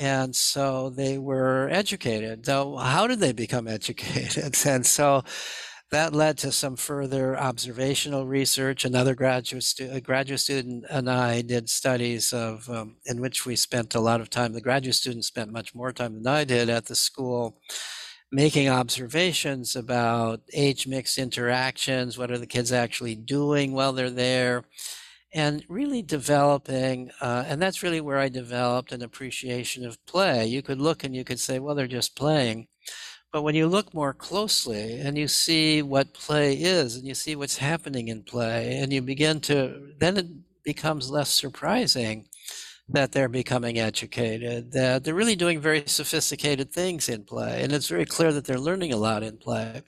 And 0.00 0.34
so 0.36 0.90
they 0.90 1.18
were 1.18 1.68
educated. 1.70 2.46
So, 2.46 2.76
how 2.76 3.06
did 3.06 3.20
they 3.20 3.32
become 3.32 3.68
educated? 3.78 4.56
And 4.66 4.86
so 4.86 5.24
that 5.90 6.14
led 6.14 6.38
to 6.38 6.52
some 6.52 6.76
further 6.76 7.36
observational 7.36 8.26
research. 8.26 8.84
Another 8.84 9.14
graduate, 9.14 9.64
stu- 9.64 10.00
graduate 10.00 10.40
student 10.40 10.84
and 10.88 11.10
I 11.10 11.42
did 11.42 11.68
studies 11.68 12.32
of 12.32 12.68
um, 12.70 12.96
in 13.06 13.20
which 13.20 13.44
we 13.44 13.56
spent 13.56 13.94
a 13.96 14.00
lot 14.00 14.20
of 14.20 14.30
time. 14.30 14.52
The 14.52 14.60
graduate 14.60 14.94
student 14.94 15.24
spent 15.24 15.50
much 15.52 15.74
more 15.74 15.92
time 15.92 16.14
than 16.14 16.26
I 16.26 16.44
did 16.44 16.68
at 16.70 16.86
the 16.86 16.94
school, 16.94 17.60
making 18.30 18.68
observations 18.68 19.74
about 19.74 20.42
age 20.52 20.86
mixed 20.86 21.18
interactions. 21.18 22.16
What 22.16 22.30
are 22.30 22.38
the 22.38 22.46
kids 22.46 22.72
actually 22.72 23.16
doing 23.16 23.72
while 23.72 23.92
they're 23.92 24.10
there? 24.10 24.62
And 25.32 25.64
really 25.68 26.02
developing, 26.02 27.10
uh, 27.20 27.44
and 27.46 27.62
that's 27.62 27.84
really 27.84 28.00
where 28.00 28.18
I 28.18 28.28
developed 28.28 28.92
an 28.92 29.02
appreciation 29.02 29.84
of 29.86 30.04
play. 30.06 30.46
You 30.46 30.60
could 30.62 30.80
look 30.80 31.04
and 31.04 31.14
you 31.14 31.24
could 31.24 31.38
say, 31.38 31.60
well, 31.60 31.74
they're 31.74 31.86
just 31.86 32.16
playing 32.16 32.66
but 33.32 33.42
when 33.42 33.54
you 33.54 33.66
look 33.66 33.94
more 33.94 34.12
closely 34.12 35.00
and 35.00 35.16
you 35.16 35.28
see 35.28 35.82
what 35.82 36.12
play 36.14 36.54
is 36.54 36.96
and 36.96 37.06
you 37.06 37.14
see 37.14 37.36
what's 37.36 37.58
happening 37.58 38.08
in 38.08 38.22
play, 38.22 38.78
and 38.78 38.92
you 38.92 39.02
begin 39.02 39.40
to, 39.40 39.92
then 39.98 40.16
it 40.16 40.26
becomes 40.64 41.10
less 41.10 41.30
surprising 41.34 42.26
that 42.88 43.12
they're 43.12 43.28
becoming 43.28 43.78
educated, 43.78 44.72
that 44.72 45.04
they're 45.04 45.14
really 45.14 45.36
doing 45.36 45.60
very 45.60 45.84
sophisticated 45.86 46.72
things 46.72 47.08
in 47.08 47.22
play. 47.22 47.62
And 47.62 47.72
it's 47.72 47.86
very 47.86 48.04
clear 48.04 48.32
that 48.32 48.44
they're 48.44 48.58
learning 48.58 48.92
a 48.92 48.96
lot 48.96 49.22
in 49.22 49.36
play. 49.36 49.82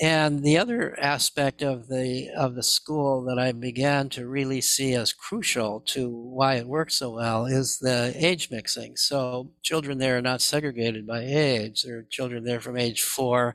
And 0.00 0.42
the 0.42 0.58
other 0.58 0.98
aspect 0.98 1.62
of 1.62 1.86
the 1.86 2.28
of 2.36 2.56
the 2.56 2.64
school 2.64 3.22
that 3.26 3.38
I 3.38 3.52
began 3.52 4.08
to 4.10 4.26
really 4.26 4.60
see 4.60 4.94
as 4.94 5.12
crucial 5.12 5.80
to 5.86 6.10
why 6.10 6.54
it 6.54 6.66
works 6.66 6.96
so 6.96 7.14
well 7.14 7.46
is 7.46 7.78
the 7.78 8.12
age 8.16 8.50
mixing. 8.50 8.96
So 8.96 9.52
children 9.62 9.98
there 9.98 10.18
are 10.18 10.22
not 10.22 10.40
segregated 10.40 11.06
by 11.06 11.20
age. 11.20 11.82
There 11.82 11.98
are 11.98 12.06
children 12.10 12.42
there 12.42 12.60
from 12.60 12.76
age 12.76 13.02
four 13.02 13.54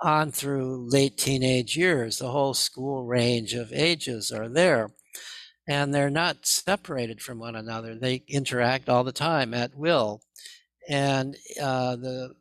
on 0.00 0.30
through 0.30 0.88
late 0.90 1.18
teenage 1.18 1.76
years. 1.76 2.18
The 2.18 2.30
whole 2.30 2.54
school 2.54 3.04
range 3.04 3.52
of 3.54 3.72
ages 3.72 4.30
are 4.30 4.48
there. 4.48 4.90
And 5.66 5.92
they're 5.92 6.10
not 6.10 6.46
separated 6.46 7.20
from 7.20 7.38
one 7.38 7.56
another. 7.56 7.96
They 7.96 8.22
interact 8.28 8.88
all 8.88 9.02
the 9.02 9.12
time 9.12 9.54
at 9.54 9.74
will. 9.74 10.20
And 10.88 11.36
uh, 11.60 11.96
the 11.96 12.34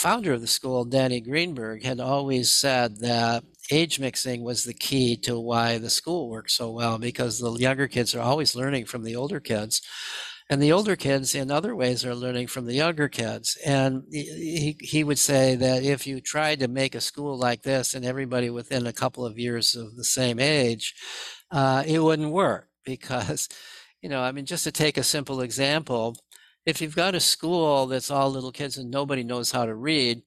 founder 0.00 0.32
of 0.32 0.40
the 0.40 0.46
school, 0.46 0.86
Danny 0.86 1.20
Greenberg, 1.20 1.84
had 1.84 2.00
always 2.00 2.50
said 2.50 3.00
that 3.00 3.44
age 3.70 4.00
mixing 4.00 4.42
was 4.42 4.64
the 4.64 4.72
key 4.72 5.14
to 5.14 5.38
why 5.38 5.76
the 5.76 5.90
school 5.90 6.30
works 6.30 6.54
so 6.54 6.70
well 6.70 6.96
because 6.96 7.38
the 7.38 7.52
younger 7.52 7.86
kids 7.86 8.14
are 8.14 8.22
always 8.22 8.56
learning 8.56 8.86
from 8.86 9.04
the 9.04 9.14
older 9.14 9.40
kids. 9.40 9.82
And 10.48 10.60
the 10.60 10.72
older 10.72 10.96
kids, 10.96 11.34
in 11.34 11.50
other 11.50 11.76
ways, 11.76 12.02
are 12.04 12.14
learning 12.14 12.46
from 12.46 12.64
the 12.64 12.74
younger 12.74 13.08
kids. 13.08 13.58
And 13.64 14.02
he, 14.10 14.76
he 14.80 15.04
would 15.04 15.18
say 15.18 15.54
that 15.56 15.82
if 15.82 16.06
you 16.06 16.22
tried 16.22 16.60
to 16.60 16.68
make 16.68 16.94
a 16.94 17.00
school 17.02 17.38
like 17.38 17.62
this 17.62 17.92
and 17.92 18.04
everybody 18.04 18.48
within 18.48 18.86
a 18.86 18.94
couple 18.94 19.26
of 19.26 19.38
years 19.38 19.76
of 19.76 19.96
the 19.96 20.04
same 20.04 20.40
age, 20.40 20.94
uh, 21.50 21.84
it 21.86 22.00
wouldn't 22.00 22.32
work 22.32 22.68
because, 22.84 23.50
you 24.00 24.08
know, 24.08 24.22
I 24.22 24.32
mean, 24.32 24.46
just 24.46 24.64
to 24.64 24.72
take 24.72 24.96
a 24.96 25.02
simple 25.02 25.42
example, 25.42 26.16
if 26.66 26.80
you've 26.80 26.96
got 26.96 27.14
a 27.14 27.20
school 27.20 27.86
that's 27.86 28.10
all 28.10 28.30
little 28.30 28.52
kids 28.52 28.76
and 28.78 28.90
nobody 28.90 29.24
knows 29.24 29.50
how 29.50 29.66
to 29.66 29.74
read, 29.74 30.22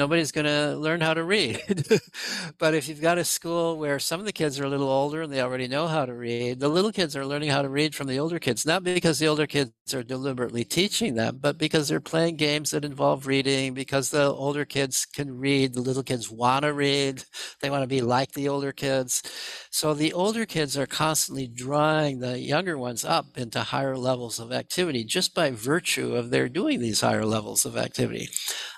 nobody's 0.00 0.32
going 0.32 0.46
to 0.46 0.74
learn 0.78 1.02
how 1.02 1.12
to 1.12 1.22
read. 1.22 1.60
but 2.58 2.72
if 2.72 2.88
you've 2.88 3.02
got 3.02 3.18
a 3.18 3.24
school 3.24 3.76
where 3.78 3.98
some 3.98 4.18
of 4.18 4.24
the 4.24 4.32
kids 4.32 4.58
are 4.58 4.64
a 4.64 4.68
little 4.68 4.88
older 4.88 5.20
and 5.20 5.30
they 5.30 5.42
already 5.42 5.68
know 5.68 5.86
how 5.86 6.06
to 6.06 6.14
read, 6.14 6.58
the 6.58 6.68
little 6.68 6.90
kids 6.90 7.14
are 7.14 7.26
learning 7.26 7.50
how 7.50 7.60
to 7.60 7.68
read 7.68 7.94
from 7.94 8.06
the 8.06 8.18
older 8.18 8.38
kids, 8.38 8.64
not 8.64 8.82
because 8.82 9.18
the 9.18 9.28
older 9.28 9.46
kids 9.46 9.72
are 9.92 10.02
deliberately 10.02 10.64
teaching 10.64 11.16
them, 11.16 11.36
but 11.38 11.58
because 11.58 11.86
they're 11.86 12.00
playing 12.00 12.36
games 12.36 12.70
that 12.70 12.82
involve 12.82 13.26
reading, 13.26 13.74
because 13.74 14.08
the 14.08 14.24
older 14.24 14.64
kids 14.64 15.04
can 15.04 15.36
read, 15.38 15.74
the 15.74 15.82
little 15.82 16.02
kids 16.02 16.30
want 16.30 16.62
to 16.64 16.72
read, 16.72 17.22
they 17.60 17.68
want 17.68 17.82
to 17.82 17.86
be 17.86 18.00
like 18.00 18.32
the 18.32 18.48
older 18.48 18.72
kids. 18.72 19.22
So 19.70 19.92
the 19.92 20.14
older 20.14 20.46
kids 20.46 20.78
are 20.78 20.86
constantly 20.86 21.46
drawing 21.46 22.20
the 22.20 22.38
younger 22.38 22.78
ones 22.78 23.04
up 23.04 23.36
into 23.36 23.60
higher 23.60 23.98
levels 23.98 24.40
of 24.40 24.50
activity 24.50 25.04
just 25.04 25.34
by 25.34 25.50
virtue 25.50 26.16
of 26.16 26.30
their 26.30 26.48
doing 26.48 26.80
these 26.80 27.02
higher 27.02 27.26
levels 27.26 27.66
of 27.66 27.76
activity. 27.76 28.30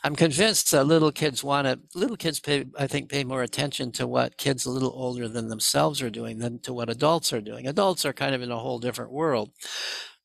I'm 0.04 0.16
convinced 0.16 0.72
that 0.72 0.84
little 0.84 1.11
kids 1.12 1.44
want 1.44 1.66
to, 1.66 1.78
little 1.94 2.16
kids 2.16 2.40
pay, 2.40 2.64
I 2.78 2.86
think, 2.86 3.10
pay 3.10 3.24
more 3.24 3.42
attention 3.42 3.92
to 3.92 4.06
what 4.06 4.36
kids 4.36 4.64
a 4.66 4.70
little 4.70 4.92
older 4.94 5.28
than 5.28 5.48
themselves 5.48 6.02
are 6.02 6.10
doing 6.10 6.38
than 6.38 6.58
to 6.60 6.72
what 6.72 6.90
adults 6.90 7.32
are 7.32 7.40
doing. 7.40 7.66
Adults 7.66 8.04
are 8.04 8.12
kind 8.12 8.34
of 8.34 8.42
in 8.42 8.50
a 8.50 8.58
whole 8.58 8.78
different 8.78 9.12
world. 9.12 9.50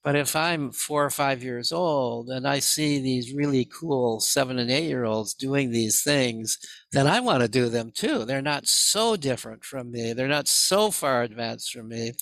But 0.04 0.16
if 0.16 0.38
I'm 0.38 0.72
four 0.72 1.04
or 1.04 1.10
five 1.10 1.44
years 1.44 1.74
old 1.74 2.30
and 2.30 2.48
I 2.48 2.60
see 2.60 3.00
these 3.00 3.34
really 3.34 3.66
cool 3.66 4.22
seven 4.22 4.58
and 4.58 4.72
eight 4.72 4.86
year 4.86 5.04
olds 5.04 5.34
doing 5.34 5.72
these 5.72 6.02
things, 6.02 6.58
then 6.94 7.08
I 7.08 7.20
want 7.20 7.42
to 7.42 7.50
do 7.50 7.68
them 7.68 7.92
too. 7.94 8.24
They're 8.24 8.42
not 8.42 8.68
so 8.68 9.18
different 9.18 9.66
from 9.66 9.92
me. 9.92 10.14
They're 10.14 10.30
not 10.30 10.48
so 10.48 10.92
far 10.92 11.24
advanced 11.24 11.74
from 11.74 11.90
me 11.90 12.14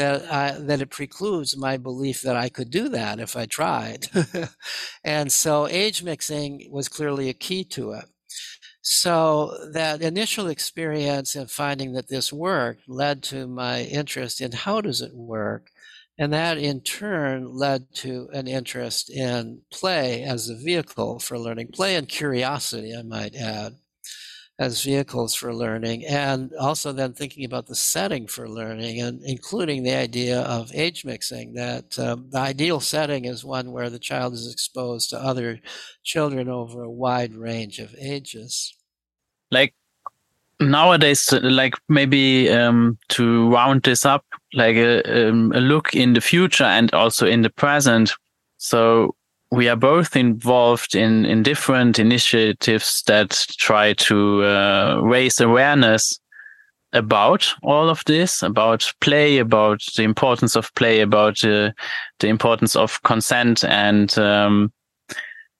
that 0.00 0.32
I, 0.32 0.52
that 0.52 0.80
it 0.80 0.90
precludes 0.90 1.56
my 1.56 1.76
belief 1.76 2.22
that 2.22 2.36
I 2.36 2.48
could 2.48 2.70
do 2.70 2.88
that 2.88 3.20
if 3.20 3.36
I 3.36 3.44
tried. 3.44 4.06
and 5.04 5.30
so 5.30 5.68
age 5.68 6.02
mixing 6.02 6.68
was 6.70 6.88
clearly 6.88 7.28
a 7.28 7.34
key 7.34 7.64
to 7.64 7.92
it. 7.92 8.06
So 8.80 9.52
that 9.72 10.00
initial 10.00 10.48
experience 10.48 11.36
of 11.36 11.50
finding 11.50 11.92
that 11.92 12.08
this 12.08 12.32
worked 12.32 12.88
led 12.88 13.22
to 13.24 13.46
my 13.46 13.82
interest 13.82 14.40
in 14.40 14.52
how 14.52 14.80
does 14.80 15.02
it 15.02 15.14
work? 15.14 15.68
And 16.18 16.32
that 16.32 16.56
in 16.56 16.80
turn 16.80 17.54
led 17.54 17.94
to 17.96 18.28
an 18.32 18.46
interest 18.46 19.10
in 19.10 19.62
play 19.70 20.22
as 20.22 20.48
a 20.48 20.56
vehicle 20.56 21.18
for 21.18 21.38
learning, 21.38 21.68
play 21.74 21.94
and 21.94 22.08
curiosity, 22.08 22.94
I 22.98 23.02
might 23.02 23.34
add 23.34 23.76
as 24.60 24.82
vehicles 24.84 25.34
for 25.34 25.54
learning, 25.54 26.04
and 26.04 26.52
also 26.60 26.92
then 26.92 27.14
thinking 27.14 27.46
about 27.46 27.66
the 27.66 27.74
setting 27.74 28.26
for 28.26 28.46
learning, 28.46 29.00
and 29.00 29.22
including 29.24 29.82
the 29.82 29.94
idea 29.94 30.42
of 30.42 30.70
age 30.74 31.02
mixing. 31.02 31.54
That 31.54 31.98
um, 31.98 32.28
the 32.30 32.38
ideal 32.38 32.78
setting 32.78 33.24
is 33.24 33.42
one 33.42 33.72
where 33.72 33.88
the 33.88 33.98
child 33.98 34.34
is 34.34 34.52
exposed 34.52 35.08
to 35.10 35.18
other 35.18 35.60
children 36.04 36.50
over 36.50 36.82
a 36.82 36.90
wide 36.90 37.34
range 37.34 37.78
of 37.78 37.94
ages. 37.98 38.76
Like 39.50 39.74
nowadays, 40.60 41.32
like 41.32 41.74
maybe 41.88 42.50
um, 42.50 42.98
to 43.08 43.50
round 43.50 43.84
this 43.84 44.04
up, 44.04 44.26
like 44.52 44.76
a, 44.76 45.28
um, 45.30 45.52
a 45.52 45.60
look 45.60 45.94
in 45.94 46.12
the 46.12 46.20
future 46.20 46.64
and 46.64 46.92
also 46.92 47.26
in 47.26 47.40
the 47.40 47.50
present. 47.50 48.12
So 48.58 49.14
we 49.50 49.68
are 49.68 49.76
both 49.76 50.14
involved 50.16 50.94
in, 50.94 51.24
in 51.24 51.42
different 51.42 51.98
initiatives 51.98 53.02
that 53.06 53.30
try 53.58 53.92
to 53.94 54.44
uh, 54.44 55.00
raise 55.02 55.40
awareness 55.40 56.20
about 56.92 57.52
all 57.62 57.88
of 57.88 58.04
this, 58.06 58.42
about 58.42 58.92
play, 59.00 59.38
about 59.38 59.82
the 59.96 60.02
importance 60.02 60.56
of 60.56 60.72
play, 60.74 61.00
about 61.00 61.44
uh, 61.44 61.70
the 62.18 62.28
importance 62.28 62.76
of 62.76 63.02
consent 63.02 63.64
and 63.64 64.16
um, 64.18 64.72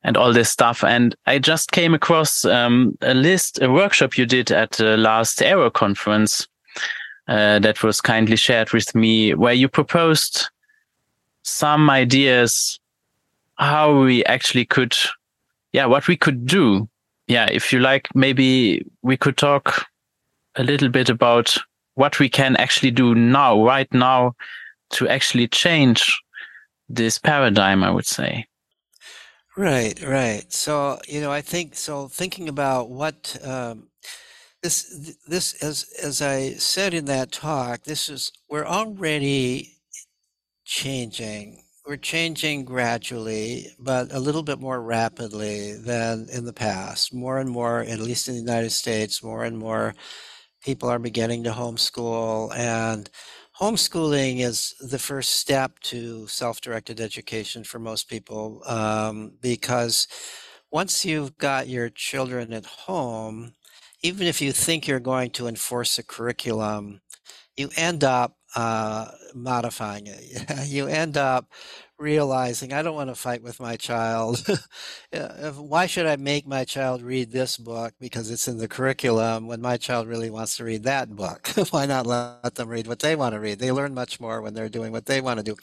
and 0.03 0.16
all 0.16 0.32
this 0.32 0.51
stuff. 0.51 0.82
And 0.82 1.14
I 1.26 1.38
just 1.38 1.72
came 1.72 1.93
across 1.93 2.45
um, 2.47 2.97
a 3.03 3.12
list, 3.12 3.61
a 3.61 3.70
workshop 3.70 4.16
you 4.16 4.24
did 4.24 4.51
at 4.51 4.72
the 4.72 4.97
last 4.97 5.43
Aero 5.43 5.70
conference 5.70 6.49
uh, 7.28 7.59
that 7.59 7.82
was 7.82 8.01
kindly 8.01 8.36
shared 8.36 8.72
with 8.72 8.95
me, 8.95 9.34
where 9.34 9.53
you 9.53 9.68
proposed 9.68 10.49
some 11.43 11.91
ideas 11.91 12.80
how 13.61 14.01
we 14.01 14.25
actually 14.25 14.65
could, 14.65 14.97
yeah, 15.73 15.85
what 15.85 16.09
we 16.09 16.17
could 16.17 16.47
do. 16.47 16.89
Yeah, 17.29 17.47
if 17.53 17.73
you 17.73 17.79
like, 17.79 18.09
maybe 18.15 18.85
we 19.03 19.17
could 19.17 19.37
talk 19.37 19.87
a 20.57 20.65
little 20.65 20.89
bit 20.89 21.09
about 21.09 21.57
what 21.95 22.19
we 22.19 22.29
can 22.29 22.57
actually 22.57 22.91
do 22.91 23.15
now, 23.15 23.63
right 23.63 23.93
now, 23.93 24.35
to 24.91 25.07
actually 25.09 25.47
change 25.47 26.21
this 26.89 27.19
paradigm, 27.19 27.85
I 27.85 27.91
would 27.91 28.07
say. 28.07 28.47
Right, 29.57 30.01
right. 30.03 30.51
So, 30.53 30.99
you 31.07 31.21
know, 31.21 31.31
I 31.31 31.43
think 31.43 31.77
so 31.77 32.09
thinking 32.09 32.49
about 32.49 32.89
what 32.89 33.37
um, 33.45 33.89
this 34.63 35.17
this 35.29 35.63
as 35.63 35.87
as 36.03 36.23
I 36.23 36.53
said 36.55 36.95
in 36.95 37.05
that 37.07 37.31
talk, 37.31 37.85
this 37.85 38.09
is 38.09 38.33
we're 38.49 38.67
already 38.67 39.77
changing 40.65 41.63
we're 41.91 41.97
changing 41.97 42.64
gradually, 42.64 43.66
but 43.76 44.12
a 44.12 44.20
little 44.20 44.45
bit 44.45 44.61
more 44.61 44.80
rapidly 44.80 45.72
than 45.72 46.28
in 46.32 46.45
the 46.45 46.53
past. 46.53 47.12
More 47.12 47.41
and 47.41 47.51
more, 47.51 47.80
at 47.80 47.99
least 47.99 48.28
in 48.28 48.34
the 48.34 48.41
United 48.41 48.70
States, 48.70 49.24
more 49.24 49.43
and 49.43 49.59
more 49.59 49.95
people 50.62 50.88
are 50.88 51.01
beginning 51.01 51.43
to 51.43 51.51
homeschool, 51.51 52.55
and 52.57 53.11
homeschooling 53.61 54.38
is 54.38 54.72
the 54.78 55.01
first 55.01 55.30
step 55.30 55.80
to 55.80 56.28
self-directed 56.28 57.01
education 57.01 57.64
for 57.64 57.80
most 57.80 58.09
people 58.09 58.62
um, 58.66 59.32
because 59.41 60.07
once 60.70 61.05
you've 61.05 61.36
got 61.38 61.66
your 61.66 61.88
children 61.88 62.53
at 62.53 62.66
home, 62.66 63.55
even 64.05 64.28
if 64.28 64.41
you 64.41 64.53
think 64.53 64.86
you're 64.86 65.01
going 65.01 65.30
to 65.30 65.49
enforce 65.49 65.99
a 65.99 66.05
curriculum, 66.05 67.01
you 67.57 67.68
end 67.76 68.05
up 68.05 68.36
uh, 68.57 69.11
modifying 69.35 70.07
it. 70.07 70.23
you 70.67 70.87
end 70.87 71.17
up 71.17 71.47
realizing 71.99 72.73
I 72.73 72.83
don't 72.83 72.95
want 72.95 73.11
to 73.11 73.15
fight 73.15 73.43
with 73.43 73.61
my 73.61 73.77
child. 73.77 74.43
Why 75.57 75.87
should 75.87 76.07
I 76.07 76.17
make 76.17 76.47
my 76.47 76.65
child 76.65 77.03
read 77.03 77.31
this 77.31 77.57
book 77.57 77.95
because 78.01 78.31
it's 78.31 78.49
in 78.49 78.59
the 78.59 78.69
curriculum 78.69 79.47
when 79.47 79.61
my 79.61 79.77
child 79.77 80.09
really 80.09 80.31
wants 80.31 80.57
to 80.57 80.65
read 80.65 80.85
that 80.85 81.15
book? 81.15 81.49
Why 81.71 81.87
not 81.87 82.07
let 82.07 82.55
them 82.55 82.69
read 82.69 82.87
what 82.87 83.01
they 83.01 83.17
want 83.17 83.35
to 83.35 83.41
read? 83.41 83.59
They 83.59 83.73
learn 83.73 83.95
much 83.95 84.19
more 84.19 84.41
when 84.41 84.55
they're 84.55 84.69
doing 84.69 84.93
what 84.93 85.07
they 85.07 85.21
want 85.21 85.39
to 85.39 85.45
do. 85.45 85.57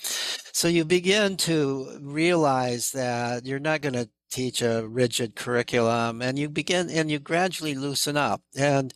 So 0.53 0.67
you 0.67 0.85
begin 0.85 1.37
to 1.37 1.99
realize 2.01 2.91
that 2.91 3.45
you're 3.45 3.59
not 3.59 3.81
going 3.81 3.93
to 3.93 4.09
teach 4.29 4.61
a 4.61 4.87
rigid 4.87 5.35
curriculum 5.35 6.21
and 6.21 6.37
you 6.37 6.49
begin 6.49 6.89
and 6.89 7.09
you 7.09 7.17
gradually 7.17 7.75
loosen 7.75 8.17
up 8.17 8.41
and 8.57 8.93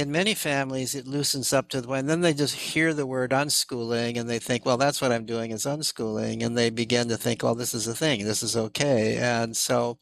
in 0.00 0.10
many 0.10 0.32
families, 0.32 0.94
it 0.94 1.06
loosens 1.06 1.52
up 1.52 1.68
to 1.68 1.80
the 1.82 1.90
and 1.92 2.08
then 2.08 2.22
they 2.22 2.32
just 2.32 2.54
hear 2.54 2.94
the 2.94 3.06
word 3.06 3.32
unschooling 3.32 4.18
and 4.18 4.30
they 4.30 4.38
think, 4.38 4.64
well, 4.64 4.78
that's 4.78 5.02
what 5.02 5.12
I'm 5.12 5.26
doing 5.26 5.50
is 5.50 5.66
unschooling. 5.66 6.42
And 6.42 6.56
they 6.56 6.70
begin 6.70 7.08
to 7.08 7.18
think, 7.18 7.42
well, 7.42 7.54
this 7.54 7.74
is 7.74 7.86
a 7.86 7.94
thing, 7.94 8.24
this 8.24 8.42
is 8.42 8.56
okay. 8.56 9.18
And 9.18 9.54
so 9.54 9.98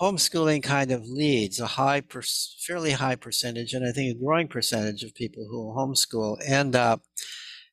homeschooling 0.00 0.64
kind 0.64 0.90
of 0.90 1.04
leads 1.06 1.60
a 1.60 1.66
high, 1.66 2.02
fairly 2.66 2.90
high 2.90 3.14
percentage, 3.14 3.72
and 3.72 3.86
I 3.86 3.92
think 3.92 4.16
a 4.16 4.18
growing 4.18 4.48
percentage 4.48 5.04
of 5.04 5.14
people 5.14 5.46
who 5.48 5.72
homeschool 5.76 6.38
end 6.44 6.74
up 6.74 7.02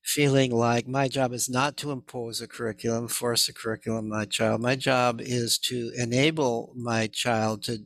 feeling 0.04 0.52
like 0.52 0.88
my 0.88 1.08
job 1.08 1.34
is 1.34 1.50
not 1.50 1.76
to 1.78 1.92
impose 1.92 2.39
a 2.39 2.48
curriculum, 2.48 3.08
force 3.08 3.50
a 3.50 3.54
curriculum 3.54 4.06
on 4.06 4.10
my 4.10 4.26
child. 4.26 4.62
My 4.62 4.76
job 4.76 5.20
is 5.22 5.58
to 5.70 5.92
enable 5.98 6.74
my 6.76 7.08
child 7.08 7.64
to 7.64 7.80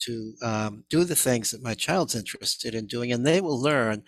to 0.00 0.34
um, 0.42 0.84
do 0.88 1.04
the 1.04 1.16
things 1.16 1.50
that 1.50 1.62
my 1.62 1.74
child's 1.74 2.14
interested 2.14 2.74
in 2.74 2.86
doing, 2.86 3.12
and 3.12 3.26
they 3.26 3.40
will 3.40 3.60
learn 3.60 4.02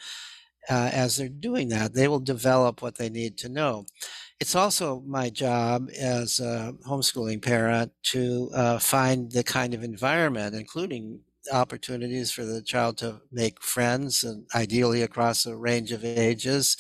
uh, 0.69 0.91
as 0.93 1.17
they're 1.17 1.29
doing 1.29 1.69
that. 1.69 1.95
They 1.95 2.09
will 2.09 2.21
develop 2.21 2.83
what 2.83 2.97
they 2.97 3.09
need 3.09 3.39
to 3.39 3.49
know. 3.49 3.87
It's 4.39 4.55
also 4.55 5.03
my 5.07 5.31
job 5.31 5.89
as 5.99 6.41
a 6.41 6.75
homeschooling 6.87 7.43
parent 7.43 7.93
to 8.05 8.51
uh, 8.55 8.79
find 8.79 9.31
the 9.31 9.45
kind 9.45 9.75
of 9.75 9.83
environment, 9.83 10.55
including 10.55 11.21
opportunities 11.53 12.31
for 12.31 12.45
the 12.45 12.63
child 12.63 12.99
to 12.99 13.21
make 13.33 13.63
friends 13.63 14.23
and 14.23 14.47
ideally 14.55 15.03
across 15.03 15.47
a 15.47 15.57
range 15.57 15.93
of 15.93 16.05
ages 16.05 16.77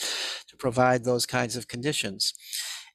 to 0.49 0.57
provide 0.57 1.05
those 1.05 1.27
kinds 1.27 1.57
of 1.57 1.69
conditions. 1.69 2.35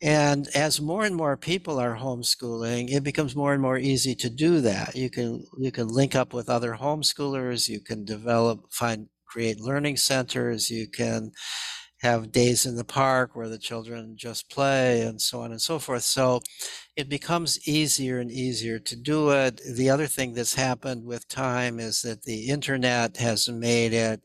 And 0.01 0.47
as 0.53 0.81
more 0.81 1.05
and 1.05 1.15
more 1.15 1.37
people 1.37 1.79
are 1.79 1.97
homeschooling, 1.97 2.91
it 2.91 3.03
becomes 3.03 3.35
more 3.35 3.53
and 3.53 3.61
more 3.61 3.77
easy 3.77 4.15
to 4.15 4.29
do 4.29 4.61
that. 4.61 4.95
You 4.95 5.09
can 5.09 5.45
you 5.57 5.71
can 5.71 5.87
link 5.87 6.15
up 6.15 6.33
with 6.33 6.49
other 6.49 6.73
homeschoolers, 6.73 7.69
you 7.69 7.81
can 7.81 8.05
develop 8.05 8.71
find 8.71 9.07
create 9.25 9.59
learning 9.59 9.97
centers, 9.97 10.69
you 10.69 10.87
can 10.87 11.31
have 12.01 12.31
days 12.31 12.65
in 12.65 12.75
the 12.75 12.83
park 12.83 13.35
where 13.35 13.49
the 13.49 13.57
children 13.57 14.15
just 14.17 14.49
play 14.51 15.01
and 15.01 15.19
so 15.21 15.41
on 15.41 15.51
and 15.51 15.61
so 15.61 15.79
forth. 15.79 16.03
So 16.03 16.41
it 16.95 17.09
becomes 17.09 17.67
easier 17.67 18.19
and 18.19 18.31
easier 18.31 18.79
to 18.79 18.95
do 18.95 19.31
it. 19.31 19.59
The 19.75 19.89
other 19.89 20.07
thing 20.07 20.33
that's 20.33 20.55
happened 20.55 21.05
with 21.05 21.27
time 21.27 21.79
is 21.79 22.01
that 22.03 22.23
the 22.23 22.49
internet 22.49 23.17
has 23.17 23.49
made 23.49 23.93
it 23.93 24.21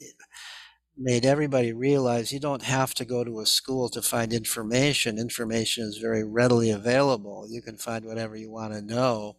made 1.01 1.25
everybody 1.25 1.73
realize 1.73 2.33
you 2.33 2.41
don't 2.41 2.63
have 2.63 2.93
to 2.95 3.05
go 3.07 3.25
to 3.25 3.41
a 3.41 3.47
school 3.47 3.89
to 3.89 4.03
find 4.03 4.33
information. 4.33 5.19
Information 5.19 5.85
is 5.85 5.97
very 5.97 6.23
readily 6.25 6.71
available. 6.71 7.47
You 7.49 7.63
can 7.63 7.79
find 7.79 8.05
whatever 8.05 8.37
you 8.37 8.51
want 8.51 8.75
to 8.75 8.83
know 8.83 9.37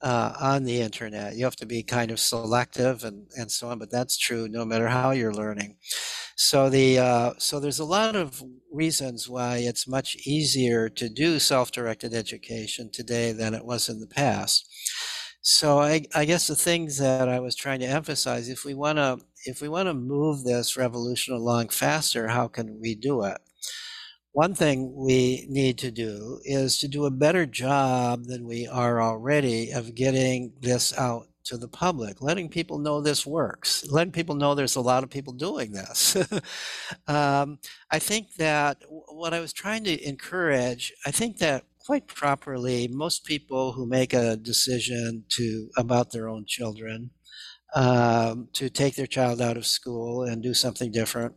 uh, 0.00 0.32
on 0.40 0.64
the 0.64 0.80
internet. 0.80 1.34
You 1.36 1.44
have 1.44 1.56
to 1.56 1.66
be 1.66 1.82
kind 1.82 2.10
of 2.10 2.20
selective 2.20 3.04
and, 3.04 3.26
and 3.36 3.50
so 3.50 3.68
on, 3.68 3.78
but 3.78 3.90
that's 3.90 4.16
true 4.16 4.48
no 4.48 4.64
matter 4.64 4.88
how 4.88 5.10
you're 5.10 5.34
learning. 5.34 5.76
So 6.36 6.70
the 6.70 6.98
uh, 6.98 7.32
so 7.38 7.60
there's 7.60 7.80
a 7.80 7.84
lot 7.84 8.16
of 8.16 8.42
reasons 8.72 9.28
why 9.28 9.58
it's 9.58 9.86
much 9.88 10.16
easier 10.26 10.88
to 10.88 11.08
do 11.08 11.38
self-directed 11.38 12.14
education 12.14 12.90
today 12.92 13.32
than 13.32 13.54
it 13.54 13.64
was 13.64 13.88
in 13.88 14.00
the 14.00 14.06
past. 14.06 14.68
So 15.42 15.80
I, 15.80 16.04
I 16.14 16.24
guess 16.24 16.46
the 16.46 16.54
things 16.56 16.98
that 16.98 17.28
I 17.28 17.40
was 17.40 17.56
trying 17.56 17.80
to 17.80 17.86
emphasize, 17.86 18.48
if 18.48 18.64
we 18.64 18.74
want 18.74 18.98
to 18.98 19.18
if 19.44 19.60
we 19.60 19.68
want 19.68 19.88
to 19.88 19.94
move 19.94 20.44
this 20.44 20.76
revolution 20.76 21.34
along 21.34 21.68
faster, 21.68 22.28
how 22.28 22.48
can 22.48 22.80
we 22.80 22.94
do 22.94 23.24
it? 23.24 23.38
One 24.32 24.54
thing 24.54 24.94
we 24.96 25.46
need 25.48 25.78
to 25.78 25.90
do 25.90 26.40
is 26.44 26.78
to 26.78 26.88
do 26.88 27.04
a 27.04 27.10
better 27.10 27.44
job 27.44 28.24
than 28.24 28.46
we 28.46 28.66
are 28.66 29.02
already 29.02 29.70
of 29.72 29.94
getting 29.94 30.52
this 30.60 30.96
out 30.96 31.26
to 31.44 31.58
the 31.58 31.68
public, 31.68 32.22
letting 32.22 32.48
people 32.48 32.78
know 32.78 33.00
this 33.00 33.26
works, 33.26 33.84
letting 33.90 34.12
people 34.12 34.34
know 34.34 34.54
there's 34.54 34.76
a 34.76 34.80
lot 34.80 35.02
of 35.02 35.10
people 35.10 35.32
doing 35.32 35.72
this. 35.72 36.16
um, 37.08 37.58
I 37.90 37.98
think 37.98 38.34
that 38.38 38.78
what 38.88 39.34
I 39.34 39.40
was 39.40 39.52
trying 39.52 39.84
to 39.84 40.08
encourage, 40.08 40.92
I 41.04 41.10
think 41.10 41.38
that 41.38 41.64
quite 41.84 42.06
properly, 42.06 42.88
most 42.88 43.24
people 43.24 43.72
who 43.72 43.86
make 43.86 44.14
a 44.14 44.36
decision 44.36 45.24
to 45.30 45.68
about 45.76 46.12
their 46.12 46.28
own 46.28 46.44
children 46.46 47.10
um, 47.74 48.48
to 48.54 48.68
take 48.68 48.94
their 48.96 49.06
child 49.06 49.40
out 49.40 49.56
of 49.56 49.66
school 49.66 50.22
and 50.22 50.42
do 50.42 50.54
something 50.54 50.90
different. 50.90 51.34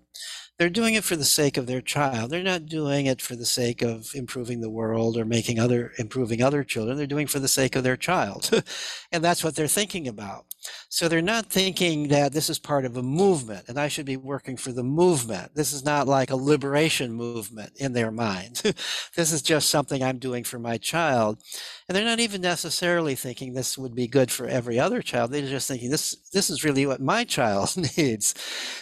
They're 0.58 0.70
doing 0.70 0.94
it 0.94 1.04
for 1.04 1.18
the 1.18 1.26
sake 1.26 1.58
of 1.58 1.68
their 1.68 1.82
child. 1.82 2.30
They're 2.30 2.42
not 2.42 2.66
doing 2.66 3.08
it 3.08 3.22
for 3.22 3.36
the 3.36 3.46
sake 3.46 3.82
of 3.82 4.12
improving 4.16 4.62
the 4.62 4.70
world 4.70 5.18
or 5.18 5.26
making 5.26 5.60
other 5.60 5.92
improving 5.98 6.42
other 6.42 6.64
children. 6.64 6.98
They're 6.98 7.08
doing 7.08 7.28
for 7.28 7.40
the 7.40 7.50
sake 7.50 7.76
of 7.76 7.84
their 7.84 7.98
child. 7.98 8.50
and 9.12 9.24
that's 9.24 9.44
what 9.44 9.56
they're 9.56 9.68
thinking 9.68 10.08
about. 10.08 10.46
So 10.90 11.08
they're 11.08 11.22
not 11.22 11.48
thinking 11.48 12.08
that 12.10 12.32
this 12.32 12.50
is 12.50 12.60
part 12.60 12.86
of 12.86 12.96
a 12.98 13.04
movement 13.04 13.68
and 13.68 13.78
I 13.78 13.88
should 13.88 14.06
be 14.06 14.18
working 14.18 14.58
for 14.58 14.72
the 14.72 14.84
movement. 14.84 15.56
This 15.56 15.74
is 15.74 15.84
not 15.84 16.08
like 16.08 16.32
a 16.32 16.36
liberation 16.36 17.12
movement 17.12 17.72
in 17.78 17.94
their 17.94 18.12
mind. 18.12 18.62
this 19.16 19.32
is 19.32 19.42
just 19.42 19.70
something 19.70 20.04
I'm 20.04 20.20
doing 20.20 20.44
for 20.44 20.60
my 20.60 20.78
child. 20.78 21.42
And 21.88 21.96
they're 21.96 22.06
not 22.06 22.20
even 22.20 22.42
necessarily 22.42 23.16
thinking 23.16 23.54
this 23.54 23.78
would 23.78 23.96
be 23.96 24.08
good 24.08 24.32
for 24.32 24.48
every 24.48 24.80
other 24.80 25.02
child. 25.02 25.32
They're 25.32 25.48
just 25.48 25.68
thinking 25.68 25.90
this 25.90 26.16
this 26.32 26.50
is 26.50 26.64
really 26.64 26.86
what 26.86 27.02
my 27.02 27.24
child 27.24 27.76
needs. 27.98 28.34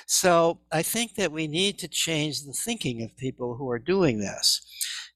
So 0.05 0.59
I 0.71 0.81
think 0.81 1.15
that 1.15 1.31
we 1.31 1.47
need 1.47 1.79
to 1.79 1.87
change 1.87 2.43
the 2.43 2.53
thinking 2.53 3.01
of 3.01 3.17
people 3.17 3.55
who 3.55 3.69
are 3.69 3.79
doing 3.79 4.19
this 4.19 4.61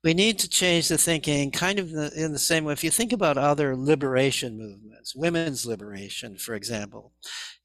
we 0.04 0.14
need 0.14 0.39
to 0.39 0.50
change 0.50 0.88
the 0.88 0.98
thinking 0.98 1.52
kind 1.52 1.80
of 1.80 1.91
the, 1.91 2.12
in 2.16 2.32
the 2.32 2.39
same 2.39 2.64
way. 2.64 2.74
If 2.74 2.84
you 2.84 2.91
think 2.91 3.12
about 3.12 3.38
other 3.38 3.76
liberation 3.76 4.58
movements, 4.58 5.16
women's 5.16 5.66
liberation, 5.66 6.38
for 6.38 6.54
example, 6.54 7.14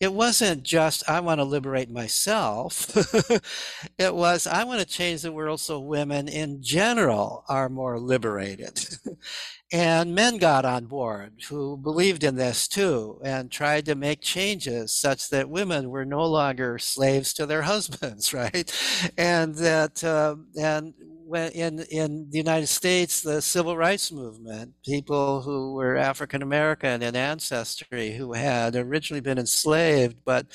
it 0.01 0.12
wasn't 0.12 0.62
just, 0.62 1.09
I 1.09 1.20
want 1.20 1.41
to 1.41 1.45
liberate 1.45 1.91
myself. 1.91 2.91
it 3.99 4.14
was, 4.14 4.47
I 4.47 4.64
want 4.64 4.80
to 4.80 4.87
change 4.87 5.22
the 5.22 5.30
world 5.30 5.61
so 5.61 5.78
women 5.78 6.26
in 6.26 6.62
general 6.62 7.45
are 7.49 7.68
more 7.68 8.01
liberated. 8.01 8.85
and 9.72 10.14
men 10.14 10.39
got 10.39 10.64
on 10.64 10.87
board 10.87 11.35
who 11.49 11.76
believed 11.76 12.24
in 12.24 12.37
this 12.37 12.66
too 12.66 13.20
and 13.22 13.51
tried 13.51 13.85
to 13.87 13.95
make 13.95 14.20
changes 14.20 14.95
such 14.95 15.28
that 15.30 15.49
women 15.51 15.91
were 15.91 16.05
no 16.05 16.24
longer 16.24 16.78
slaves 16.78 17.33
to 17.35 17.47
their 17.47 17.62
husbands, 17.72 18.35
right? 18.35 18.72
And 19.16 19.55
that, 19.57 20.03
uh, 20.03 20.37
and 20.59 20.95
in 21.35 21.80
in 21.91 22.28
the 22.30 22.39
United 22.39 22.68
States, 22.68 23.20
the 23.22 23.43
civil 23.43 23.76
rights 23.76 24.12
movement, 24.12 24.74
people 24.85 25.43
who 25.43 25.74
were 25.74 25.97
African 25.97 26.43
American 26.43 27.03
in 27.03 27.16
ancestry 27.16 28.12
who 28.12 28.33
had 28.33 28.76
originally 28.76 29.20
been 29.20 29.39
enslaved, 29.39 30.16
but 30.24 30.47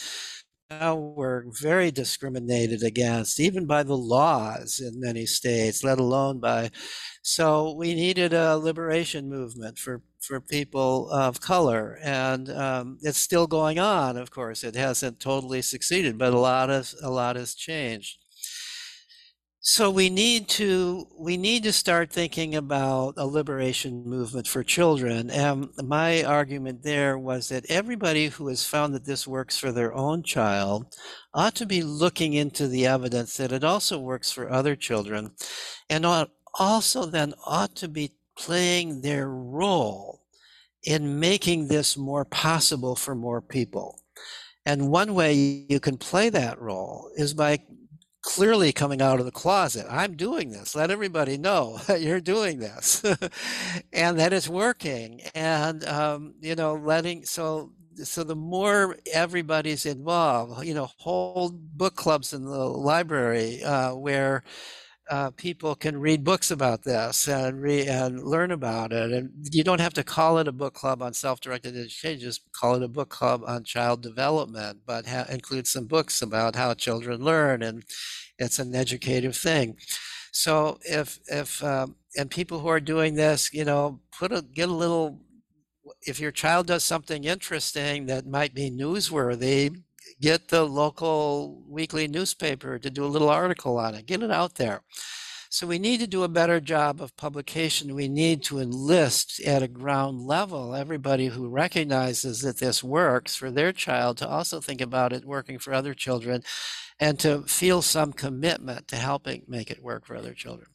now 0.69 0.95
were 0.95 1.45
very 1.61 1.91
discriminated 1.91 2.83
against, 2.83 3.39
even 3.39 3.65
by 3.65 3.83
the 3.83 3.97
laws 3.97 4.81
in 4.81 4.99
many 4.99 5.25
states, 5.25 5.83
let 5.83 5.99
alone 5.99 6.39
by. 6.39 6.69
So 7.23 7.73
we 7.73 7.93
needed 7.95 8.33
a 8.33 8.57
liberation 8.57 9.29
movement 9.29 9.77
for 9.77 10.01
for 10.21 10.41
people 10.41 11.09
of 11.11 11.39
color, 11.41 11.99
and 12.03 12.49
um, 12.49 12.97
it's 13.01 13.19
still 13.19 13.47
going 13.47 13.79
on. 13.79 14.17
Of 14.17 14.31
course, 14.31 14.63
it 14.63 14.75
hasn't 14.75 15.19
totally 15.19 15.61
succeeded, 15.61 16.17
but 16.17 16.33
a 16.33 16.39
lot 16.39 16.69
of 16.69 16.93
a 17.03 17.09
lot 17.09 17.35
has 17.37 17.55
changed. 17.55 18.17
So 19.69 19.91
we 19.91 20.09
need 20.09 20.47
to 20.61 21.09
we 21.19 21.35
need 21.35 21.63
to 21.63 21.73
start 21.73 22.09
thinking 22.09 22.55
about 22.55 23.15
a 23.17 23.25
liberation 23.25 24.05
movement 24.05 24.47
for 24.47 24.63
children. 24.63 25.29
And 25.29 25.67
my 25.83 26.23
argument 26.23 26.83
there 26.83 27.17
was 27.17 27.49
that 27.49 27.65
everybody 27.69 28.27
who 28.27 28.47
has 28.47 28.63
found 28.63 28.95
that 28.95 29.03
this 29.03 29.27
works 29.27 29.57
for 29.57 29.73
their 29.73 29.93
own 29.93 30.23
child 30.23 30.95
ought 31.33 31.53
to 31.55 31.65
be 31.65 31.83
looking 31.83 32.31
into 32.33 32.69
the 32.69 32.85
evidence 32.85 33.35
that 33.35 33.51
it 33.51 33.65
also 33.65 33.99
works 33.99 34.31
for 34.31 34.49
other 34.49 34.73
children, 34.73 35.31
and 35.89 36.05
also 36.57 37.05
then 37.05 37.33
ought 37.45 37.75
to 37.75 37.89
be 37.89 38.13
playing 38.37 39.01
their 39.01 39.27
role 39.27 40.21
in 40.83 41.19
making 41.19 41.67
this 41.67 41.97
more 41.97 42.23
possible 42.23 42.95
for 42.95 43.15
more 43.15 43.41
people. 43.41 43.99
And 44.65 44.89
one 44.89 45.13
way 45.13 45.33
you 45.69 45.81
can 45.81 45.97
play 45.97 46.29
that 46.29 46.61
role 46.61 47.11
is 47.17 47.33
by 47.33 47.59
clearly 48.27 48.73
coming 48.73 49.01
out 49.01 49.19
of 49.19 49.25
the 49.25 49.31
closet. 49.31 49.85
I'm 49.89 50.17
doing 50.17 50.51
this. 50.51 50.75
Let 50.75 50.91
everybody 50.91 51.37
know 51.37 51.79
you're 51.97 52.19
doing 52.19 52.59
this 52.59 53.01
and 53.93 54.19
that 54.19 54.33
it's 54.33 54.49
working. 54.49 55.21
And, 55.33 55.85
um, 55.85 56.35
you 56.41 56.55
know, 56.55 56.75
letting, 56.75 57.23
so, 57.23 57.71
so 58.03 58.25
the 58.25 58.35
more 58.35 58.97
everybody's 59.13 59.85
involved, 59.85 60.65
you 60.65 60.73
know, 60.73 60.89
hold 60.97 61.77
book 61.77 61.95
clubs 61.95 62.33
in 62.33 62.43
the 62.43 62.65
library 62.65 63.63
uh, 63.63 63.95
where 63.95 64.43
uh, 65.09 65.31
people 65.31 65.75
can 65.75 65.97
read 65.99 66.23
books 66.23 66.51
about 66.51 66.83
this 66.83 67.27
and 67.27 67.61
read 67.61 67.87
and 67.87 68.23
learn 68.23 68.51
about 68.51 68.91
it. 68.91 69.11
And 69.11 69.31
you 69.51 69.63
don't 69.63 69.81
have 69.81 69.93
to 69.95 70.03
call 70.03 70.37
it 70.39 70.47
a 70.47 70.51
book 70.51 70.73
club 70.73 71.01
on 71.01 71.13
self-directed 71.13 71.75
education; 71.77 72.19
just 72.19 72.41
call 72.51 72.75
it 72.75 72.83
a 72.83 72.87
book 72.87 73.09
club 73.09 73.43
on 73.47 73.63
child 73.63 74.01
development, 74.01 74.79
but 74.85 75.05
ha- 75.07 75.25
include 75.29 75.67
some 75.67 75.85
books 75.87 76.21
about 76.21 76.55
how 76.55 76.73
children 76.73 77.23
learn, 77.23 77.61
and 77.63 77.83
it's 78.39 78.59
an 78.59 78.75
educative 78.75 79.35
thing. 79.35 79.77
So 80.31 80.79
if 80.83 81.19
if 81.27 81.63
um, 81.63 81.95
and 82.17 82.29
people 82.31 82.59
who 82.59 82.67
are 82.69 82.79
doing 82.79 83.15
this, 83.15 83.53
you 83.53 83.65
know, 83.65 84.01
put 84.17 84.31
a 84.31 84.41
get 84.41 84.69
a 84.69 84.73
little. 84.73 85.21
If 86.05 86.19
your 86.19 86.31
child 86.31 86.67
does 86.67 86.83
something 86.83 87.23
interesting 87.23 88.07
that 88.07 88.27
might 88.27 88.53
be 88.53 88.69
newsworthy, 88.71 89.83
get 90.21 90.49
the 90.49 90.63
local 90.63 91.63
weekly 91.67 92.07
newspaper 92.07 92.79
to 92.79 92.89
do 92.89 93.05
a 93.05 93.07
little 93.07 93.29
article 93.29 93.77
on 93.77 93.95
it, 93.95 94.05
get 94.05 94.23
it 94.23 94.31
out 94.31 94.55
there. 94.55 94.81
So 95.49 95.65
we 95.65 95.79
need 95.79 96.01
to 96.01 96.07
do 96.07 96.23
a 96.23 96.27
better 96.27 96.59
job 96.59 97.01
of 97.01 97.15
publication. 97.15 97.95
We 97.95 98.09
need 98.09 98.43
to 98.43 98.59
enlist 98.59 99.39
at 99.41 99.63
a 99.63 99.67
ground 99.67 100.21
level 100.21 100.75
everybody 100.75 101.27
who 101.27 101.47
recognizes 101.47 102.41
that 102.41 102.59
this 102.59 102.83
works 102.83 103.35
for 103.35 103.49
their 103.49 103.71
child 103.71 104.17
to 104.17 104.27
also 104.27 104.59
think 104.59 104.81
about 104.81 105.13
it 105.13 105.25
working 105.25 105.57
for 105.57 105.73
other 105.73 105.93
children 105.93 106.43
and 106.99 107.17
to 107.19 107.43
feel 107.43 107.81
some 107.81 108.11
commitment 108.11 108.87
to 108.89 108.97
helping 108.97 109.43
make 109.47 109.71
it 109.71 109.81
work 109.81 110.05
for 110.05 110.15
other 110.15 110.33
children. 110.33 110.67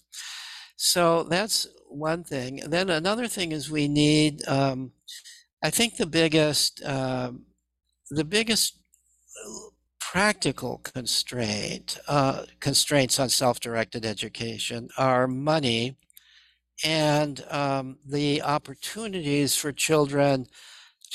So 0.77 1.25
that's 1.25 1.69
one 1.89 2.25
thing. 2.25 2.63
Then 2.67 2.89
another 2.89 3.29
thing 3.29 3.53
is 3.53 3.71
we 3.71 3.89
need, 3.89 4.47
um, 4.49 4.93
I 5.63 5.71
think 5.71 5.97
the 5.97 6.07
biggest, 6.07 6.83
um, 6.85 7.45
the 8.11 8.25
biggest 8.25 8.82
practical 10.01 10.79
constraint 10.79 11.99
uh, 12.07 12.45
constraints 12.61 13.19
on 13.19 13.29
self-directed 13.29 14.05
education 14.05 14.89
are 14.99 15.27
money 15.27 15.97
and 16.85 17.45
um, 17.51 17.99
the 18.07 18.43
opportunities 18.43 19.57
for 19.57 19.73
children 19.73 20.47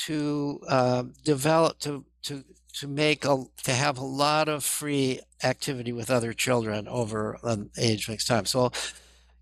to 0.06 0.60
uh, 0.68 1.04
develop 1.24 1.78
to 1.78 2.04
to 2.22 2.44
to 2.72 2.88
make 2.88 3.24
a 3.24 3.44
to 3.62 3.72
have 3.72 3.98
a 3.98 4.04
lot 4.04 4.48
of 4.48 4.64
free 4.64 5.20
activity 5.42 5.92
with 5.92 6.10
other 6.10 6.32
children 6.32 6.86
over 6.88 7.38
an 7.42 7.70
age 7.78 8.08
mixed 8.08 8.26
time. 8.26 8.46
So, 8.46 8.70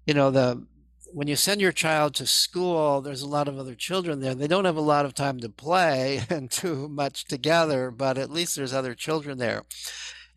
you 0.07 0.15
know 0.15 0.31
the 0.31 0.67
when 1.13 1.29
you 1.29 1.37
send 1.37 1.61
your 1.61 1.73
child 1.73 2.15
to 2.15 2.27
school, 2.27 3.01
there's 3.01 3.23
a 3.23 3.29
lot 3.29 3.49
of 3.49 3.59
other 3.59 3.75
children 3.75 4.21
there. 4.21 4.35
They 4.35 4.47
don't 4.47 4.65
have 4.65 4.77
a 4.77 4.81
lot 4.81 5.05
of 5.05 5.15
time 5.15 5.41
to 5.41 5.49
play 5.49 6.23
and 6.31 6.51
too 6.51 6.89
much 6.89 7.25
together, 7.25 7.91
but 7.91 8.19
at 8.19 8.31
least 8.31 8.57
there's 8.57 8.75
other 8.75 8.95
children 8.95 9.39
there. 9.39 9.63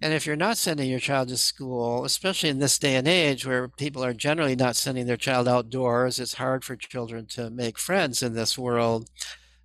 And 0.01 0.13
if 0.13 0.26
you're 0.26 0.38
not 0.38 0.57
sending 0.57 0.89
your 0.89 0.99
child 0.99 1.28
to 1.28 1.38
school, 1.38 2.05
especially 2.05 2.49
in 2.49 2.59
this 2.59 2.80
day 2.80 2.95
and 2.95 3.07
age 3.07 3.45
where 3.45 3.67
people 3.67 4.03
are 4.03 4.13
generally 4.13 4.55
not 4.55 4.78
sending 4.78 5.05
their 5.05 5.17
child 5.17 5.47
outdoors, 5.47 6.20
it's 6.20 6.36
hard 6.36 6.63
for 6.63 6.78
children 6.78 7.26
to 7.32 7.49
make 7.49 7.78
friends 7.78 8.24
in 8.24 8.34
this 8.34 8.57
world. 8.57 9.09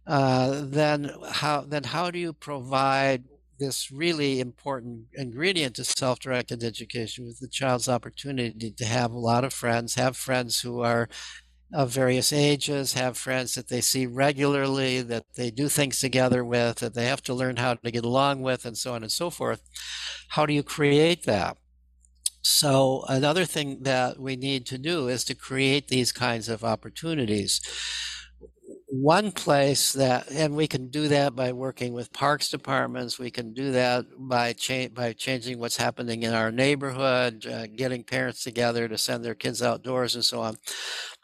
Uh, 0.06 0.62
then 0.64 1.10
how 1.30 1.62
then 1.62 1.84
how 1.84 2.10
do 2.10 2.18
you 2.18 2.32
provide 2.32 3.24
this 3.58 3.90
really 3.90 4.40
important 4.40 5.06
ingredient 5.14 5.76
to 5.76 5.84
self-directed 5.84 6.62
education 6.62 7.26
with 7.26 7.38
the 7.40 7.48
child's 7.48 7.88
opportunity 7.88 8.70
to 8.70 8.84
have 8.84 9.12
a 9.12 9.18
lot 9.18 9.44
of 9.44 9.52
friends, 9.52 9.94
have 9.94 10.16
friends 10.16 10.60
who 10.60 10.80
are 10.80 11.08
of 11.72 11.90
various 11.90 12.32
ages, 12.32 12.92
have 12.92 13.16
friends 13.16 13.54
that 13.54 13.68
they 13.68 13.80
see 13.80 14.06
regularly, 14.06 15.02
that 15.02 15.24
they 15.34 15.50
do 15.50 15.68
things 15.68 15.98
together 15.98 16.44
with, 16.44 16.76
that 16.76 16.94
they 16.94 17.06
have 17.06 17.22
to 17.22 17.34
learn 17.34 17.56
how 17.56 17.74
to 17.74 17.90
get 17.90 18.04
along 18.04 18.42
with, 18.42 18.64
and 18.64 18.78
so 18.78 18.94
on 18.94 19.02
and 19.02 19.10
so 19.10 19.28
forth. 19.30 19.62
How 20.28 20.46
do 20.46 20.52
you 20.52 20.62
create 20.62 21.24
that? 21.24 21.56
So, 22.42 23.04
another 23.08 23.46
thing 23.46 23.82
that 23.82 24.20
we 24.20 24.36
need 24.36 24.66
to 24.66 24.78
do 24.78 25.08
is 25.08 25.24
to 25.24 25.34
create 25.34 25.88
these 25.88 26.12
kinds 26.12 26.48
of 26.48 26.62
opportunities 26.62 27.60
one 29.02 29.32
place 29.32 29.92
that, 29.94 30.30
and 30.30 30.54
we 30.54 30.68
can 30.68 30.88
do 30.88 31.08
that 31.08 31.34
by 31.34 31.52
working 31.52 31.92
with 31.92 32.12
parks 32.12 32.48
departments. 32.48 33.18
We 33.18 33.30
can 33.30 33.52
do 33.52 33.72
that 33.72 34.06
by 34.16 34.54
by 34.94 35.12
changing 35.12 35.58
what's 35.58 35.76
happening 35.76 36.22
in 36.22 36.32
our 36.32 36.52
neighborhood, 36.52 37.46
uh, 37.46 37.66
getting 37.66 38.04
parents 38.04 38.44
together 38.44 38.86
to 38.88 38.96
send 38.96 39.24
their 39.24 39.34
kids 39.34 39.62
outdoors, 39.62 40.14
and 40.14 40.24
so 40.24 40.40
on. 40.40 40.56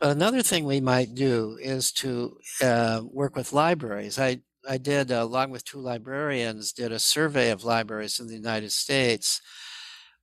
But 0.00 0.10
another 0.10 0.42
thing 0.42 0.64
we 0.64 0.80
might 0.80 1.14
do 1.14 1.58
is 1.60 1.92
to 1.92 2.38
uh, 2.62 3.02
work 3.04 3.36
with 3.36 3.52
libraries. 3.52 4.18
I 4.18 4.40
I 4.68 4.78
did, 4.78 5.12
uh, 5.12 5.22
along 5.22 5.50
with 5.50 5.64
two 5.64 5.80
librarians, 5.80 6.72
did 6.72 6.92
a 6.92 6.98
survey 6.98 7.50
of 7.50 7.64
libraries 7.64 8.18
in 8.20 8.26
the 8.26 8.34
United 8.34 8.72
States 8.72 9.40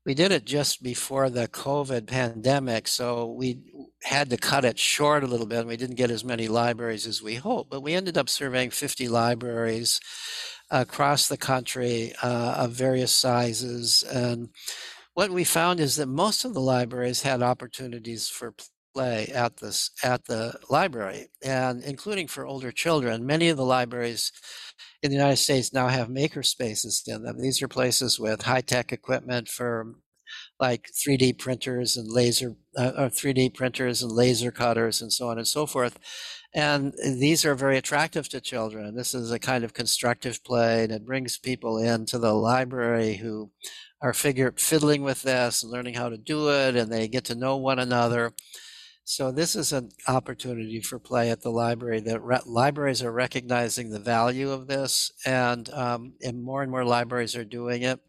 we 0.07 0.13
did 0.13 0.31
it 0.31 0.45
just 0.45 0.81
before 0.81 1.29
the 1.29 1.49
COVID 1.49 2.07
pandemic, 2.07 2.87
so 2.87 3.25
we 3.25 3.59
had 4.07 4.29
to 4.29 4.37
cut 4.37 4.63
it 4.63 4.79
short 4.79 5.23
a 5.23 5.27
little 5.27 5.45
bit. 5.45 5.67
We 5.67 5.77
didn't 5.77 5.97
get 5.97 6.11
as 6.11 6.23
many 6.23 6.47
libraries 6.47 7.05
as 7.05 7.21
we 7.21 7.35
hoped, 7.35 7.69
but 7.69 7.81
we 7.81 7.93
ended 7.93 8.17
up 8.17 8.29
surveying 8.29 8.69
50 8.69 9.09
libraries 9.09 9.99
across 10.71 11.27
the 11.27 11.37
country 11.37 12.13
uh, 12.23 12.55
of 12.57 12.71
various 12.71 13.11
sizes. 13.11 14.03
And 14.03 14.49
what 15.13 15.31
we 15.31 15.43
found 15.43 15.81
is 15.81 15.97
that 15.97 16.07
most 16.07 16.45
of 16.45 16.53
the 16.53 16.61
libraries 16.61 17.23
had 17.23 17.41
opportunities 17.41 18.29
for 18.29 18.53
play 18.93 19.27
at 19.27 19.57
this 19.57 19.91
at 20.01 20.25
the 20.25 20.57
library, 20.69 21.27
and 21.43 21.83
including 21.83 22.27
for 22.27 22.47
older 22.47 22.71
children. 22.71 23.25
Many 23.25 23.49
of 23.49 23.57
the 23.57 23.65
libraries 23.65 24.31
in 25.03 25.11
the 25.11 25.17
United 25.17 25.37
States 25.37 25.73
now 25.73 25.89
have 25.89 26.09
maker 26.09 26.43
spaces 26.43 27.03
in 27.05 27.23
them. 27.23 27.39
These 27.39 27.61
are 27.61 27.67
places 27.67 28.19
with 28.19 28.43
high 28.43 28.61
tech 28.61 28.91
equipment 28.91 29.49
for 29.49 29.95
like 30.59 30.89
3D 30.93 31.37
printers 31.37 31.95
and 31.97 32.11
laser 32.11 32.55
uh, 32.77 32.91
or 32.97 33.09
3D 33.09 33.53
printers 33.53 34.01
and 34.01 34.11
laser 34.11 34.51
cutters 34.51 35.01
and 35.01 35.11
so 35.11 35.29
on 35.29 35.37
and 35.37 35.47
so 35.47 35.65
forth. 35.65 35.99
And 36.53 36.93
these 37.03 37.45
are 37.45 37.55
very 37.55 37.77
attractive 37.77 38.29
to 38.29 38.41
children. 38.41 38.95
This 38.95 39.13
is 39.13 39.31
a 39.31 39.39
kind 39.39 39.63
of 39.63 39.73
constructive 39.73 40.43
play 40.43 40.83
and 40.83 40.91
it 40.91 41.05
brings 41.05 41.37
people 41.37 41.77
into 41.77 42.17
the 42.17 42.33
library 42.33 43.15
who 43.15 43.51
are 44.01 44.13
figure 44.13 44.53
fiddling 44.57 45.03
with 45.03 45.23
this 45.23 45.63
and 45.63 45.71
learning 45.71 45.95
how 45.95 46.09
to 46.09 46.17
do 46.17 46.49
it 46.49 46.75
and 46.75 46.91
they 46.91 47.07
get 47.07 47.25
to 47.25 47.35
know 47.35 47.57
one 47.57 47.79
another. 47.79 48.33
So 49.09 49.31
this 49.31 49.55
is 49.55 49.71
an 49.71 49.89
opportunity 50.09 50.81
for 50.81 50.99
play 50.99 51.31
at 51.31 51.41
the 51.41 51.49
library. 51.49 52.01
That 52.01 52.21
re- 52.21 52.41
libraries 52.45 53.01
are 53.01 53.11
recognizing 53.11 53.89
the 53.89 53.99
value 54.01 54.51
of 54.51 54.67
this, 54.67 55.13
and 55.25 55.69
um, 55.69 56.15
and 56.21 56.43
more 56.43 56.61
and 56.61 56.69
more 56.69 56.83
libraries 56.83 57.33
are 57.33 57.45
doing 57.45 57.83
it. 57.83 58.01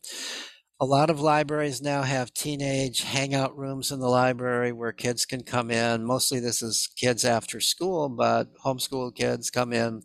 A 0.81 0.87
lot 0.87 1.11
of 1.11 1.21
libraries 1.21 1.83
now 1.83 2.03
have 2.03 2.33
teenage 2.33 3.03
hangout 3.03 3.57
rooms 3.59 3.91
in 3.91 3.99
the 3.99 4.09
library 4.09 4.71
where 4.71 4.93
kids 4.93 5.27
can 5.27 5.43
come 5.43 5.73
in. 5.73 6.05
Mostly 6.05 6.39
this 6.39 6.63
is 6.63 6.89
kids 6.97 7.25
after 7.25 7.61
school, 7.61 8.09
but 8.09 8.55
homeschool 8.65 9.13
kids 9.15 9.51
come 9.51 9.73
in. 9.73 10.03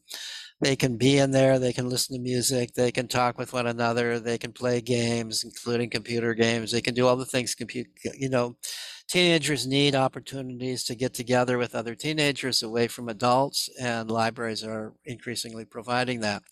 They 0.62 0.76
can 0.76 0.98
be 0.98 1.18
in 1.20 1.32
there, 1.32 1.60
they 1.60 1.74
can 1.74 1.90
listen 1.90 2.16
to 2.16 2.22
music, 2.22 2.74
they 2.74 2.92
can 2.92 3.08
talk 3.08 3.38
with 3.38 3.54
one 3.54 3.68
another, 3.68 4.20
they 4.20 4.38
can 4.38 4.54
play 4.54 4.82
games, 4.82 5.44
including 5.44 5.90
computer 5.92 6.34
games. 6.34 6.72
They 6.72 6.82
can 6.82 6.96
do 6.96 7.08
all 7.08 7.18
the 7.18 7.26
things 7.26 7.56
compute, 7.56 7.88
you 8.18 8.30
know, 8.30 8.56
teenagers 9.08 9.68
need 9.68 9.96
opportunities 9.96 10.84
to 10.86 10.96
get 10.96 11.14
together 11.14 11.58
with 11.58 11.76
other 11.76 11.96
teenagers 11.96 12.64
away 12.64 12.88
from 12.88 13.10
adults, 13.10 13.70
and 13.80 14.10
libraries 14.10 14.64
are 14.64 14.94
increasingly 15.06 15.66
providing 15.66 16.22
that. 16.22 16.44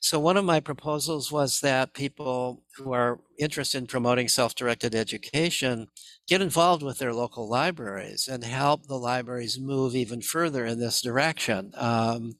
So, 0.00 0.18
one 0.18 0.36
of 0.36 0.44
my 0.44 0.60
proposals 0.60 1.30
was 1.32 1.60
that 1.60 1.94
people 1.94 2.64
who 2.76 2.92
are 2.92 3.20
interested 3.38 3.78
in 3.78 3.86
promoting 3.86 4.28
self 4.28 4.54
directed 4.54 4.94
education 4.94 5.88
get 6.26 6.42
involved 6.42 6.82
with 6.82 6.98
their 6.98 7.14
local 7.14 7.48
libraries 7.48 8.28
and 8.28 8.44
help 8.44 8.86
the 8.86 8.96
libraries 8.98 9.58
move 9.58 9.94
even 9.94 10.22
further 10.22 10.64
in 10.64 10.78
this 10.80 11.00
direction. 11.02 11.72
Um, 11.76 12.34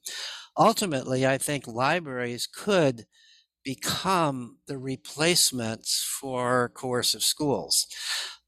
ultimately, 0.57 1.25
I 1.27 1.37
think 1.37 1.67
libraries 1.67 2.47
could 2.47 3.05
become 3.63 4.59
the 4.67 4.77
replacements 4.77 6.03
for 6.21 6.69
coercive 6.69 7.23
schools. 7.23 7.87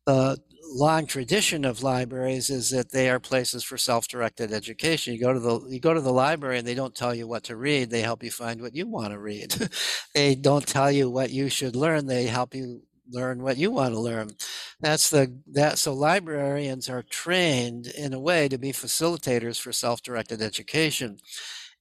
The 0.05 0.37
long 0.65 1.05
tradition 1.05 1.65
of 1.65 1.83
libraries 1.83 2.49
is 2.49 2.69
that 2.71 2.91
they 2.91 3.09
are 3.09 3.19
places 3.19 3.63
for 3.63 3.77
self-directed 3.77 4.51
education. 4.51 5.13
You 5.13 5.19
go 5.21 5.33
to 5.33 5.39
the 5.39 5.61
you 5.69 5.79
go 5.79 5.93
to 5.93 6.01
the 6.01 6.11
library 6.11 6.57
and 6.57 6.67
they 6.67 6.75
don't 6.75 6.95
tell 6.95 7.13
you 7.13 7.27
what 7.27 7.43
to 7.45 7.55
read. 7.55 7.89
They 7.89 8.01
help 8.01 8.23
you 8.23 8.31
find 8.31 8.61
what 8.61 8.75
you 8.75 8.87
want 8.87 9.11
to 9.13 9.19
read. 9.19 9.55
they 10.15 10.35
don't 10.35 10.67
tell 10.67 10.91
you 10.91 11.09
what 11.09 11.29
you 11.29 11.49
should 11.49 11.75
learn. 11.75 12.07
They 12.07 12.25
help 12.25 12.55
you 12.55 12.81
learn 13.09 13.43
what 13.43 13.57
you 13.57 13.71
want 13.71 13.93
to 13.93 13.99
learn. 13.99 14.31
That's 14.81 15.09
the 15.09 15.37
that 15.53 15.77
so 15.77 15.93
librarians 15.93 16.89
are 16.89 17.03
trained 17.03 17.87
in 17.87 18.13
a 18.13 18.19
way 18.19 18.47
to 18.49 18.57
be 18.57 18.71
facilitators 18.71 19.59
for 19.59 19.71
self-directed 19.71 20.41
education. 20.41 21.19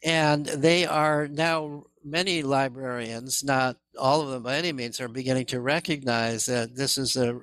And 0.04 0.46
they 0.46 0.84
are 0.84 1.28
now, 1.28 1.84
many 2.04 2.42
librarians, 2.42 3.44
not 3.44 3.76
all 3.98 4.20
of 4.20 4.30
them 4.30 4.42
by 4.42 4.56
any 4.56 4.72
means, 4.72 5.00
are 5.00 5.08
beginning 5.08 5.46
to 5.46 5.60
recognize 5.60 6.46
that 6.46 6.74
this 6.76 6.98
is 6.98 7.16
a 7.16 7.38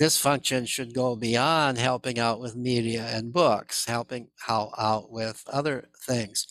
this 0.00 0.18
function 0.18 0.66
should 0.66 0.94
go 0.94 1.16
beyond 1.16 1.78
helping 1.78 2.18
out 2.18 2.40
with 2.40 2.56
media 2.56 3.06
and 3.06 3.32
books, 3.32 3.86
helping 3.86 4.28
out 4.48 5.12
with 5.12 5.44
other 5.48 5.90
things. 6.06 6.46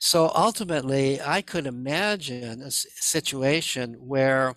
So 0.00 0.32
ultimately, 0.34 1.20
I 1.20 1.42
could 1.42 1.66
imagine 1.66 2.62
a 2.62 2.70
situation 2.72 3.94
where 3.94 4.54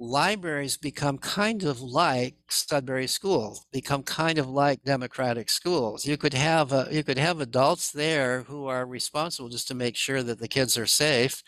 libraries 0.00 0.76
become 0.76 1.18
kind 1.18 1.62
of 1.62 1.80
like 1.80 2.34
Sudbury 2.50 3.06
schools, 3.06 3.66
become 3.72 4.02
kind 4.02 4.38
of 4.38 4.48
like 4.48 4.82
democratic 4.84 5.48
schools. 5.50 6.06
You 6.06 6.16
could 6.16 6.34
have 6.34 6.72
a, 6.72 6.88
you 6.90 7.04
could 7.04 7.18
have 7.18 7.40
adults 7.40 7.92
there 7.92 8.42
who 8.44 8.66
are 8.66 8.86
responsible 8.86 9.48
just 9.48 9.68
to 9.68 9.74
make 9.74 9.96
sure 9.96 10.22
that 10.22 10.38
the 10.40 10.48
kids 10.48 10.76
are 10.78 10.86
safe. 10.86 11.42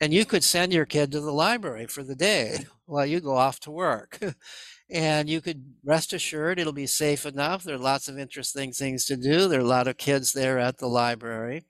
And 0.00 0.12
you 0.12 0.24
could 0.24 0.44
send 0.44 0.72
your 0.72 0.86
kid 0.86 1.12
to 1.12 1.20
the 1.20 1.32
library 1.32 1.86
for 1.86 2.02
the 2.02 2.16
day 2.16 2.66
while 2.86 3.06
you 3.06 3.20
go 3.20 3.36
off 3.36 3.60
to 3.60 3.70
work. 3.70 4.18
and 4.92 5.28
you 5.28 5.40
could 5.40 5.64
rest 5.84 6.12
assured 6.12 6.58
it'll 6.58 6.72
be 6.72 6.86
safe 6.86 7.26
enough. 7.26 7.64
There 7.64 7.74
are 7.74 7.78
lots 7.78 8.08
of 8.08 8.18
interesting 8.18 8.72
things 8.72 9.06
to 9.06 9.16
do. 9.16 9.48
There 9.48 9.60
are 9.60 9.64
a 9.64 9.66
lot 9.66 9.88
of 9.88 9.96
kids 9.96 10.32
there 10.32 10.58
at 10.58 10.78
the 10.78 10.86
library 10.88 11.64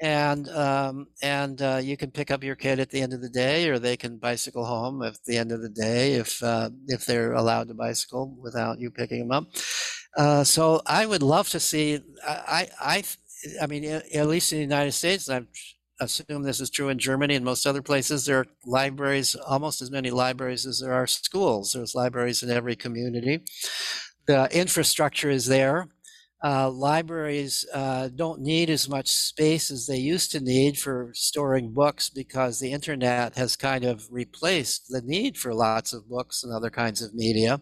and 0.00 0.48
um, 0.48 1.08
and 1.22 1.60
uh, 1.60 1.80
you 1.82 1.96
can 1.96 2.10
pick 2.10 2.30
up 2.30 2.42
your 2.42 2.56
kid 2.56 2.80
at 2.80 2.90
the 2.90 3.00
end 3.00 3.12
of 3.12 3.20
the 3.20 3.28
day, 3.28 3.68
or 3.68 3.78
they 3.78 3.96
can 3.96 4.16
bicycle 4.16 4.64
home 4.64 5.02
at 5.02 5.18
the 5.26 5.36
end 5.36 5.52
of 5.52 5.60
the 5.60 5.68
day 5.68 6.14
if 6.14 6.42
uh, 6.42 6.70
if 6.86 7.04
they're 7.04 7.34
allowed 7.34 7.68
to 7.68 7.74
bicycle 7.74 8.34
without 8.40 8.80
you 8.80 8.90
picking 8.90 9.20
them 9.20 9.32
up. 9.32 9.46
Uh, 10.16 10.42
so 10.42 10.80
I 10.86 11.06
would 11.06 11.22
love 11.22 11.48
to 11.50 11.60
see. 11.60 12.00
I 12.26 12.68
I 12.80 13.04
I 13.60 13.66
mean, 13.66 13.84
at 13.84 14.26
least 14.26 14.52
in 14.52 14.58
the 14.58 14.62
United 14.62 14.92
States, 14.92 15.28
I 15.28 15.42
assume 16.00 16.42
this 16.42 16.60
is 16.60 16.70
true 16.70 16.88
in 16.88 16.98
Germany 16.98 17.34
and 17.34 17.44
most 17.44 17.66
other 17.66 17.82
places. 17.82 18.24
There 18.24 18.38
are 18.38 18.46
libraries, 18.64 19.34
almost 19.34 19.82
as 19.82 19.90
many 19.90 20.10
libraries 20.10 20.66
as 20.66 20.80
there 20.80 20.92
are 20.92 21.06
schools. 21.06 21.72
There's 21.72 21.94
libraries 21.94 22.42
in 22.42 22.50
every 22.50 22.76
community. 22.76 23.40
The 24.26 24.48
infrastructure 24.52 25.30
is 25.30 25.46
there 25.46 25.88
uh, 26.42 26.70
libraries 26.70 27.66
uh, 27.74 28.08
don't 28.14 28.40
need 28.40 28.70
as 28.70 28.88
much 28.88 29.08
space 29.08 29.70
as 29.70 29.86
they 29.86 29.98
used 29.98 30.30
to 30.32 30.40
need 30.40 30.78
for 30.78 31.10
storing 31.14 31.70
books 31.72 32.08
because 32.08 32.58
the 32.58 32.72
internet 32.72 33.36
has 33.36 33.56
kind 33.56 33.84
of 33.84 34.08
replaced 34.10 34.88
the 34.88 35.02
need 35.02 35.36
for 35.36 35.52
lots 35.52 35.92
of 35.92 36.08
books 36.08 36.42
and 36.42 36.52
other 36.52 36.70
kinds 36.70 37.02
of 37.02 37.14
media. 37.14 37.60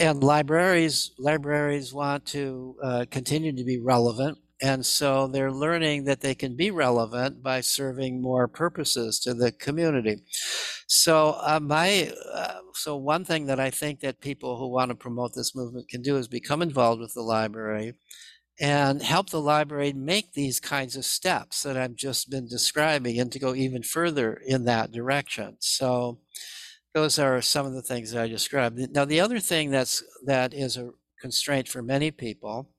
And 0.00 0.24
libraries 0.24 1.12
libraries 1.18 1.92
want 1.92 2.24
to 2.26 2.76
uh, 2.82 3.04
continue 3.10 3.54
to 3.54 3.64
be 3.64 3.78
relevant, 3.78 4.38
and 4.60 4.84
so 4.84 5.28
they're 5.28 5.52
learning 5.52 6.04
that 6.04 6.20
they 6.20 6.34
can 6.34 6.56
be 6.56 6.70
relevant 6.70 7.42
by 7.42 7.60
serving 7.60 8.20
more 8.20 8.48
purposes 8.48 9.20
to 9.20 9.34
the 9.34 9.52
community. 9.52 10.22
So 10.88 11.36
uh, 11.42 11.60
my 11.62 12.12
uh, 12.32 12.58
so 12.74 12.96
one 12.96 13.24
thing 13.24 13.46
that 13.46 13.60
I 13.60 13.70
think 13.70 14.00
that 14.00 14.20
people 14.20 14.56
who 14.56 14.68
want 14.68 14.90
to 14.90 14.96
promote 14.96 15.34
this 15.34 15.54
movement 15.54 15.88
can 15.88 16.02
do 16.02 16.16
is 16.16 16.28
become 16.28 16.62
involved 16.62 17.00
with 17.00 17.14
the 17.14 17.22
library 17.22 17.94
and 18.60 19.02
help 19.02 19.30
the 19.30 19.40
library 19.40 19.92
make 19.92 20.32
these 20.32 20.58
kinds 20.58 20.96
of 20.96 21.04
steps 21.04 21.62
that 21.62 21.76
I've 21.76 21.94
just 21.94 22.28
been 22.28 22.48
describing 22.48 23.20
and 23.20 23.30
to 23.30 23.38
go 23.38 23.54
even 23.54 23.82
further 23.84 24.40
in 24.44 24.64
that 24.64 24.90
direction. 24.90 25.56
So 25.60 26.18
those 26.94 27.18
are 27.18 27.40
some 27.40 27.66
of 27.66 27.74
the 27.74 27.82
things 27.82 28.10
that 28.10 28.22
I 28.22 28.28
described. 28.28 28.92
Now 28.92 29.04
the 29.04 29.20
other 29.20 29.38
thing 29.38 29.70
that's 29.70 30.02
that 30.26 30.52
is 30.52 30.76
a 30.76 30.90
constraint 31.20 31.68
for 31.68 31.82
many 31.82 32.10
people 32.10 32.70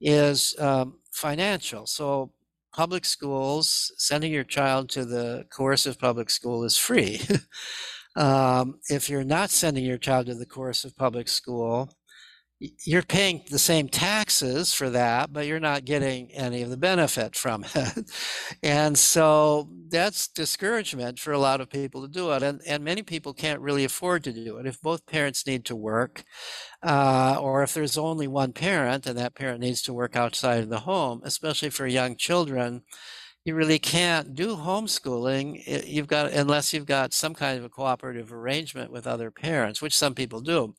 is 0.00 0.56
um, 0.58 0.98
financial. 1.12 1.86
So 1.86 2.32
public 2.72 3.04
schools, 3.04 3.92
sending 3.98 4.32
your 4.32 4.44
child 4.44 4.88
to 4.90 5.04
the 5.04 5.46
coercive 5.50 5.98
public 5.98 6.30
school 6.30 6.64
is 6.64 6.76
free. 6.76 7.20
um, 8.16 8.78
if 8.88 9.08
you're 9.08 9.24
not 9.24 9.50
sending 9.50 9.84
your 9.84 9.98
child 9.98 10.26
to 10.26 10.34
the 10.34 10.46
coercive 10.46 10.96
public 10.96 11.28
school, 11.28 11.92
you're 12.84 13.02
paying 13.02 13.42
the 13.50 13.58
same 13.58 13.88
taxes 13.88 14.72
for 14.72 14.90
that, 14.90 15.32
but 15.32 15.46
you're 15.46 15.60
not 15.60 15.84
getting 15.84 16.30
any 16.32 16.62
of 16.62 16.70
the 16.70 16.76
benefit 16.76 17.34
from 17.34 17.64
it. 17.74 18.10
and 18.62 18.96
so 18.96 19.68
that's 19.88 20.28
discouragement 20.28 21.18
for 21.18 21.32
a 21.32 21.38
lot 21.38 21.60
of 21.60 21.70
people 21.70 22.02
to 22.02 22.08
do 22.08 22.30
it. 22.32 22.42
And, 22.42 22.60
and 22.66 22.84
many 22.84 23.02
people 23.02 23.34
can't 23.34 23.60
really 23.60 23.84
afford 23.84 24.24
to 24.24 24.32
do 24.32 24.58
it. 24.58 24.66
If 24.66 24.80
both 24.80 25.06
parents 25.06 25.46
need 25.46 25.64
to 25.66 25.76
work, 25.76 26.24
uh, 26.82 27.36
or 27.40 27.62
if 27.62 27.74
there's 27.74 27.98
only 27.98 28.28
one 28.28 28.52
parent 28.52 29.06
and 29.06 29.18
that 29.18 29.34
parent 29.34 29.60
needs 29.60 29.82
to 29.82 29.92
work 29.92 30.16
outside 30.16 30.62
of 30.62 30.68
the 30.68 30.80
home, 30.80 31.20
especially 31.24 31.70
for 31.70 31.86
young 31.86 32.16
children, 32.16 32.82
you 33.44 33.56
really 33.56 33.78
can't 33.78 34.34
do 34.34 34.56
homeschooling 34.56 35.62
you've 35.86 36.06
got 36.06 36.30
unless 36.32 36.72
you've 36.72 36.86
got 36.86 37.12
some 37.12 37.34
kind 37.34 37.58
of 37.58 37.64
a 37.64 37.68
cooperative 37.68 38.32
arrangement 38.32 38.92
with 38.92 39.04
other 39.04 39.32
parents 39.32 39.82
which 39.82 39.96
some 39.96 40.14
people 40.14 40.40
do 40.40 40.74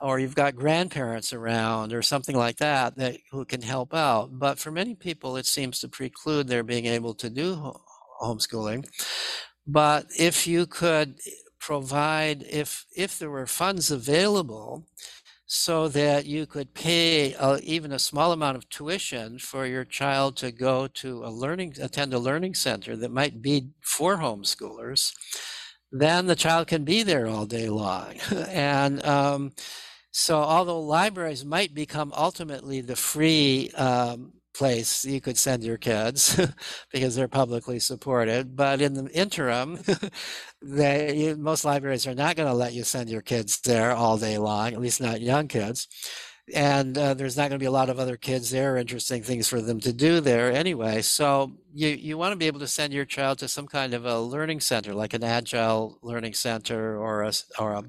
or 0.00 0.18
you've 0.18 0.34
got 0.34 0.56
grandparents 0.56 1.32
around 1.32 1.92
or 1.92 2.02
something 2.02 2.36
like 2.36 2.56
that 2.58 2.96
that 2.96 3.18
who 3.30 3.44
can 3.44 3.62
help 3.62 3.94
out. 3.94 4.30
But 4.32 4.58
for 4.58 4.70
many 4.70 4.94
people 4.94 5.36
it 5.36 5.46
seems 5.46 5.80
to 5.80 5.88
preclude 5.88 6.48
their 6.48 6.62
being 6.62 6.86
able 6.86 7.14
to 7.14 7.30
do 7.30 7.74
homeschooling. 8.20 8.86
But 9.66 10.06
if 10.18 10.46
you 10.46 10.66
could 10.66 11.18
provide 11.58 12.44
if 12.48 12.86
if 12.96 13.18
there 13.18 13.30
were 13.30 13.46
funds 13.46 13.90
available 13.90 14.86
so 15.46 15.88
that 15.88 16.26
you 16.26 16.46
could 16.46 16.72
pay 16.74 17.34
uh, 17.34 17.58
even 17.62 17.92
a 17.92 17.98
small 17.98 18.32
amount 18.32 18.56
of 18.56 18.68
tuition 18.70 19.38
for 19.38 19.66
your 19.66 19.84
child 19.84 20.36
to 20.36 20.52
go 20.52 20.86
to 20.86 21.24
a 21.24 21.30
learning 21.30 21.74
attend 21.80 22.14
a 22.14 22.18
learning 22.18 22.54
center 22.54 22.96
that 22.96 23.10
might 23.10 23.42
be 23.42 23.68
for 23.82 24.16
homeschoolers 24.18 25.12
then 25.92 26.26
the 26.26 26.36
child 26.36 26.68
can 26.68 26.84
be 26.84 27.02
there 27.02 27.26
all 27.26 27.46
day 27.46 27.68
long. 27.68 28.14
And 28.48 29.04
um, 29.04 29.52
so, 30.12 30.38
although 30.38 30.80
libraries 30.80 31.44
might 31.44 31.74
become 31.74 32.12
ultimately 32.16 32.80
the 32.80 32.96
free 32.96 33.70
um, 33.76 34.32
place 34.52 35.04
you 35.04 35.20
could 35.20 35.38
send 35.38 35.62
your 35.62 35.76
kids 35.78 36.40
because 36.92 37.14
they're 37.14 37.28
publicly 37.28 37.78
supported, 37.78 38.56
but 38.56 38.80
in 38.80 38.94
the 38.94 39.06
interim, 39.12 39.78
they, 40.62 41.34
most 41.38 41.64
libraries 41.64 42.06
are 42.06 42.14
not 42.14 42.36
going 42.36 42.48
to 42.48 42.54
let 42.54 42.72
you 42.74 42.82
send 42.82 43.08
your 43.08 43.22
kids 43.22 43.60
there 43.60 43.92
all 43.92 44.18
day 44.18 44.38
long, 44.38 44.72
at 44.72 44.80
least 44.80 45.00
not 45.00 45.20
young 45.20 45.46
kids 45.48 45.86
and 46.54 46.96
uh, 46.96 47.14
there's 47.14 47.36
not 47.36 47.48
going 47.48 47.58
to 47.58 47.62
be 47.62 47.66
a 47.66 47.70
lot 47.70 47.88
of 47.88 47.98
other 47.98 48.16
kids 48.16 48.50
there 48.50 48.76
interesting 48.76 49.22
things 49.22 49.48
for 49.48 49.60
them 49.60 49.80
to 49.80 49.92
do 49.92 50.20
there 50.20 50.52
anyway. 50.52 51.02
So 51.02 51.52
you, 51.72 51.88
you 51.88 52.18
want 52.18 52.32
to 52.32 52.36
be 52.36 52.46
able 52.46 52.60
to 52.60 52.66
send 52.66 52.92
your 52.92 53.04
child 53.04 53.38
to 53.38 53.48
some 53.48 53.66
kind 53.66 53.94
of 53.94 54.04
a 54.04 54.20
learning 54.20 54.60
center 54.60 54.94
like 54.94 55.14
an 55.14 55.24
agile 55.24 55.98
learning 56.02 56.34
center 56.34 56.98
or 56.98 57.22
a, 57.22 57.32
or 57.58 57.72
a, 57.72 57.84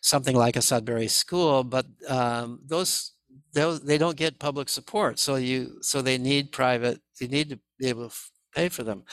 something 0.00 0.36
like 0.36 0.56
a 0.56 0.62
sudbury 0.62 1.08
school 1.08 1.64
but 1.64 1.86
um, 2.08 2.60
those 2.66 3.12
those 3.52 3.80
they 3.80 3.98
don't 3.98 4.16
get 4.16 4.38
public 4.38 4.68
support. 4.68 5.18
So 5.18 5.36
you 5.36 5.78
so 5.82 6.02
they 6.02 6.18
need 6.18 6.52
private 6.52 7.00
you 7.20 7.28
need 7.28 7.50
to 7.50 7.58
be 7.78 7.88
able 7.88 8.08
to 8.08 8.16
pay 8.54 8.68
for 8.68 8.82
them 8.82 9.04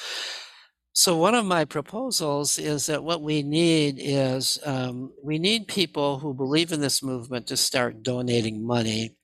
so 0.97 1.15
one 1.15 1.35
of 1.35 1.45
my 1.45 1.63
proposals 1.63 2.57
is 2.57 2.87
that 2.87 3.03
what 3.03 3.21
we 3.21 3.43
need 3.43 3.99
is 3.99 4.57
um, 4.65 5.13
we 5.23 5.37
need 5.37 5.67
people 5.67 6.17
who 6.17 6.33
believe 6.33 6.71
in 6.71 6.81
this 6.81 7.03
movement 7.03 7.45
to 7.47 7.55
start 7.55 8.01
donating 8.01 8.65
money. 8.65 9.15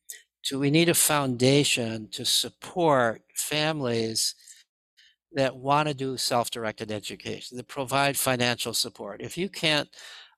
To 0.44 0.60
we 0.60 0.70
need 0.70 0.90
a 0.90 0.94
foundation 0.94 2.10
to 2.12 2.26
support 2.26 3.24
families 3.34 4.36
that 5.32 5.56
want 5.56 5.88
to 5.88 5.96
do 5.96 6.16
self-directed 6.16 6.92
education, 6.92 7.58
that 7.58 7.68
provide 7.68 8.18
financial 8.18 8.76
support. 8.76 9.20
If 9.20 9.36
you 9.36 9.50
can't 9.50 9.90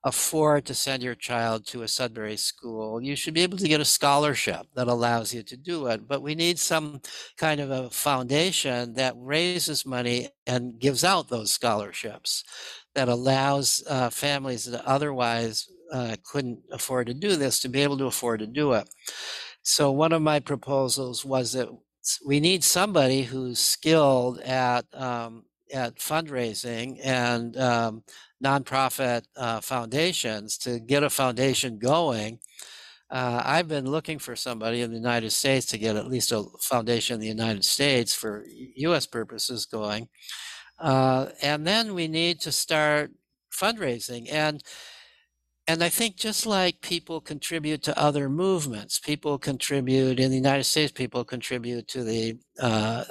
afford 0.06 0.64
to 0.64 0.72
send 0.72 1.02
your 1.02 1.16
child 1.16 1.66
to 1.66 1.82
a 1.82 1.88
Sudbury 1.88 2.36
school, 2.36 3.02
you 3.02 3.16
should 3.16 3.34
be 3.34 3.42
able 3.42 3.58
to 3.58 3.66
get 3.66 3.80
a 3.80 3.84
scholarship 3.84 4.64
that 4.76 4.86
allows 4.86 5.34
you 5.34 5.42
to 5.42 5.56
do 5.56 5.88
it. 5.88 6.06
But 6.06 6.22
we 6.22 6.36
need 6.36 6.60
some 6.60 7.00
kind 7.36 7.60
of 7.60 7.72
a 7.72 7.90
foundation 7.90 8.94
that 8.94 9.14
raises 9.16 9.84
money 9.84 10.28
and 10.46 10.78
gives 10.78 11.02
out 11.02 11.28
those 11.28 11.50
scholarships 11.50 12.44
that 12.94 13.08
allows 13.08 13.82
uh, 13.90 14.08
families 14.10 14.64
that 14.66 14.84
otherwise 14.84 15.66
uh, 15.92 16.14
couldn't 16.24 16.60
afford 16.70 17.08
to 17.08 17.14
do 17.14 17.34
this 17.34 17.58
to 17.60 17.68
be 17.68 17.82
able 17.82 17.98
to 17.98 18.06
afford 18.06 18.38
to 18.38 18.46
do 18.46 18.74
it. 18.74 18.88
So 19.62 19.90
one 19.90 20.12
of 20.12 20.22
my 20.22 20.38
proposals 20.38 21.24
was 21.24 21.52
that 21.54 21.68
we 22.24 22.38
need 22.38 22.62
somebody 22.62 23.24
who's 23.24 23.58
skilled 23.58 24.38
at 24.38 24.84
um, 24.94 25.46
at 25.72 25.96
fundraising 25.96 27.00
and 27.02 27.56
um, 27.56 28.04
nonprofit 28.46 29.22
uh, 29.36 29.60
foundations 29.60 30.56
to 30.58 30.78
get 30.78 31.02
a 31.02 31.10
foundation 31.10 31.78
going. 31.78 32.38
Uh, 33.10 33.42
I've 33.44 33.68
been 33.68 33.86
looking 33.86 34.18
for 34.18 34.36
somebody 34.36 34.82
in 34.82 34.90
the 34.90 34.96
United 34.96 35.30
States 35.30 35.66
to 35.66 35.78
get 35.78 35.96
at 35.96 36.08
least 36.08 36.32
a 36.32 36.44
foundation 36.60 37.14
in 37.14 37.20
the 37.20 37.26
United 37.26 37.64
States 37.64 38.14
for 38.14 38.44
U.S. 38.76 39.06
purposes 39.06 39.66
going. 39.66 40.08
Uh, 40.78 41.26
and 41.42 41.66
then 41.66 41.94
we 41.94 42.08
need 42.08 42.40
to 42.40 42.52
start 42.52 43.10
fundraising. 43.52 44.30
And 44.30 44.62
and 45.68 45.82
I 45.82 45.88
think 45.88 46.14
just 46.14 46.46
like 46.46 46.80
people 46.80 47.20
contribute 47.20 47.82
to 47.82 47.98
other 47.98 48.28
movements, 48.28 49.00
people 49.00 49.36
contribute 49.36 50.20
in 50.20 50.30
the 50.30 50.36
United 50.36 50.62
States, 50.62 50.92
people 50.92 51.24
contribute 51.24 51.88
to 51.88 52.04
the 52.04 52.38
uh, 52.60 53.02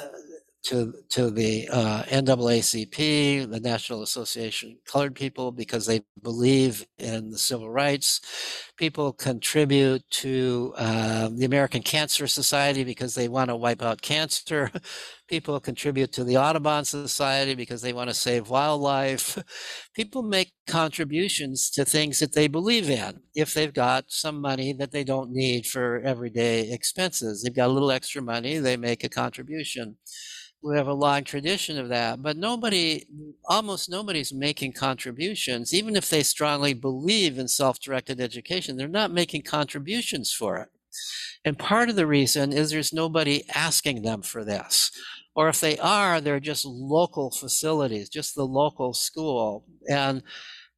to 0.65 0.93
to 1.09 1.29
the 1.29 1.67
uh, 1.71 2.03
NAACP, 2.03 3.49
the 3.49 3.59
National 3.59 4.01
Association 4.01 4.71
of 4.71 4.91
Colored 4.91 5.15
People, 5.15 5.51
because 5.51 5.85
they 5.85 6.01
believe 6.21 6.85
in 6.97 7.29
the 7.29 7.37
civil 7.37 7.69
rights. 7.69 8.19
People 8.75 9.13
contribute 9.13 10.03
to 10.09 10.73
uh, 10.75 11.29
the 11.33 11.45
American 11.45 11.81
Cancer 11.81 12.27
Society 12.27 12.83
because 12.83 13.15
they 13.15 13.27
want 13.27 13.49
to 13.49 13.55
wipe 13.55 13.81
out 13.81 14.01
cancer. 14.01 14.71
People 15.27 15.59
contribute 15.59 16.11
to 16.13 16.23
the 16.23 16.37
Audubon 16.37 16.83
Society 16.85 17.55
because 17.55 17.81
they 17.81 17.93
want 17.93 18.09
to 18.09 18.13
save 18.13 18.49
wildlife. 18.49 19.37
People 19.95 20.23
make 20.23 20.51
contributions 20.67 21.69
to 21.71 21.85
things 21.85 22.19
that 22.19 22.33
they 22.33 22.47
believe 22.47 22.89
in 22.89 23.21
if 23.35 23.53
they've 23.53 23.73
got 23.73 24.05
some 24.07 24.41
money 24.41 24.73
that 24.73 24.91
they 24.91 25.03
don't 25.03 25.31
need 25.31 25.65
for 25.65 25.99
everyday 26.01 26.71
expenses. 26.71 27.41
They've 27.43 27.55
got 27.55 27.69
a 27.69 27.73
little 27.73 27.91
extra 27.91 28.21
money, 28.21 28.57
they 28.57 28.77
make 28.77 29.03
a 29.03 29.09
contribution 29.09 29.97
we 30.63 30.75
have 30.75 30.87
a 30.87 30.93
long 30.93 31.23
tradition 31.23 31.77
of 31.77 31.89
that 31.89 32.21
but 32.21 32.37
nobody 32.37 33.05
almost 33.45 33.89
nobody's 33.89 34.33
making 34.33 34.73
contributions 34.73 35.73
even 35.73 35.95
if 35.95 36.09
they 36.09 36.23
strongly 36.23 36.73
believe 36.73 37.37
in 37.37 37.47
self-directed 37.47 38.19
education 38.19 38.75
they're 38.75 38.87
not 38.87 39.11
making 39.11 39.41
contributions 39.41 40.31
for 40.31 40.57
it 40.57 40.69
and 41.43 41.59
part 41.59 41.89
of 41.89 41.95
the 41.95 42.07
reason 42.07 42.51
is 42.51 42.71
there's 42.71 42.93
nobody 42.93 43.43
asking 43.53 44.01
them 44.01 44.21
for 44.21 44.43
this 44.43 44.91
or 45.35 45.49
if 45.49 45.59
they 45.59 45.77
are 45.77 46.19
they're 46.21 46.39
just 46.39 46.65
local 46.65 47.29
facilities 47.31 48.09
just 48.09 48.35
the 48.35 48.45
local 48.45 48.93
school 48.93 49.65
and 49.89 50.23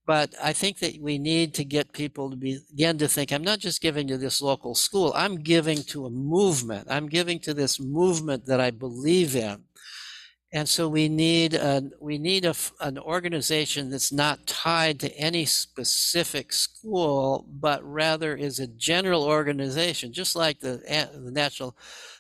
but 0.08 0.34
I 0.42 0.54
think 0.54 0.80
that 0.80 1.00
we 1.02 1.18
need 1.20 1.54
to 1.56 1.66
get 1.66 1.92
people 1.92 2.32
to 2.32 2.38
begin 2.38 2.98
to 2.98 3.10
think 3.10 3.32
I'm 3.32 3.44
not 3.44 3.60
just 3.60 3.82
giving 3.82 4.08
to 4.08 4.18
this 4.18 4.42
local 4.42 4.74
school, 4.74 5.12
I'm 5.14 5.36
giving 5.36 5.84
to 5.84 6.06
a 6.06 6.10
movement. 6.10 6.88
I'm 6.90 7.10
giving 7.10 7.40
to 7.42 7.54
this 7.54 7.78
movement 7.78 8.46
that 8.46 8.62
I 8.62 8.72
believe 8.72 9.36
in. 9.36 9.66
And 10.54 10.68
so 10.70 10.88
we 10.88 11.10
need 11.10 11.54
a, 11.56 11.84
we 12.00 12.18
need 12.18 12.46
a, 12.46 12.56
an 12.80 12.98
organization 12.98 13.90
that's 13.90 14.14
not 14.14 14.48
tied 14.48 15.00
to 15.02 15.14
any 15.18 15.46
specific 15.46 16.54
school, 16.54 17.46
but 17.50 17.84
rather 17.84 18.36
is 18.36 18.60
a 18.60 18.68
general 18.68 19.24
organization, 19.24 20.14
just 20.14 20.38
like 20.38 20.62
the, 20.62 20.82
the 21.14 21.32
National, 21.32 21.76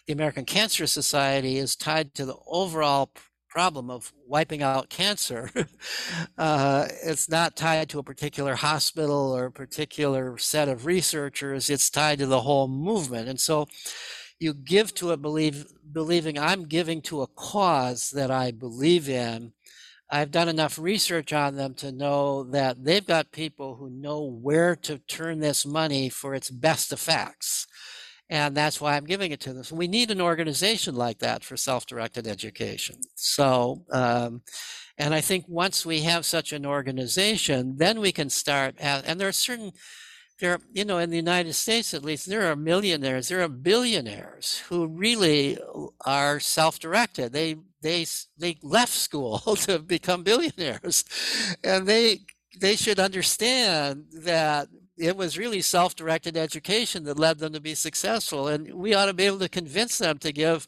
the 0.07 0.13
American 0.13 0.43
Cancer 0.43 0.87
Society 0.87 1.57
is 1.57 1.77
tied 1.77 2.13
to 2.15 2.25
the 2.25 2.35
overall 2.45 3.11
problem 3.47 3.89
of 3.89 4.11
wiping 4.27 4.61
out 4.61 4.89
cancer. 4.89 5.49
uh, 6.37 6.87
it's 7.03 7.29
not 7.29 7.55
tied 7.55 7.89
to 7.89 7.99
a 7.99 8.03
particular 8.03 8.55
hospital 8.55 9.35
or 9.35 9.45
a 9.45 9.51
particular 9.51 10.37
set 10.37 10.67
of 10.67 10.85
researchers. 10.85 11.69
It's 11.69 11.89
tied 11.89 12.19
to 12.19 12.27
the 12.27 12.41
whole 12.41 12.67
movement. 12.67 13.29
And 13.29 13.39
so 13.39 13.67
you 14.39 14.53
give 14.53 14.93
to 14.95 15.11
it 15.11 15.21
believe, 15.21 15.65
believing 15.91 16.37
I'm 16.37 16.65
giving 16.65 17.01
to 17.03 17.21
a 17.21 17.27
cause 17.27 18.11
that 18.11 18.31
I 18.31 18.51
believe 18.51 19.09
in. 19.09 19.53
I've 20.09 20.31
done 20.31 20.47
enough 20.47 20.79
research 20.79 21.33
on 21.33 21.55
them 21.55 21.73
to 21.75 21.91
know 21.91 22.43
that 22.51 22.83
they've 22.83 23.05
got 23.05 23.31
people 23.31 23.75
who 23.75 23.89
know 23.89 24.23
where 24.23 24.75
to 24.77 24.99
turn 24.99 25.39
this 25.39 25.65
money 25.65 26.07
for 26.07 26.33
its 26.33 26.49
best 26.49 26.93
effects. 26.93 27.67
And 28.29 28.55
that's 28.55 28.79
why 28.79 28.95
I'm 28.95 29.05
giving 29.05 29.31
it 29.31 29.39
to 29.41 29.53
them. 29.53 29.63
So 29.63 29.75
we 29.75 29.87
need 29.87 30.11
an 30.11 30.21
organization 30.21 30.95
like 30.95 31.19
that 31.19 31.43
for 31.43 31.55
self-directed 31.55 32.27
education. 32.27 32.97
So, 33.15 33.85
um, 33.91 34.41
and 34.97 35.13
I 35.13 35.21
think 35.21 35.45
once 35.47 35.85
we 35.85 36.01
have 36.01 36.25
such 36.25 36.51
an 36.51 36.65
organization, 36.65 37.75
then 37.77 37.99
we 37.99 38.11
can 38.11 38.29
start. 38.29 38.75
and 38.79 39.19
there 39.19 39.29
are 39.29 39.33
certain 39.33 39.71
there, 40.39 40.59
you 40.71 40.85
know, 40.85 40.99
in 40.99 41.09
the 41.09 41.17
United 41.17 41.53
States 41.53 41.93
at 41.93 42.03
least, 42.03 42.27
there 42.27 42.49
are 42.49 42.55
millionaires, 42.55 43.27
there 43.27 43.41
are 43.41 43.47
billionaires 43.47 44.63
who 44.69 44.87
really 44.87 45.57
are 46.05 46.39
self-directed. 46.39 47.33
They 47.33 47.57
they 47.81 48.05
they 48.37 48.57
left 48.61 48.93
school 48.93 49.39
to 49.61 49.79
become 49.79 50.23
billionaires, 50.23 51.05
and 51.63 51.87
they 51.87 52.21
they 52.59 52.75
should 52.75 52.99
understand 52.99 54.05
that 54.23 54.67
it 54.97 55.15
was 55.15 55.37
really 55.37 55.61
self-directed 55.61 56.35
education 56.35 57.03
that 57.03 57.19
led 57.19 57.37
them 57.39 57.53
to 57.53 57.61
be 57.61 57.75
successful, 57.75 58.47
and 58.47 58.73
we 58.73 58.93
ought 58.93 59.05
to 59.05 59.13
be 59.13 59.25
able 59.25 59.39
to 59.39 59.49
convince 59.49 59.97
them 59.97 60.17
to 60.19 60.31
give 60.31 60.67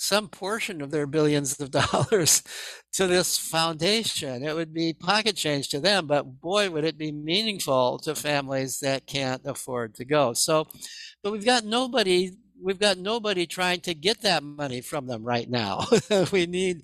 some 0.00 0.28
portion 0.28 0.80
of 0.80 0.90
their 0.90 1.06
billions 1.06 1.60
of 1.60 1.70
dollars 1.92 2.42
to 2.92 3.06
this 3.06 3.36
foundation. 3.36 4.42
It 4.42 4.54
would 4.54 4.72
be 4.72 4.94
pocket 4.94 5.36
change 5.36 5.68
to 5.68 5.80
them, 5.80 6.06
but 6.06 6.40
boy, 6.40 6.70
would 6.70 6.84
it 6.84 6.96
be 6.96 7.12
meaningful 7.12 7.98
to 8.00 8.14
families 8.14 8.80
that 8.80 9.06
can't 9.06 9.42
afford 9.44 9.94
to 9.96 10.04
go. 10.04 10.32
So, 10.32 10.66
but 11.22 11.32
we've 11.32 11.44
got 11.44 11.64
nobody. 11.64 12.32
We've 12.62 12.78
got 12.78 12.98
nobody 12.98 13.46
trying 13.46 13.80
to 13.82 13.94
get 13.94 14.20
that 14.22 14.42
money 14.42 14.82
from 14.82 15.06
them 15.06 15.24
right 15.24 15.48
now. 15.48 15.86
we 16.32 16.44
need 16.46 16.82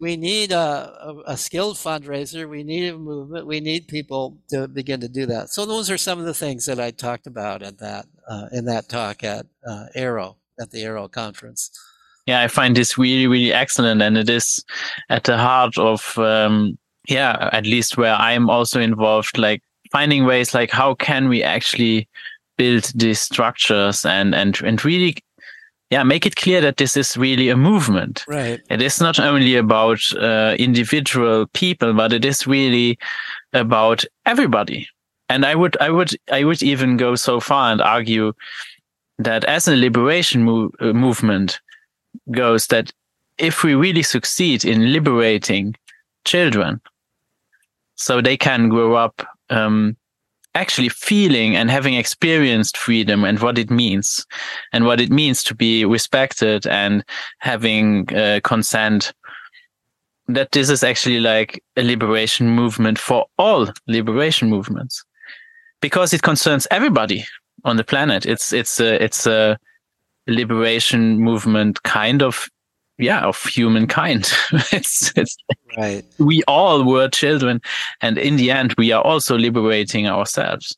we 0.00 0.16
need 0.16 0.52
a, 0.52 0.56
a, 0.56 1.22
a, 1.28 1.36
skilled 1.36 1.76
fundraiser. 1.76 2.48
We 2.48 2.62
need 2.62 2.92
a 2.92 2.98
movement. 2.98 3.46
We 3.46 3.60
need 3.60 3.88
people 3.88 4.38
to 4.50 4.68
begin 4.68 5.00
to 5.00 5.08
do 5.08 5.24
that. 5.26 5.48
So 5.48 5.64
those 5.64 5.90
are 5.90 5.96
some 5.96 6.18
of 6.18 6.26
the 6.26 6.34
things 6.34 6.66
that 6.66 6.78
I 6.78 6.90
talked 6.90 7.26
about 7.26 7.62
at 7.62 7.78
that 7.78 8.06
uh, 8.28 8.48
in 8.52 8.66
that 8.66 8.88
talk 8.88 9.24
at 9.24 9.46
uh, 9.66 9.86
AERO 9.96 10.36
at 10.60 10.72
the 10.72 10.82
AERO 10.82 11.10
conference 11.10 11.70
yeah, 12.26 12.42
I 12.42 12.48
find 12.48 12.76
this 12.76 12.96
really, 12.96 13.26
really 13.26 13.52
excellent. 13.52 14.02
And 14.02 14.16
it 14.16 14.28
is 14.28 14.64
at 15.10 15.24
the 15.24 15.36
heart 15.36 15.76
of, 15.78 16.16
um, 16.18 16.78
yeah, 17.08 17.50
at 17.52 17.66
least 17.66 17.96
where 17.96 18.14
I'm 18.14 18.48
also 18.48 18.80
involved, 18.80 19.36
like 19.36 19.62
finding 19.92 20.24
ways 20.24 20.54
like 20.54 20.70
how 20.70 20.94
can 20.94 21.28
we 21.28 21.42
actually 21.42 22.08
build 22.56 22.90
these 22.94 23.20
structures 23.20 24.04
and, 24.04 24.34
and, 24.34 24.58
and 24.62 24.84
really, 24.84 25.16
yeah, 25.90 26.02
make 26.02 26.24
it 26.24 26.36
clear 26.36 26.60
that 26.62 26.78
this 26.78 26.96
is 26.96 27.16
really 27.16 27.50
a 27.50 27.56
movement. 27.56 28.24
Right. 28.26 28.60
It 28.70 28.80
is 28.80 29.00
not 29.00 29.20
only 29.20 29.56
about 29.56 30.00
uh, 30.18 30.56
individual 30.58 31.46
people, 31.52 31.92
but 31.92 32.12
it 32.12 32.24
is 32.24 32.46
really 32.46 32.98
about 33.52 34.04
everybody. 34.24 34.88
And 35.28 35.44
I 35.44 35.54
would, 35.54 35.76
I 35.80 35.90
would, 35.90 36.10
I 36.32 36.44
would 36.44 36.62
even 36.62 36.96
go 36.96 37.16
so 37.16 37.38
far 37.38 37.70
and 37.70 37.82
argue 37.82 38.32
that 39.18 39.44
as 39.44 39.68
a 39.68 39.76
liberation 39.76 40.42
mo- 40.42 40.70
uh, 40.80 40.92
movement, 40.92 41.60
goes 42.30 42.66
that 42.68 42.92
if 43.38 43.64
we 43.64 43.74
really 43.74 44.02
succeed 44.02 44.64
in 44.64 44.92
liberating 44.92 45.74
children 46.24 46.80
so 47.96 48.20
they 48.20 48.36
can 48.36 48.68
grow 48.68 48.94
up 48.94 49.26
um, 49.50 49.96
actually 50.54 50.88
feeling 50.88 51.56
and 51.56 51.70
having 51.70 51.94
experienced 51.94 52.76
freedom 52.76 53.24
and 53.24 53.40
what 53.40 53.58
it 53.58 53.70
means 53.70 54.24
and 54.72 54.84
what 54.84 55.00
it 55.00 55.10
means 55.10 55.42
to 55.42 55.54
be 55.54 55.84
respected 55.84 56.66
and 56.66 57.04
having 57.38 58.12
uh, 58.14 58.40
consent 58.44 59.12
that 60.28 60.52
this 60.52 60.70
is 60.70 60.82
actually 60.82 61.20
like 61.20 61.62
a 61.76 61.82
liberation 61.82 62.48
movement 62.48 62.98
for 62.98 63.26
all 63.38 63.68
liberation 63.88 64.48
movements. 64.48 65.04
Because 65.80 66.14
it 66.14 66.22
concerns 66.22 66.66
everybody 66.70 67.26
on 67.64 67.76
the 67.76 67.84
planet. 67.84 68.24
It's 68.24 68.52
it's 68.52 68.80
a, 68.80 69.02
it's 69.02 69.26
a 69.26 69.58
liberation 70.26 71.18
movement 71.18 71.82
kind 71.82 72.22
of 72.22 72.48
yeah 72.98 73.22
of 73.24 73.42
humankind. 73.44 74.32
It's 74.72 75.12
it's 75.16 75.36
right. 75.76 76.04
we 76.18 76.42
all 76.46 76.84
were 76.84 77.08
children 77.08 77.60
and 78.00 78.18
in 78.18 78.36
the 78.36 78.50
end 78.50 78.74
we 78.78 78.92
are 78.92 79.02
also 79.02 79.36
liberating 79.36 80.06
ourselves. 80.06 80.76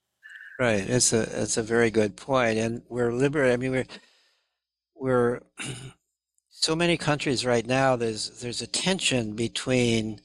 Right. 0.58 0.88
It's 0.88 1.12
a 1.12 1.42
it's 1.42 1.56
a 1.56 1.62
very 1.62 1.90
good 1.90 2.16
point 2.16 2.58
and 2.58 2.82
we're 2.88 3.12
liberating 3.12 3.52
i 3.52 3.56
mean 3.56 3.72
we're 3.72 3.86
we're 4.94 5.40
so 6.48 6.74
many 6.74 6.96
countries 6.96 7.44
right 7.44 7.66
now 7.66 7.96
there's 7.96 8.40
there's 8.40 8.62
a 8.62 8.66
tension 8.66 9.34
between 9.34 10.20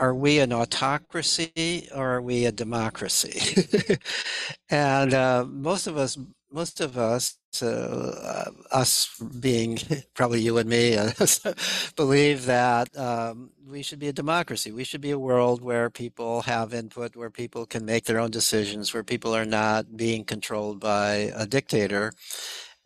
are 0.00 0.14
we 0.14 0.38
an 0.38 0.52
autocracy 0.52 1.86
or 1.94 2.16
are 2.16 2.22
we 2.22 2.46
a 2.46 2.52
democracy? 2.52 3.66
And 4.70 5.12
uh, 5.12 5.44
most 5.46 5.86
of 5.86 5.96
us 5.96 6.16
most 6.50 6.80
of 6.80 6.96
us, 6.96 7.36
uh, 7.62 8.50
us 8.70 9.18
being 9.40 9.78
probably 10.14 10.40
you 10.40 10.58
and 10.58 10.68
me, 10.68 10.96
uh, 10.96 11.10
believe 11.96 12.46
that 12.46 12.96
um, 12.96 13.50
we 13.66 13.82
should 13.82 13.98
be 13.98 14.08
a 14.08 14.12
democracy. 14.12 14.72
We 14.72 14.84
should 14.84 15.00
be 15.00 15.10
a 15.10 15.18
world 15.18 15.62
where 15.62 15.90
people 15.90 16.42
have 16.42 16.72
input, 16.74 17.16
where 17.16 17.30
people 17.30 17.66
can 17.66 17.84
make 17.84 18.04
their 18.04 18.18
own 18.20 18.30
decisions, 18.30 18.94
where 18.94 19.04
people 19.04 19.34
are 19.34 19.44
not 19.46 19.96
being 19.96 20.24
controlled 20.24 20.80
by 20.80 21.32
a 21.34 21.46
dictator. 21.46 22.12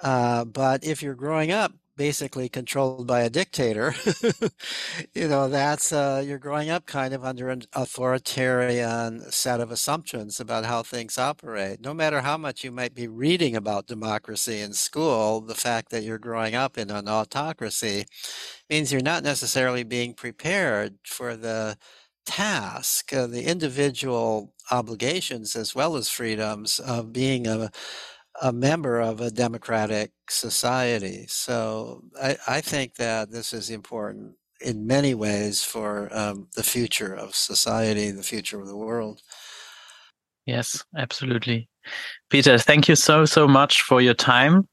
Uh, 0.01 0.45
but 0.45 0.85
if 0.85 1.03
you're 1.03 1.15
growing 1.15 1.51
up 1.53 1.73
basically 1.97 2.49
controlled 2.49 3.07
by 3.07 3.21
a 3.21 3.31
dictator, 3.31 3.95
you 5.15 5.29
know, 5.29 5.49
that's 5.49 5.93
uh, 5.93 6.23
you're 6.27 6.39
growing 6.39 6.71
up 6.71 6.87
kind 6.87 7.15
of 7.15 7.25
under 7.25 7.49
an 7.51 7.63
authoritarian 7.75 9.21
set 9.31 9.61
of 9.61 9.71
assumptions 9.71 10.41
about 10.41 10.65
how 10.65 10.83
things 10.83 11.19
operate. 11.19 11.81
No 11.81 11.95
matter 11.95 12.21
how 12.23 12.37
much 12.37 12.65
you 12.65 12.73
might 12.73 12.95
be 12.95 13.09
reading 13.09 13.57
about 13.57 13.87
democracy 13.87 14.61
in 14.61 14.73
school, 14.73 15.41
the 15.41 15.55
fact 15.55 15.91
that 15.91 16.03
you're 16.05 16.19
growing 16.19 16.55
up 16.55 16.77
in 16.79 16.91
an 16.91 17.09
autocracy 17.09 18.07
means 18.71 18.93
you're 18.93 19.03
not 19.03 19.23
necessarily 19.23 19.83
being 19.85 20.15
prepared 20.15 20.99
for 21.07 21.37
the 21.37 21.77
task, 22.27 23.13
uh, 23.13 23.27
the 23.27 23.45
individual 23.45 24.55
obligations 24.71 25.55
as 25.57 25.75
well 25.75 25.97
as 25.97 26.09
freedoms 26.09 26.79
of 26.81 27.13
being 27.13 27.47
a 27.47 27.71
a 28.43 28.53
member 28.53 29.01
of 29.01 29.21
a 29.21 29.31
democratic 29.31 30.13
society. 30.29 31.27
So 31.29 32.03
I, 32.21 32.37
I 32.47 32.61
think 32.61 32.97
that 32.97 33.31
this 33.31 33.53
is 33.53 33.71
important 33.71 34.35
in 34.61 34.87
many 34.87 35.15
ways 35.15 35.63
for 35.63 36.09
um, 36.17 36.49
the 36.57 36.63
future 36.63 37.15
of 37.15 37.35
society, 37.35 38.11
the 38.11 38.23
future 38.23 38.61
of 38.61 38.67
the 38.67 38.77
world. 38.77 39.21
Yes, 40.47 40.85
absolutely. 40.97 41.69
Peter, 42.31 42.59
thank 42.59 42.89
you 42.89 42.97
so, 42.97 43.25
so 43.25 43.47
much 43.47 43.83
for 43.83 44.01
your 44.01 44.15
time 44.15 44.69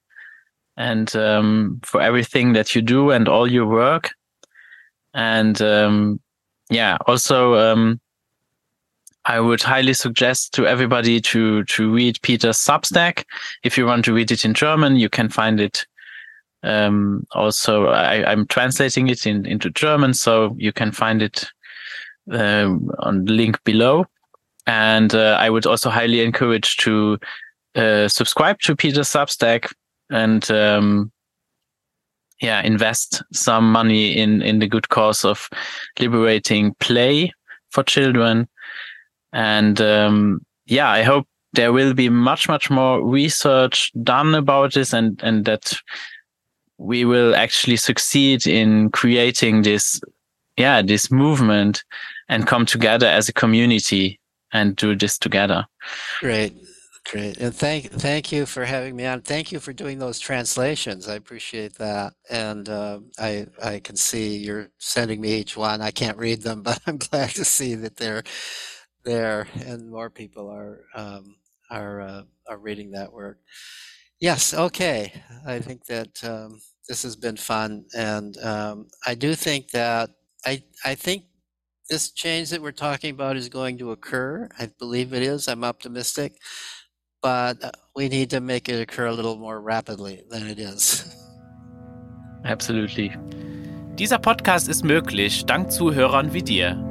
and 0.78 1.16
um, 1.16 1.80
for 1.84 2.02
everything 2.02 2.54
that 2.54 2.76
you 2.76 2.82
do 2.82 3.12
and 3.12 3.28
all 3.28 3.50
your 3.50 3.68
work. 3.68 4.12
And 5.14 5.62
um, 5.62 6.20
yeah, 6.70 6.98
also, 7.06 7.56
um, 7.56 8.01
I 9.26 9.40
would 9.40 9.62
highly 9.62 9.94
suggest 9.94 10.54
to 10.54 10.66
everybody 10.66 11.22
to 11.22 11.64
to 11.64 11.94
read 11.94 12.22
Peter's 12.22 12.58
Substack. 12.58 13.24
If 13.64 13.78
you 13.78 13.86
want 13.86 14.06
to 14.06 14.14
read 14.14 14.32
it 14.32 14.46
in 14.46 14.54
German, 14.54 14.96
you 14.96 15.10
can 15.10 15.30
find 15.30 15.60
it. 15.60 15.86
Um, 16.64 17.26
also, 17.32 17.88
I, 17.88 18.32
am 18.32 18.46
translating 18.46 19.08
it 19.08 19.26
in, 19.26 19.48
into 19.48 19.72
German, 19.72 20.14
so 20.14 20.56
you 20.60 20.72
can 20.72 20.92
find 20.92 21.22
it 21.22 21.46
uh, 22.32 22.70
on 23.00 23.26
the 23.26 23.34
link 23.34 23.64
below. 23.64 24.06
And 24.68 25.14
uh, 25.16 25.38
I 25.40 25.50
would 25.50 25.66
also 25.66 25.90
highly 25.90 26.22
encourage 26.22 26.78
to 26.78 27.18
uh, 27.76 28.08
subscribe 28.08 28.60
to 28.62 28.76
Peter's 28.76 29.10
Substack 29.10 29.74
and 30.12 30.50
um, 30.52 31.12
yeah, 32.42 32.62
invest 32.62 33.24
some 33.32 33.72
money 33.72 34.18
in 34.18 34.42
in 34.42 34.60
the 34.60 34.68
good 34.68 34.90
cause 34.90 35.24
of 35.24 35.48
liberating 36.00 36.76
play 36.80 37.32
for 37.70 37.84
children. 37.84 38.48
And 39.34 39.80
um, 39.82 40.46
yeah, 40.66 40.90
I 40.90 41.04
hope 41.04 41.28
there 41.54 41.74
will 41.74 41.94
be 41.94 42.10
much 42.10 42.48
much 42.48 42.70
more 42.70 43.04
research 43.06 43.92
done 44.04 44.36
about 44.36 44.74
this, 44.74 44.94
and 44.94 45.22
and 45.24 45.46
that 45.46 45.74
we 46.78 47.06
will 47.06 47.36
actually 47.36 47.78
succeed 47.78 48.48
in 48.48 48.90
creating 48.90 49.62
this 49.62 50.02
yeah 50.58 50.82
this 50.82 51.12
movement 51.12 51.84
and 52.30 52.48
come 52.48 52.66
together 52.66 53.08
as 53.08 53.30
a 53.30 53.34
community 53.34 54.20
and 54.54 54.76
do 54.76 54.96
this 54.96 55.18
together. 55.18 55.66
Great. 56.20 56.54
Great. 57.10 57.38
And 57.38 57.54
thank 57.54 57.92
thank 57.92 58.32
you 58.32 58.46
for 58.46 58.64
having 58.64 58.96
me 58.96 59.06
on. 59.06 59.22
Thank 59.22 59.52
you 59.52 59.60
for 59.60 59.74
doing 59.74 59.98
those 59.98 60.20
translations. 60.20 61.10
I 61.10 61.16
appreciate 61.16 61.76
that. 61.76 62.14
And 62.30 62.70
uh, 62.70 63.00
I 63.18 63.48
I 63.62 63.80
can 63.80 63.96
see 63.96 64.38
you're 64.38 64.70
sending 64.78 65.20
me 65.20 65.34
each 65.34 65.58
one. 65.58 65.82
I 65.82 65.90
can't 65.92 66.18
read 66.18 66.44
them, 66.44 66.62
but 66.64 66.80
I'm 66.86 66.98
glad 66.98 67.32
to 67.32 67.44
see 67.44 67.74
that 67.76 67.98
they're 67.98 68.24
there 69.04 69.48
and 69.66 69.90
more 69.90 70.10
people 70.10 70.50
are 70.50 70.86
um, 70.96 71.36
are 71.70 72.02
uh, 72.02 72.24
are 72.48 72.58
reading 72.58 72.92
that 72.92 73.12
work. 73.12 73.40
Yes. 74.20 74.54
Okay. 74.54 75.14
I 75.46 75.60
think 75.60 75.86
that 75.86 76.24
um, 76.24 76.60
this 76.88 77.04
has 77.04 77.16
been 77.16 77.38
fun, 77.38 77.86
and 77.98 78.38
um, 78.44 78.88
I 79.06 79.16
do 79.16 79.36
think 79.36 79.72
that 79.72 80.10
I 80.46 80.64
I 80.86 80.96
think 80.96 81.24
this 81.90 82.12
change 82.12 82.50
that 82.52 82.62
we're 82.62 82.72
talking 82.72 83.12
about 83.12 83.36
is 83.36 83.50
going 83.50 83.78
to 83.80 83.92
occur. 83.92 84.50
I 84.58 84.70
believe 84.80 85.14
it 85.14 85.24
is. 85.24 85.48
I'm 85.48 85.64
optimistic 85.64 86.34
but 87.22 87.64
uh, 87.64 87.72
we 87.96 88.10
need 88.10 88.30
to 88.32 88.42
make 88.42 88.68
it 88.68 88.82
occur 88.82 89.06
a 89.08 89.14
little 89.14 89.38
more 89.38 89.62
rapidly 89.62 90.24
than 90.30 90.48
it 90.48 90.60
is. 90.60 91.06
Absolutely. 92.44 93.12
Dieser 94.00 94.18
Podcast 94.18 94.68
ist 94.68 94.84
möglich 94.84 95.46
dank 95.46 95.72
Zuhörern 95.72 96.34
wie 96.34 96.42
dir. 96.42 96.91